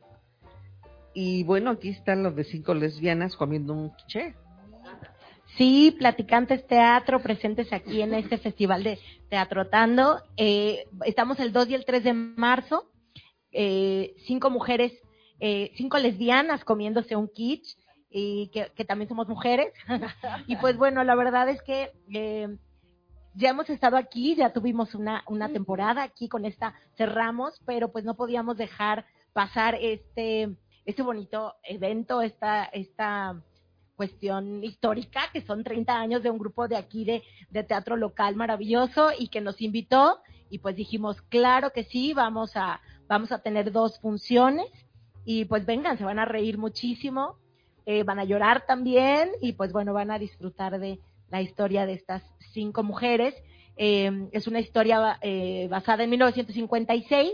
Y 1.14 1.44
bueno, 1.44 1.70
aquí 1.70 1.90
están 1.90 2.22
los 2.22 2.34
de 2.34 2.44
cinco 2.44 2.74
lesbianas 2.74 3.36
comiendo 3.36 3.74
un 3.74 3.94
quiche. 3.94 4.34
Sí, 5.56 5.94
Platicantes 5.98 6.66
Teatro, 6.66 7.22
presentes 7.22 7.72
aquí 7.72 8.02
en 8.02 8.12
este 8.12 8.36
festival 8.36 8.84
de 8.84 8.98
Teatrotando. 9.30 10.20
Eh, 10.36 10.84
estamos 11.06 11.40
el 11.40 11.52
2 11.52 11.70
y 11.70 11.74
el 11.74 11.86
3 11.86 12.04
de 12.04 12.12
marzo. 12.12 12.90
Eh, 13.52 14.14
cinco 14.26 14.50
mujeres, 14.50 14.92
eh, 15.40 15.72
cinco 15.76 15.96
lesbianas 15.96 16.62
comiéndose 16.62 17.16
un 17.16 17.28
kitsch 17.28 17.78
y 18.10 18.48
que, 18.48 18.70
que 18.74 18.84
también 18.84 19.08
somos 19.08 19.28
mujeres. 19.28 19.72
y 20.46 20.56
pues 20.56 20.76
bueno, 20.76 21.02
la 21.04 21.14
verdad 21.14 21.48
es 21.48 21.62
que 21.62 21.90
eh, 22.12 22.48
ya 23.34 23.48
hemos 23.48 23.70
estado 23.70 23.96
aquí, 23.96 24.34
ya 24.34 24.52
tuvimos 24.52 24.94
una, 24.94 25.24
una 25.26 25.48
temporada 25.48 26.02
aquí 26.02 26.28
con 26.28 26.44
esta, 26.44 26.74
cerramos, 26.98 27.62
pero 27.64 27.90
pues 27.92 28.04
no 28.04 28.14
podíamos 28.14 28.58
dejar 28.58 29.06
pasar 29.32 29.74
este, 29.80 30.54
este 30.84 31.02
bonito 31.02 31.54
evento, 31.62 32.20
esta, 32.20 32.64
esta 32.64 33.42
cuestión 33.96 34.62
histórica, 34.62 35.22
que 35.32 35.40
son 35.40 35.64
30 35.64 35.98
años 35.98 36.22
de 36.22 36.30
un 36.30 36.38
grupo 36.38 36.68
de 36.68 36.76
aquí 36.76 37.04
de, 37.04 37.22
de 37.50 37.64
teatro 37.64 37.96
local 37.96 38.36
maravilloso 38.36 39.10
y 39.18 39.28
que 39.28 39.40
nos 39.40 39.60
invitó 39.60 40.20
y 40.50 40.58
pues 40.58 40.76
dijimos, 40.76 41.20
claro 41.22 41.72
que 41.72 41.84
sí, 41.84 42.12
vamos 42.12 42.52
a, 42.54 42.80
vamos 43.08 43.32
a 43.32 43.40
tener 43.40 43.72
dos 43.72 43.98
funciones 44.00 44.66
y 45.24 45.44
pues 45.46 45.66
vengan, 45.66 45.98
se 45.98 46.04
van 46.04 46.18
a 46.18 46.24
reír 46.24 46.56
muchísimo, 46.58 47.36
eh, 47.84 48.04
van 48.04 48.18
a 48.18 48.24
llorar 48.24 48.64
también 48.66 49.30
y 49.40 49.52
pues 49.52 49.72
bueno, 49.72 49.92
van 49.92 50.10
a 50.10 50.18
disfrutar 50.18 50.78
de 50.78 51.00
la 51.30 51.42
historia 51.42 51.86
de 51.86 51.94
estas 51.94 52.22
cinco 52.52 52.82
mujeres. 52.82 53.34
Eh, 53.76 54.28
es 54.32 54.46
una 54.46 54.60
historia 54.60 55.18
eh, 55.20 55.66
basada 55.68 56.04
en 56.04 56.10
1956 56.10 57.32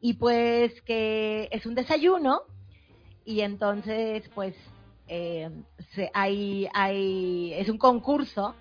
y 0.00 0.14
pues 0.14 0.80
que 0.82 1.48
es 1.52 1.64
un 1.66 1.74
desayuno 1.74 2.42
y 3.24 3.40
entonces 3.40 4.28
pues 4.34 4.54
eh, 5.08 5.50
se, 5.94 6.10
hay, 6.14 6.68
hay, 6.74 7.52
es 7.54 7.68
un 7.68 7.78
concurso 7.78 8.54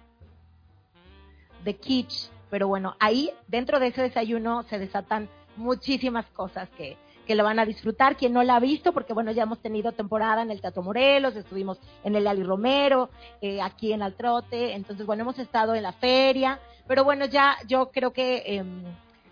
de 1.64 1.76
kitsch, 1.76 2.30
pero 2.50 2.68
bueno, 2.68 2.96
ahí 3.00 3.32
dentro 3.48 3.80
de 3.80 3.88
ese 3.88 4.04
desayuno 4.04 4.64
se 4.64 4.80
desatan 4.80 5.30
muchísimas 5.58 6.26
cosas 6.28 6.70
que, 6.78 6.98
que 7.26 7.36
lo 7.36 7.44
van 7.44 7.60
a 7.60 7.66
disfrutar. 7.66 8.16
Quien 8.16 8.34
no 8.34 8.44
la 8.44 8.56
ha 8.56 8.60
visto, 8.60 8.94
porque 8.94 9.14
bueno, 9.14 9.32
ya 9.32 9.44
hemos 9.44 9.60
tenido 9.60 9.92
temporada 9.92 10.42
en 10.42 10.52
el 10.52 10.62
Teatro 10.62 10.84
Morelos, 10.84 11.36
estuvimos 11.36 11.80
en 12.04 12.16
el 12.16 12.28
Ali 12.28 12.44
Romero, 12.44 13.10
eh, 13.42 13.62
aquí 13.62 13.92
en 13.92 14.02
Altrote, 14.02 14.74
entonces 14.74 15.06
bueno, 15.06 15.24
hemos 15.24 15.40
estado 15.40 15.76
en 15.76 15.84
la 15.84 15.94
feria, 15.94 16.60
pero 16.88 17.04
bueno, 17.04 17.26
ya 17.26 17.58
yo 17.68 17.90
creo 17.92 18.14
que 18.14 18.44
em, 18.46 18.84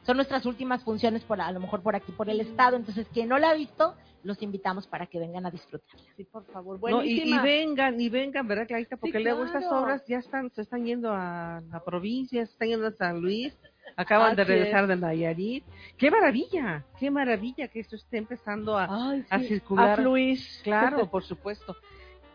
son 0.06 0.18
nuestras 0.18 0.46
últimas 0.46 0.84
funciones 0.84 1.24
por 1.24 1.40
a 1.40 1.52
lo 1.52 1.60
mejor 1.60 1.82
por 1.82 1.96
aquí, 1.96 2.12
por 2.12 2.30
el 2.30 2.42
estado, 2.42 2.76
entonces 2.76 3.08
quien 3.14 3.30
no 3.30 3.38
la 3.38 3.52
ha 3.52 3.54
visto, 3.54 3.96
los 4.24 4.42
invitamos 4.42 4.88
para 4.88 5.08
que 5.08 5.20
vengan 5.20 5.46
a 5.46 5.52
disfrutar. 5.52 6.00
Sí, 6.16 6.24
por 6.24 6.46
favor, 6.46 6.80
No, 6.90 7.04
y, 7.04 7.22
y 7.22 7.38
vengan, 7.40 8.00
y 8.00 8.10
vengan, 8.10 8.48
¿verdad, 8.48 8.68
Clarita? 8.68 8.98
Porque 8.98 9.18
Sí, 9.18 9.24
luego 9.24 9.46
estas 9.46 9.66
obras 9.66 10.04
ya 10.08 10.20
están, 10.20 10.50
se 10.52 10.62
están 10.62 10.86
yendo 10.86 11.12
a 11.12 11.62
la 11.70 11.84
provincia, 11.84 12.46
se 12.46 12.52
están 12.52 12.70
yendo 12.70 12.88
a 12.88 12.92
San 12.92 13.20
Luis, 13.20 13.58
acaban 13.98 14.36
de 14.36 14.44
regresar 14.44 14.84
es. 14.84 14.90
de 14.90 14.96
Nayarit. 14.96 15.64
¡Qué 15.98 16.10
maravilla! 16.10 16.86
¡Qué 17.00 17.12
maravilla 17.12 17.68
que 17.68 17.80
esto 17.82 17.96
esté 17.96 18.18
empezando 18.18 18.78
a, 18.78 18.86
a 19.30 19.40
sí, 19.40 19.48
circular! 19.48 19.92
a 19.92 19.96
fluir. 19.96 20.40
Claro, 20.64 21.10
por 21.10 21.24
supuesto. 21.24 21.76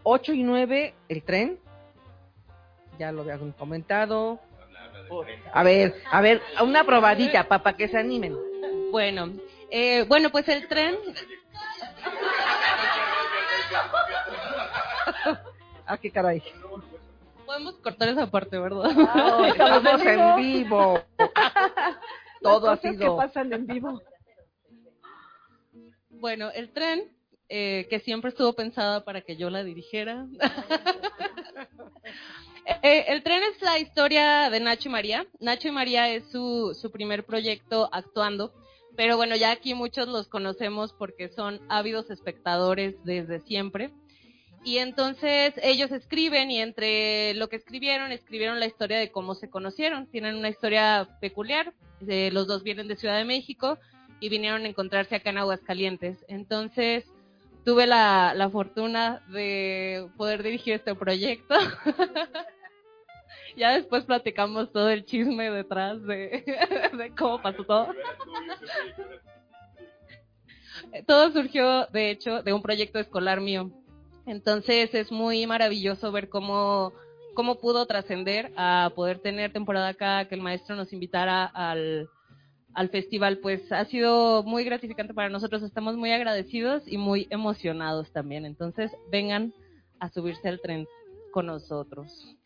8 0.02 0.32
y 0.32 0.42
9, 0.42 0.94
el 1.08 1.22
tren. 1.22 1.58
Ya 2.98 3.12
lo 3.12 3.22
habían 3.22 3.52
comentado. 3.52 4.40
A 5.52 5.62
ver, 5.62 5.94
a 6.10 6.20
ver, 6.20 6.42
una 6.62 6.84
probadita 6.84 7.44
para 7.48 7.76
que 7.76 7.88
se 7.88 7.98
animen. 7.98 8.36
Bueno, 8.90 9.32
eh, 9.70 10.04
bueno, 10.08 10.30
pues 10.30 10.48
el 10.48 10.66
tren. 10.68 10.96
Ah, 15.86 15.96
qué 15.98 16.10
caray. 16.10 16.42
Podemos 17.46 17.76
cortar 17.76 18.08
esa 18.08 18.30
parte, 18.30 18.58
¿verdad? 18.58 18.90
No, 18.92 19.44
estamos 19.46 20.02
en 20.02 20.36
vivo. 20.36 21.00
Todo 22.42 22.68
ha 22.68 22.70
Las 22.72 22.80
cosas 22.80 22.96
sido- 22.96 23.16
que 23.16 23.22
pasan 23.26 23.52
en 23.52 23.66
vivo. 23.66 24.02
Bueno, 26.10 26.50
el 26.50 26.70
tren, 26.72 27.04
eh, 27.48 27.86
que 27.88 28.00
siempre 28.00 28.30
estuvo 28.30 28.52
pensada 28.52 29.04
para 29.04 29.22
que 29.22 29.36
yo 29.36 29.48
la 29.50 29.64
dirigiera. 29.64 30.26
Eh, 32.82 33.06
el 33.08 33.22
tren 33.22 33.42
es 33.42 33.62
la 33.62 33.78
historia 33.78 34.50
de 34.50 34.60
Nacho 34.60 34.88
y 34.88 34.92
María. 34.92 35.26
Nacho 35.40 35.68
y 35.68 35.70
María 35.70 36.10
es 36.10 36.24
su, 36.30 36.76
su 36.78 36.90
primer 36.90 37.24
proyecto 37.24 37.88
actuando, 37.92 38.52
pero 38.94 39.16
bueno, 39.16 39.36
ya 39.36 39.52
aquí 39.52 39.72
muchos 39.74 40.06
los 40.06 40.28
conocemos 40.28 40.92
porque 40.92 41.28
son 41.30 41.60
ávidos 41.70 42.10
espectadores 42.10 42.94
desde 43.04 43.40
siempre. 43.40 43.90
Y 44.64 44.78
entonces 44.78 45.54
ellos 45.62 45.92
escriben 45.92 46.50
y 46.50 46.60
entre 46.60 47.32
lo 47.34 47.48
que 47.48 47.56
escribieron, 47.56 48.12
escribieron 48.12 48.60
la 48.60 48.66
historia 48.66 48.98
de 48.98 49.10
cómo 49.10 49.34
se 49.34 49.48
conocieron. 49.48 50.06
Tienen 50.06 50.36
una 50.36 50.50
historia 50.50 51.08
peculiar. 51.20 51.72
Los 52.00 52.46
dos 52.46 52.64
vienen 52.64 52.86
de 52.86 52.96
Ciudad 52.96 53.16
de 53.16 53.24
México 53.24 53.78
y 54.20 54.28
vinieron 54.28 54.64
a 54.64 54.68
encontrarse 54.68 55.14
acá 55.14 55.30
en 55.30 55.38
Aguascalientes. 55.38 56.18
Entonces 56.28 57.06
tuve 57.64 57.86
la, 57.86 58.34
la 58.34 58.50
fortuna 58.50 59.24
de 59.28 60.08
poder 60.18 60.42
dirigir 60.42 60.74
este 60.74 60.94
proyecto. 60.94 61.54
ya 63.58 63.72
después 63.72 64.04
platicamos 64.04 64.72
todo 64.72 64.88
el 64.88 65.04
chisme 65.04 65.50
detrás 65.50 66.02
de, 66.04 66.44
de 66.96 67.14
cómo 67.18 67.42
pasó 67.42 67.64
todo. 67.64 67.88
todo 71.06 71.32
surgió, 71.32 71.86
de 71.86 72.10
hecho, 72.10 72.42
de 72.42 72.52
un 72.52 72.62
proyecto 72.62 72.98
escolar 72.98 73.40
mío. 73.40 73.70
Entonces 74.26 74.94
es 74.94 75.10
muy 75.10 75.46
maravilloso 75.46 76.12
ver 76.12 76.28
cómo, 76.28 76.92
cómo 77.34 77.58
pudo 77.60 77.86
trascender 77.86 78.52
a 78.56 78.92
poder 78.94 79.18
tener 79.18 79.52
temporada 79.52 79.88
acá, 79.88 80.26
que 80.28 80.34
el 80.34 80.42
maestro 80.42 80.76
nos 80.76 80.92
invitara 80.92 81.44
al, 81.44 82.08
al 82.74 82.88
festival. 82.90 83.38
Pues 83.38 83.72
ha 83.72 83.84
sido 83.86 84.42
muy 84.44 84.64
gratificante 84.64 85.14
para 85.14 85.30
nosotros, 85.30 85.62
estamos 85.62 85.96
muy 85.96 86.12
agradecidos 86.12 86.82
y 86.86 86.98
muy 86.98 87.26
emocionados 87.30 88.12
también. 88.12 88.44
Entonces 88.44 88.92
vengan 89.10 89.52
a 89.98 90.10
subirse 90.10 90.48
al 90.48 90.60
tren 90.60 90.86
con 91.32 91.46
nosotros. 91.46 92.37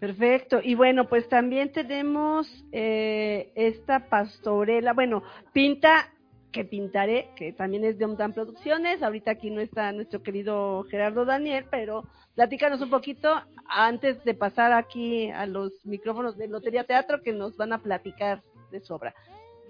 Perfecto. 0.00 0.60
Y 0.62 0.74
bueno, 0.74 1.08
pues 1.08 1.28
también 1.28 1.72
tenemos 1.72 2.48
eh, 2.72 3.52
esta 3.54 4.08
pastorela, 4.08 4.94
bueno, 4.94 5.22
Pinta, 5.52 6.10
que 6.52 6.64
pintaré, 6.64 7.28
que 7.36 7.52
también 7.52 7.84
es 7.84 7.98
de 7.98 8.06
Omdan 8.06 8.32
Producciones. 8.32 9.02
Ahorita 9.02 9.32
aquí 9.32 9.50
no 9.50 9.60
está 9.60 9.92
nuestro 9.92 10.22
querido 10.22 10.84
Gerardo 10.90 11.24
Daniel, 11.24 11.66
pero 11.70 12.04
platícanos 12.34 12.80
un 12.80 12.90
poquito 12.90 13.30
antes 13.68 14.24
de 14.24 14.34
pasar 14.34 14.72
aquí 14.72 15.30
a 15.30 15.46
los 15.46 15.72
micrófonos 15.84 16.36
de 16.36 16.48
Lotería 16.48 16.84
Teatro 16.84 17.22
que 17.22 17.32
nos 17.32 17.56
van 17.56 17.72
a 17.74 17.82
platicar 17.82 18.42
de 18.72 18.80
su 18.80 18.94
obra. 18.94 19.14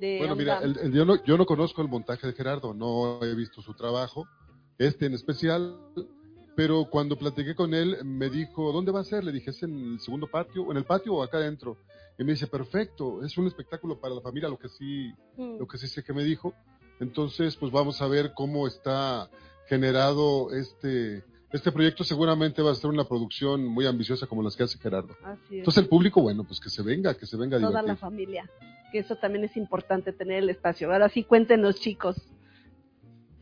De 0.01 0.19
Bueno, 0.21 0.37
mira, 0.37 0.61
el- 0.63 0.93
yo, 0.93 1.05
no, 1.05 1.23
yo 1.25 1.37
no 1.37 1.45
conozco 1.45 1.83
el 1.83 1.89
montaje 1.89 2.27
de 2.27 2.33
Gerardo, 2.33 2.73
no 2.73 3.21
he 3.23 3.35
visto 3.35 3.61
su 3.61 3.75
trabajo, 3.75 4.27
este 4.79 5.05
en 5.07 5.13
especial, 5.15 5.77
pero 6.57 6.87
cuando 6.91 7.17
platiqué 7.17 7.55
con 7.55 7.75
él 7.75 7.99
me 8.05 8.29
dijo, 8.29 8.73
¿dónde 8.73 8.93
va 8.93 9.01
a 9.01 9.05
ser? 9.05 9.25
Le 9.25 9.33
dije, 9.33 9.51
¿es 9.51 9.63
en 9.63 9.93
el 9.95 10.01
segundo 10.01 10.27
patio, 10.27 10.65
o 10.65 10.71
en 10.73 10.79
el 10.79 10.85
patio 10.85 11.15
o 11.15 11.23
acá 11.23 11.39
adentro? 11.39 11.79
Y 12.19 12.25
me 12.25 12.33
dice, 12.33 12.47
perfecto, 12.47 13.23
es 13.25 13.39
un 13.39 13.47
espectáculo 13.47 13.99
para 13.99 14.15
la 14.15 14.21
familia, 14.21 14.49
lo 14.49 14.59
que 14.59 14.69
sí, 14.69 15.13
Mm. 15.37 15.59
lo 15.59 15.67
que 15.67 15.79
sí 15.79 15.87
sé 15.89 16.03
que 16.03 16.13
me 16.13 16.23
dijo. 16.25 16.53
Entonces, 17.01 17.57
pues 17.57 17.73
vamos 17.73 18.03
a 18.03 18.09
ver 18.09 18.33
cómo 18.35 18.67
está 18.67 19.31
generado 19.69 20.53
este, 20.53 21.25
este 21.51 21.73
proyecto. 21.73 22.05
Seguramente 22.05 22.61
va 22.61 22.73
a 22.73 22.75
ser 22.75 22.91
una 22.91 23.05
producción 23.05 23.67
muy 23.67 23.87
ambiciosa 23.87 24.27
como 24.27 24.43
las 24.43 24.55
que 24.55 24.65
hace 24.65 24.79
Gerardo. 24.79 25.17
Así 25.25 25.55
es. 25.55 25.59
Entonces 25.61 25.85
el 25.85 25.89
público, 25.89 26.21
bueno, 26.21 26.45
pues 26.45 26.61
que 26.61 26.69
se 26.69 26.83
venga, 26.83 27.15
que 27.15 27.25
se 27.25 27.39
venga 27.39 27.59
Toda 27.59 27.81
la 27.81 27.97
familia, 27.97 28.51
que 28.93 28.99
eso 28.99 29.17
también 29.17 29.45
es 29.45 29.57
importante 29.57 30.13
tener 30.13 30.43
el 30.43 30.51
espacio. 30.51 30.93
Ahora 30.93 31.09
sí, 31.09 31.25
cuéntenos, 31.25 31.81
chicos. 31.81 32.17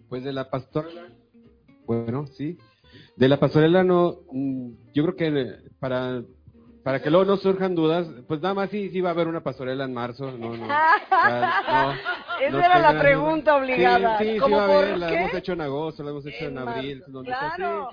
Pues 0.09 0.23
de 0.23 0.33
la 0.33 0.49
pastorela, 0.51 1.09
bueno, 1.85 2.27
sí. 2.29 2.59
De 3.19 3.29
la 3.29 3.41
pastorela 3.41 3.83
no, 3.83 4.21
mm, 4.31 4.71
yo 4.95 5.03
creo 5.03 5.17
que 5.17 5.55
para, 5.81 6.23
para 6.85 7.03
que 7.03 7.11
luego 7.11 7.25
no 7.25 7.37
surjan 7.37 7.75
dudas, 7.75 8.07
pues 8.29 8.41
nada 8.41 8.55
más 8.55 8.71
sí, 8.71 8.91
sí 8.91 9.01
va 9.01 9.09
a 9.09 9.13
haber 9.13 9.27
una 9.27 9.43
pastorela 9.43 9.85
en 9.85 9.93
marzo, 9.93 10.31
no, 10.39 10.57
no. 10.57 10.69
ya, 11.11 11.63
no, 11.69 11.93
Esa 12.41 12.51
no 12.53 12.61
era 12.61 12.79
la 12.79 13.01
pregunta 13.01 13.51
duda. 13.53 13.61
obligada. 13.61 14.19
Sí, 14.19 14.25
sí, 14.25 14.33
sí 14.35 14.39
¿Cómo 14.39 14.59
va 14.59 14.67
a 14.67 14.79
haber, 14.79 14.99
la 14.99 15.09
qué? 15.09 15.17
hemos 15.17 15.35
hecho 15.35 15.53
en 15.53 15.61
agosto, 15.63 16.05
la 16.05 16.11
hemos 16.11 16.27
hecho 16.27 16.45
en, 16.45 16.53
En 16.53 16.59
abril. 16.59 17.03
Claro, 17.25 17.89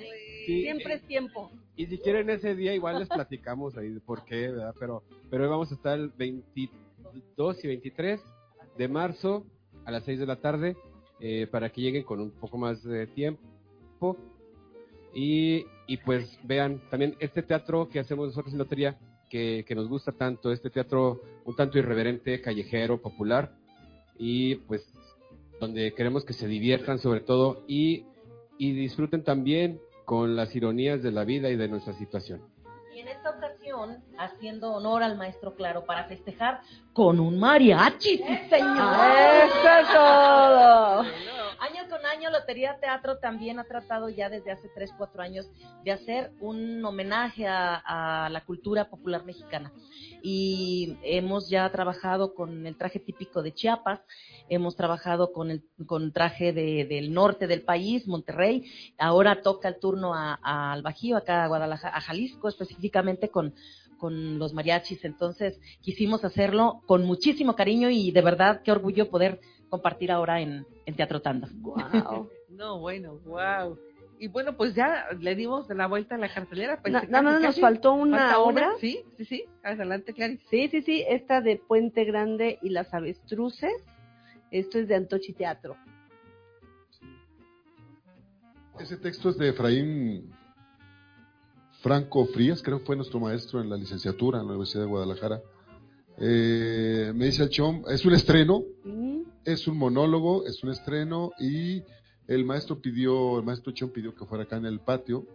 sí. 0.46 0.62
siempre 0.62 0.94
es 0.94 1.02
tiempo. 1.08 1.52
Y 1.76 1.88
si 1.88 1.98
quieren 1.98 2.30
ese 2.30 2.54
día 2.56 2.76
igual 2.76 3.00
les 3.00 3.10
platicamos 3.10 3.76
ahí 3.78 3.90
de 3.90 4.02
por 4.02 4.26
qué, 4.26 4.50
¿verdad? 4.52 4.76
Pero, 4.80 5.02
pero 5.32 5.46
hoy 5.46 5.50
vamos 5.50 5.72
a 5.72 5.76
estar 5.76 5.98
el 5.98 6.10
22 6.10 7.64
y 7.64 7.68
23 7.68 8.22
de 8.78 8.88
marzo 8.88 9.44
a 9.86 9.92
las 9.92 10.04
6 10.04 10.20
de 10.20 10.26
la 10.28 10.36
tarde 10.36 10.78
eh, 11.20 11.48
para 11.52 11.72
que 11.72 11.82
lleguen 11.82 12.04
con 12.04 12.20
un 12.22 12.30
poco 12.30 12.60
más 12.60 12.84
de 12.84 13.08
tiempo. 13.08 14.16
Y, 15.16 15.66
y 15.88 15.98
pues 15.98 16.38
vean 16.44 16.82
también 16.92 17.16
este 17.20 17.42
teatro 17.42 17.88
que 17.90 18.00
hacemos 18.00 18.28
nosotros 18.28 18.54
en 18.54 18.60
Lotería, 18.60 18.98
que, 19.30 19.64
que 19.68 19.74
nos 19.74 19.88
gusta 19.88 20.12
tanto, 20.12 20.52
este 20.52 20.70
teatro 20.70 21.22
un 21.46 21.56
tanto 21.56 21.80
irreverente, 21.80 22.42
callejero, 22.42 23.02
popular, 23.02 23.52
y 24.18 24.56
pues 24.56 24.86
donde 25.60 25.94
queremos 25.94 26.26
que 26.26 26.34
se 26.34 26.48
diviertan 26.48 27.00
sobre 27.00 27.22
todo 27.22 27.64
y, 27.68 28.06
y 28.58 28.74
disfruten 28.74 29.24
también 29.24 29.80
con 30.04 30.36
las 30.36 30.56
ironías 30.56 31.02
de 31.02 31.12
la 31.12 31.24
vida 31.24 31.50
y 31.50 31.56
de 31.56 31.68
nuestra 31.68 31.94
situación. 31.94 32.42
Y 32.94 33.00
en 33.00 33.08
esta 33.10 33.32
ocasión, 33.32 34.04
haciendo 34.18 34.74
honor 34.74 35.04
al 35.04 35.18
maestro 35.18 35.56
Claro 35.56 35.86
para 35.86 36.06
festejar 36.06 36.62
con 36.94 37.20
un 37.20 37.40
mariachi, 37.40 38.18
sí 38.18 38.38
señor. 38.50 38.96
¡Eso 39.44 39.70
es 39.82 39.88
todo! 39.94 41.04
Lotería 42.30 42.78
Teatro 42.80 43.18
también 43.18 43.60
ha 43.60 43.64
tratado 43.66 44.10
ya 44.10 44.30
desde 44.30 44.52
hace 44.52 44.70
3, 44.74 44.92
4 44.98 45.22
años 45.22 45.50
de 45.84 45.92
hacer 45.92 46.32
un 46.40 46.84
homenaje 46.86 47.46
a, 47.48 48.30
la 48.32 48.42
cultura 48.46 48.90
popular 48.90 49.26
mexicana. 49.26 49.72
Y 50.24 50.98
hemos 51.04 51.50
ya 51.50 51.70
trabajado 51.72 52.34
con 52.34 52.66
el 52.66 52.78
traje 52.78 53.00
típico 53.00 53.42
de 53.44 53.54
Chiapas, 53.54 54.00
hemos 54.50 54.76
trabajado 54.76 55.32
con 55.32 55.52
el 55.52 55.64
con 55.86 56.12
traje 56.12 56.54
de- 56.54 56.86
del 56.86 57.14
norte 57.14 57.48
del 57.48 57.62
país, 57.64 58.08
Monterrey. 58.08 58.64
Ahora 58.98 59.42
toca 59.42 59.68
el 59.68 59.80
turno 59.80 60.14
al 60.16 60.82
Bajío, 60.82 61.18
acá 61.18 61.44
a 61.44 61.48
Guadalajara, 61.48 61.96
a 61.96 62.02
Jalisco 62.02 62.48
específicamente 62.50 63.30
con 63.30 63.54
con 63.98 64.38
los 64.40 64.54
mariachis, 64.54 65.06
entonces 65.06 65.58
quisimos 65.82 66.26
hacerlo 66.26 66.82
con 66.86 67.06
muchísimo 67.06 67.56
cariño 67.56 67.90
y 67.90 68.12
de 68.12 68.22
verdad 68.22 68.62
qué 68.62 68.74
orgullo 68.74 69.10
poder 69.10 69.40
compartir 69.70 70.12
ahora 70.12 70.42
en, 70.42 70.66
en 70.86 70.96
Teatro 70.96 71.22
Tanda. 71.22 71.50
Wow. 71.54 72.30
No, 72.50 72.80
bueno, 72.80 73.20
wow. 73.26 73.78
Y 74.18 74.30
bueno, 74.30 74.56
pues 74.56 74.76
ya 74.76 75.08
le 75.20 75.36
dimos 75.36 75.68
de 75.68 75.76
la 75.76 75.88
vuelta 75.88 76.16
a 76.16 76.18
la 76.18 76.34
cartelera. 76.34 76.80
Pues 76.82 76.94
casi, 76.94 77.08
nada 77.08 77.22
más 77.22 77.42
nos 77.42 77.60
faltó 77.60 77.94
una 77.94 78.18
Falta 78.18 78.40
obra. 78.40 78.72
Sí, 78.80 79.04
sí, 79.18 79.26
sí. 79.26 79.46
Adelante, 79.62 80.14
Clarice. 80.14 80.46
Sí, 80.50 80.70
sí, 80.70 80.82
sí, 80.82 81.04
esta 81.10 81.42
de 81.42 81.58
Puente 81.58 82.06
Grande 82.06 82.58
y 82.62 82.70
las 82.70 82.94
avestruces. 82.94 83.74
Esto 84.52 84.80
es 84.80 84.88
de 84.88 84.96
Antochi 84.96 85.34
Teatro. 85.34 85.76
Ese 88.80 88.96
texto 88.98 89.30
es 89.30 89.38
de 89.38 89.50
Efraín 89.50 90.34
Franco 91.82 92.26
Frías, 92.26 92.62
creo 92.62 92.80
que 92.80 92.86
fue 92.86 92.96
nuestro 92.96 93.20
maestro 93.20 93.62
en 93.62 93.70
la 93.70 93.78
licenciatura 93.78 94.40
en 94.40 94.46
la 94.46 94.54
Universidad 94.54 94.84
de 94.84 94.90
Guadalajara. 94.90 95.42
Eh, 96.18 97.12
me 97.14 97.26
dice 97.26 97.44
el 97.44 97.50
Chom, 97.50 97.84
es 97.90 98.04
un 98.06 98.14
estreno, 98.14 98.64
Es 99.46 99.68
un 99.68 99.78
monólogo, 99.78 100.46
es 100.46 100.64
un 100.64 100.72
estreno 100.72 101.32
y 101.40 101.84
el 102.28 102.44
maestro 102.46 102.82
pidió, 102.82 103.38
el 103.40 103.46
maestro 103.46 103.72
Chon 103.72 103.92
pidió 103.92 104.14
que 104.16 104.26
fuera 104.26 104.44
acá 104.46 104.58
en 104.58 104.66
el 104.66 104.80
patio. 104.80 105.26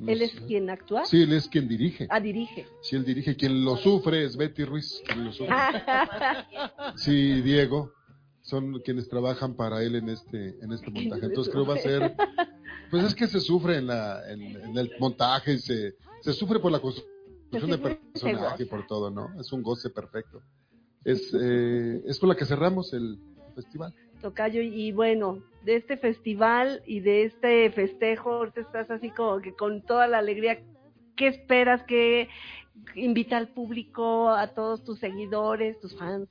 No 0.00 0.10
¿Él 0.12 0.20
es 0.22 0.32
sé. 0.32 0.44
quien 0.46 0.68
actúa? 0.68 1.04
Sí, 1.06 1.22
él 1.22 1.32
es 1.32 1.48
quien 1.48 1.68
dirige. 1.68 2.06
Ah, 2.10 2.20
dirige. 2.20 2.66
Sí, 2.82 2.96
él 2.96 3.04
dirige. 3.04 3.34
Quien 3.36 3.64
lo 3.64 3.76
sufre 3.76 4.24
es 4.24 4.36
Betty 4.36 4.64
Ruiz. 4.64 5.00
quien 5.06 5.24
lo 5.24 5.32
sufre. 5.32 5.54
Sí, 6.96 7.40
Diego. 7.42 7.92
Son 8.42 8.80
quienes 8.80 9.08
trabajan 9.08 9.54
para 9.56 9.82
él 9.82 9.96
en 9.96 10.08
este, 10.10 10.56
en 10.62 10.72
este 10.72 10.90
montaje. 10.90 11.26
Entonces 11.26 11.52
creo 11.52 11.66
va 11.66 11.74
a 11.74 11.78
ser, 11.78 12.14
pues 12.90 13.04
es 13.04 13.14
que 13.14 13.26
se 13.26 13.40
sufre 13.40 13.78
en, 13.78 13.86
la, 13.88 14.20
en, 14.30 14.40
en 14.42 14.76
el 14.78 14.90
montaje, 15.00 15.58
se, 15.58 15.94
se 16.20 16.32
sufre 16.32 16.60
por 16.60 16.70
la 16.70 16.78
construcción 16.78 17.10
del 17.50 17.60
sufre, 17.78 18.00
se 18.14 18.20
personaje 18.20 18.66
por 18.66 18.86
todo, 18.86 19.10
¿no? 19.10 19.30
Es 19.40 19.52
un 19.52 19.62
goce 19.62 19.90
perfecto. 19.90 20.42
Es, 21.04 21.32
eh, 21.34 22.02
es 22.06 22.18
con 22.20 22.28
la 22.28 22.36
que 22.36 22.44
cerramos 22.44 22.92
el 22.92 23.18
festival. 23.56 23.92
Tocayo, 24.20 24.62
y 24.62 24.92
bueno, 24.92 25.42
de 25.64 25.76
este 25.76 25.96
festival 25.96 26.82
y 26.86 27.00
de 27.00 27.24
este 27.24 27.70
festejo, 27.70 28.34
ahorita 28.34 28.60
estás 28.60 28.90
así 28.90 29.10
como 29.10 29.40
que 29.40 29.52
con 29.52 29.82
toda 29.82 30.06
la 30.06 30.18
alegría. 30.18 30.62
¿Qué 31.16 31.26
esperas? 31.26 31.82
¿Qué 31.88 32.28
invita 32.94 33.36
al 33.36 33.48
público, 33.48 34.30
a 34.30 34.48
todos 34.54 34.84
tus 34.84 35.00
seguidores, 35.00 35.80
tus 35.80 35.96
fans? 35.98 36.28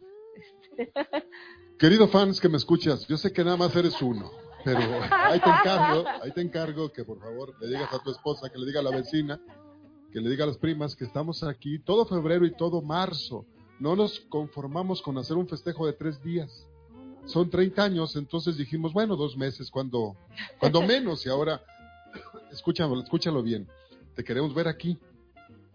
Querido 1.80 2.08
fans 2.08 2.40
que 2.40 2.48
me 2.48 2.58
escuchas, 2.58 3.06
yo 3.08 3.18
sé 3.18 3.34
que 3.34 3.44
nada 3.44 3.58
más 3.58 3.76
eres 3.76 4.02
uno, 4.02 4.32
pero 4.64 4.80
ahí 5.12 5.40
te 5.42 5.50
encargo, 5.50 6.06
ahí 6.24 6.32
te 6.32 6.42
encargo 6.42 6.90
que 6.94 7.04
por 7.04 7.20
favor 7.20 7.54
le 7.60 7.68
digas 7.68 7.94
a 7.94 8.00
tu 8.00 8.12
esposa, 8.12 8.50
que 8.50 8.58
le 8.58 8.66
diga 8.66 8.80
a 8.80 8.84
la 8.84 8.92
vecina, 8.92 9.42
que 10.14 10.22
le 10.22 10.30
diga 10.30 10.46
a 10.46 10.48
las 10.48 10.58
primas 10.58 10.96
que 10.96 11.04
estamos 11.04 11.44
aquí 11.44 11.80
todo 11.80 12.06
febrero 12.06 12.46
y 12.46 12.56
todo 12.56 12.82
marzo. 12.82 13.46
No 13.82 13.98
nos 13.98 14.22
conformamos 14.30 15.02
con 15.02 15.18
hacer 15.18 15.36
un 15.36 15.50
festejo 15.50 15.86
de 15.86 15.92
tres 15.92 16.24
días. 16.24 16.66
Son 17.26 17.50
30 17.50 17.84
años, 17.84 18.16
entonces 18.16 18.58
dijimos, 18.58 18.94
bueno, 18.94 19.16
dos 19.16 19.36
meses, 19.36 19.70
cuando, 19.70 20.16
cuando 20.60 20.82
menos, 20.88 21.26
y 21.26 21.30
ahora, 21.30 21.62
escúchalo, 22.52 23.02
escúchalo 23.02 23.42
bien, 23.42 23.68
te 24.16 24.24
queremos 24.24 24.54
ver 24.54 24.68
aquí, 24.68 24.98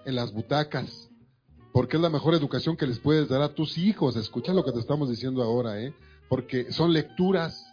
en 0.05 0.15
las 0.15 0.33
butacas, 0.33 1.11
porque 1.73 1.97
es 1.97 2.03
la 2.03 2.11
mejor 2.11 2.35
educación 2.35 2.77
que 2.77 2.87
les 2.87 2.99
puedes 2.99 3.29
dar 3.29 3.43
a 3.43 3.55
tus 3.55 3.79
hijos. 3.79 4.17
Escucha 4.17 4.53
lo 4.53 4.65
que 4.65 4.73
te 4.73 4.81
estamos 4.81 5.09
diciendo 5.09 5.43
ahora, 5.43 5.81
¿eh? 5.81 5.95
Porque 6.29 6.73
son 6.73 6.93
lecturas, 6.93 7.65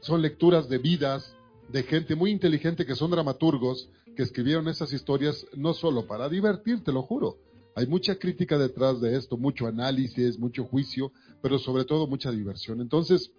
son 0.00 0.22
lecturas 0.22 0.68
de 0.68 0.78
vidas, 0.78 1.32
de 1.68 1.82
gente 1.82 2.14
muy 2.14 2.30
inteligente 2.30 2.86
que 2.86 2.96
son 2.96 3.10
dramaturgos, 3.10 3.88
que 4.16 4.22
escribieron 4.22 4.68
esas 4.68 4.92
historias 4.92 5.46
no 5.54 5.74
solo 5.74 6.06
para 6.06 6.28
divertir, 6.28 6.82
te 6.82 6.92
lo 6.92 7.02
juro. 7.02 7.36
Hay 7.76 7.86
mucha 7.86 8.16
crítica 8.16 8.58
detrás 8.58 9.00
de 9.00 9.16
esto, 9.16 9.36
mucho 9.36 9.66
análisis, 9.66 10.38
mucho 10.38 10.64
juicio, 10.64 11.12
pero 11.42 11.58
sobre 11.58 11.84
todo 11.84 12.06
mucha 12.06 12.30
diversión. 12.30 12.80
Entonces, 12.80 13.32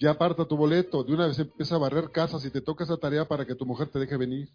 ya 0.00 0.12
aparta 0.12 0.46
tu 0.46 0.56
boleto, 0.56 1.04
de 1.04 1.12
una 1.12 1.26
vez 1.26 1.38
empieza 1.38 1.74
a 1.74 1.78
barrer 1.78 2.10
casas 2.10 2.44
y 2.46 2.50
te 2.50 2.62
toca 2.62 2.84
esa 2.84 2.96
tarea 2.96 3.28
para 3.28 3.44
que 3.44 3.54
tu 3.54 3.66
mujer 3.66 3.88
te 3.88 3.98
deje 3.98 4.16
venir. 4.16 4.48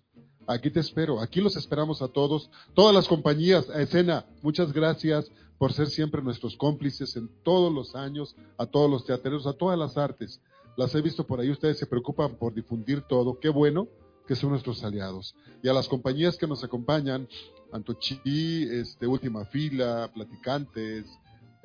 Aquí 0.48 0.72
te 0.72 0.80
espero, 0.80 1.22
aquí 1.22 1.40
los 1.40 1.56
esperamos 1.56 2.02
a 2.02 2.08
todos, 2.08 2.50
todas 2.74 2.94
las 2.94 3.08
compañías, 3.08 3.70
a 3.70 3.82
escena, 3.82 4.26
muchas 4.42 4.74
gracias 4.74 5.32
por 5.58 5.72
ser 5.74 5.88
siempre 5.88 6.22
nuestros 6.22 6.56
cómplices 6.58 7.16
en 7.16 7.30
todos 7.44 7.74
los 7.74 7.96
años, 7.96 8.36
a 8.58 8.66
todos 8.66 8.90
los 8.90 9.06
teatreros, 9.06 9.48
a 9.48 9.54
todas 9.54 9.78
las 9.78 9.98
artes. 9.98 10.42
Las 10.78 10.94
he 10.96 11.02
visto 11.02 11.26
por 11.26 11.40
ahí, 11.40 11.50
ustedes 11.50 11.78
se 11.78 11.86
preocupan 11.86 12.36
por 12.36 12.54
difundir 12.54 13.02
todo, 13.04 13.40
qué 13.40 13.50
bueno 13.50 13.88
que 14.28 14.36
son 14.36 14.50
nuestros 14.50 14.84
aliados. 14.84 15.36
Y 15.64 15.70
a 15.70 15.74
las 15.74 15.88
compañías 15.88 16.38
que 16.38 16.48
nos 16.48 16.64
acompañan, 16.64 17.28
Antochi, 17.72 18.68
este, 18.72 19.08
Última 19.08 19.46
Fila, 19.46 20.10
Platicantes, 20.14 21.06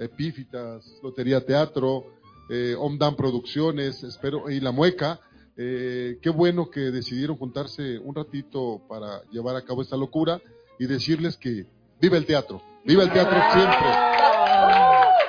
Epífitas, 0.00 0.98
Lotería 1.02 1.44
Teatro, 1.44 2.06
eh, 2.48 2.74
Omdan 2.76 3.14
Producciones, 3.14 4.02
espero, 4.02 4.50
y 4.50 4.60
La 4.60 4.72
Mueca, 4.72 5.20
eh, 5.56 6.18
qué 6.22 6.30
bueno 6.30 6.70
que 6.70 6.80
decidieron 6.80 7.36
juntarse 7.36 7.98
un 7.98 8.14
ratito 8.14 8.80
para 8.88 9.22
llevar 9.30 9.56
a 9.56 9.62
cabo 9.62 9.82
esta 9.82 9.96
locura 9.96 10.40
y 10.78 10.86
decirles 10.86 11.36
que 11.36 11.66
viva 12.00 12.16
el 12.16 12.24
teatro, 12.24 12.62
viva 12.84 13.02
el 13.02 13.12
teatro 13.12 13.38
siempre. 13.52 13.88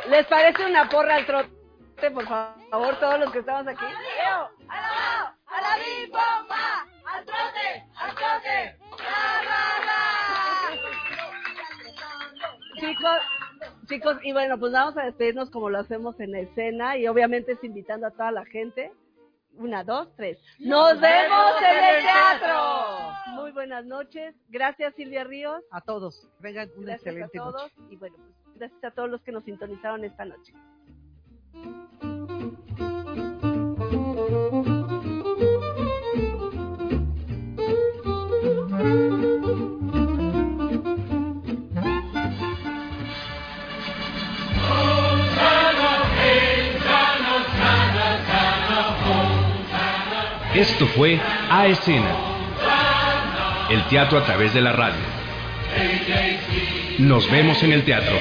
¿Les 0.10 0.26
parece 0.28 0.66
una 0.66 0.90
porra 0.90 1.16
al 1.16 1.26
trote, 1.26 2.12
por 2.14 2.26
favor, 2.26 3.00
todos 3.00 3.20
los 3.20 3.32
que 3.32 3.40
estamos 3.40 3.68
aquí? 3.68 3.86
¡A 3.86 4.82
la! 4.82 5.36
¡Al 7.14 7.26
trote! 7.26 7.86
¡Al 7.98 8.16
trote! 8.16 8.78
Chicos, 12.80 13.20
chicos, 13.92 14.18
y 14.24 14.32
bueno, 14.32 14.58
pues 14.58 14.72
vamos 14.72 14.96
a 14.98 15.04
despedirnos 15.04 15.50
como 15.50 15.70
lo 15.70 15.80
hacemos 15.80 16.18
en 16.22 16.34
escena 16.36 16.98
y 16.98 17.08
obviamente 17.08 17.52
es 17.52 17.64
invitando 17.64 18.08
a 18.08 18.12
toda 18.12 18.32
la 18.32 18.46
gente. 18.46 18.92
Una, 19.56 19.84
dos, 19.84 20.08
tres. 20.16 20.40
¡Nos 20.60 21.00
vemos 21.02 21.52
en 21.60 21.84
el 21.84 22.04
teatro! 22.04 23.14
Muy 23.34 23.52
buenas 23.52 23.86
noches. 23.86 24.34
Gracias, 24.48 24.96
Silvia 24.96 25.26
Ríos. 25.26 25.62
A 25.72 25.82
todos. 25.82 26.30
Vengan 26.40 26.70
una 26.78 26.94
Gracias 26.94 27.08
excelente 27.08 27.38
a 27.38 27.42
todos. 27.42 27.62
noche. 27.64 27.74
Y 27.90 27.98
bueno, 27.98 28.16
pues 28.18 28.56
gracias 28.56 28.84
a 28.86 28.92
todos 28.92 29.10
los 29.10 29.22
que 29.24 29.34
nos 29.34 29.44
sintonizaron 29.44 30.06
esta 30.06 30.24
noche. 30.24 30.54
Esto 50.62 50.86
fue 50.86 51.20
A 51.50 51.66
Escena, 51.66 52.14
el 53.72 53.84
teatro 53.86 54.20
a 54.20 54.24
través 54.24 54.54
de 54.54 54.62
la 54.62 54.72
radio. 54.72 55.02
Nos 57.00 57.32
vemos 57.32 57.64
en 57.64 57.72
el 57.72 57.84
teatro. 57.84 58.16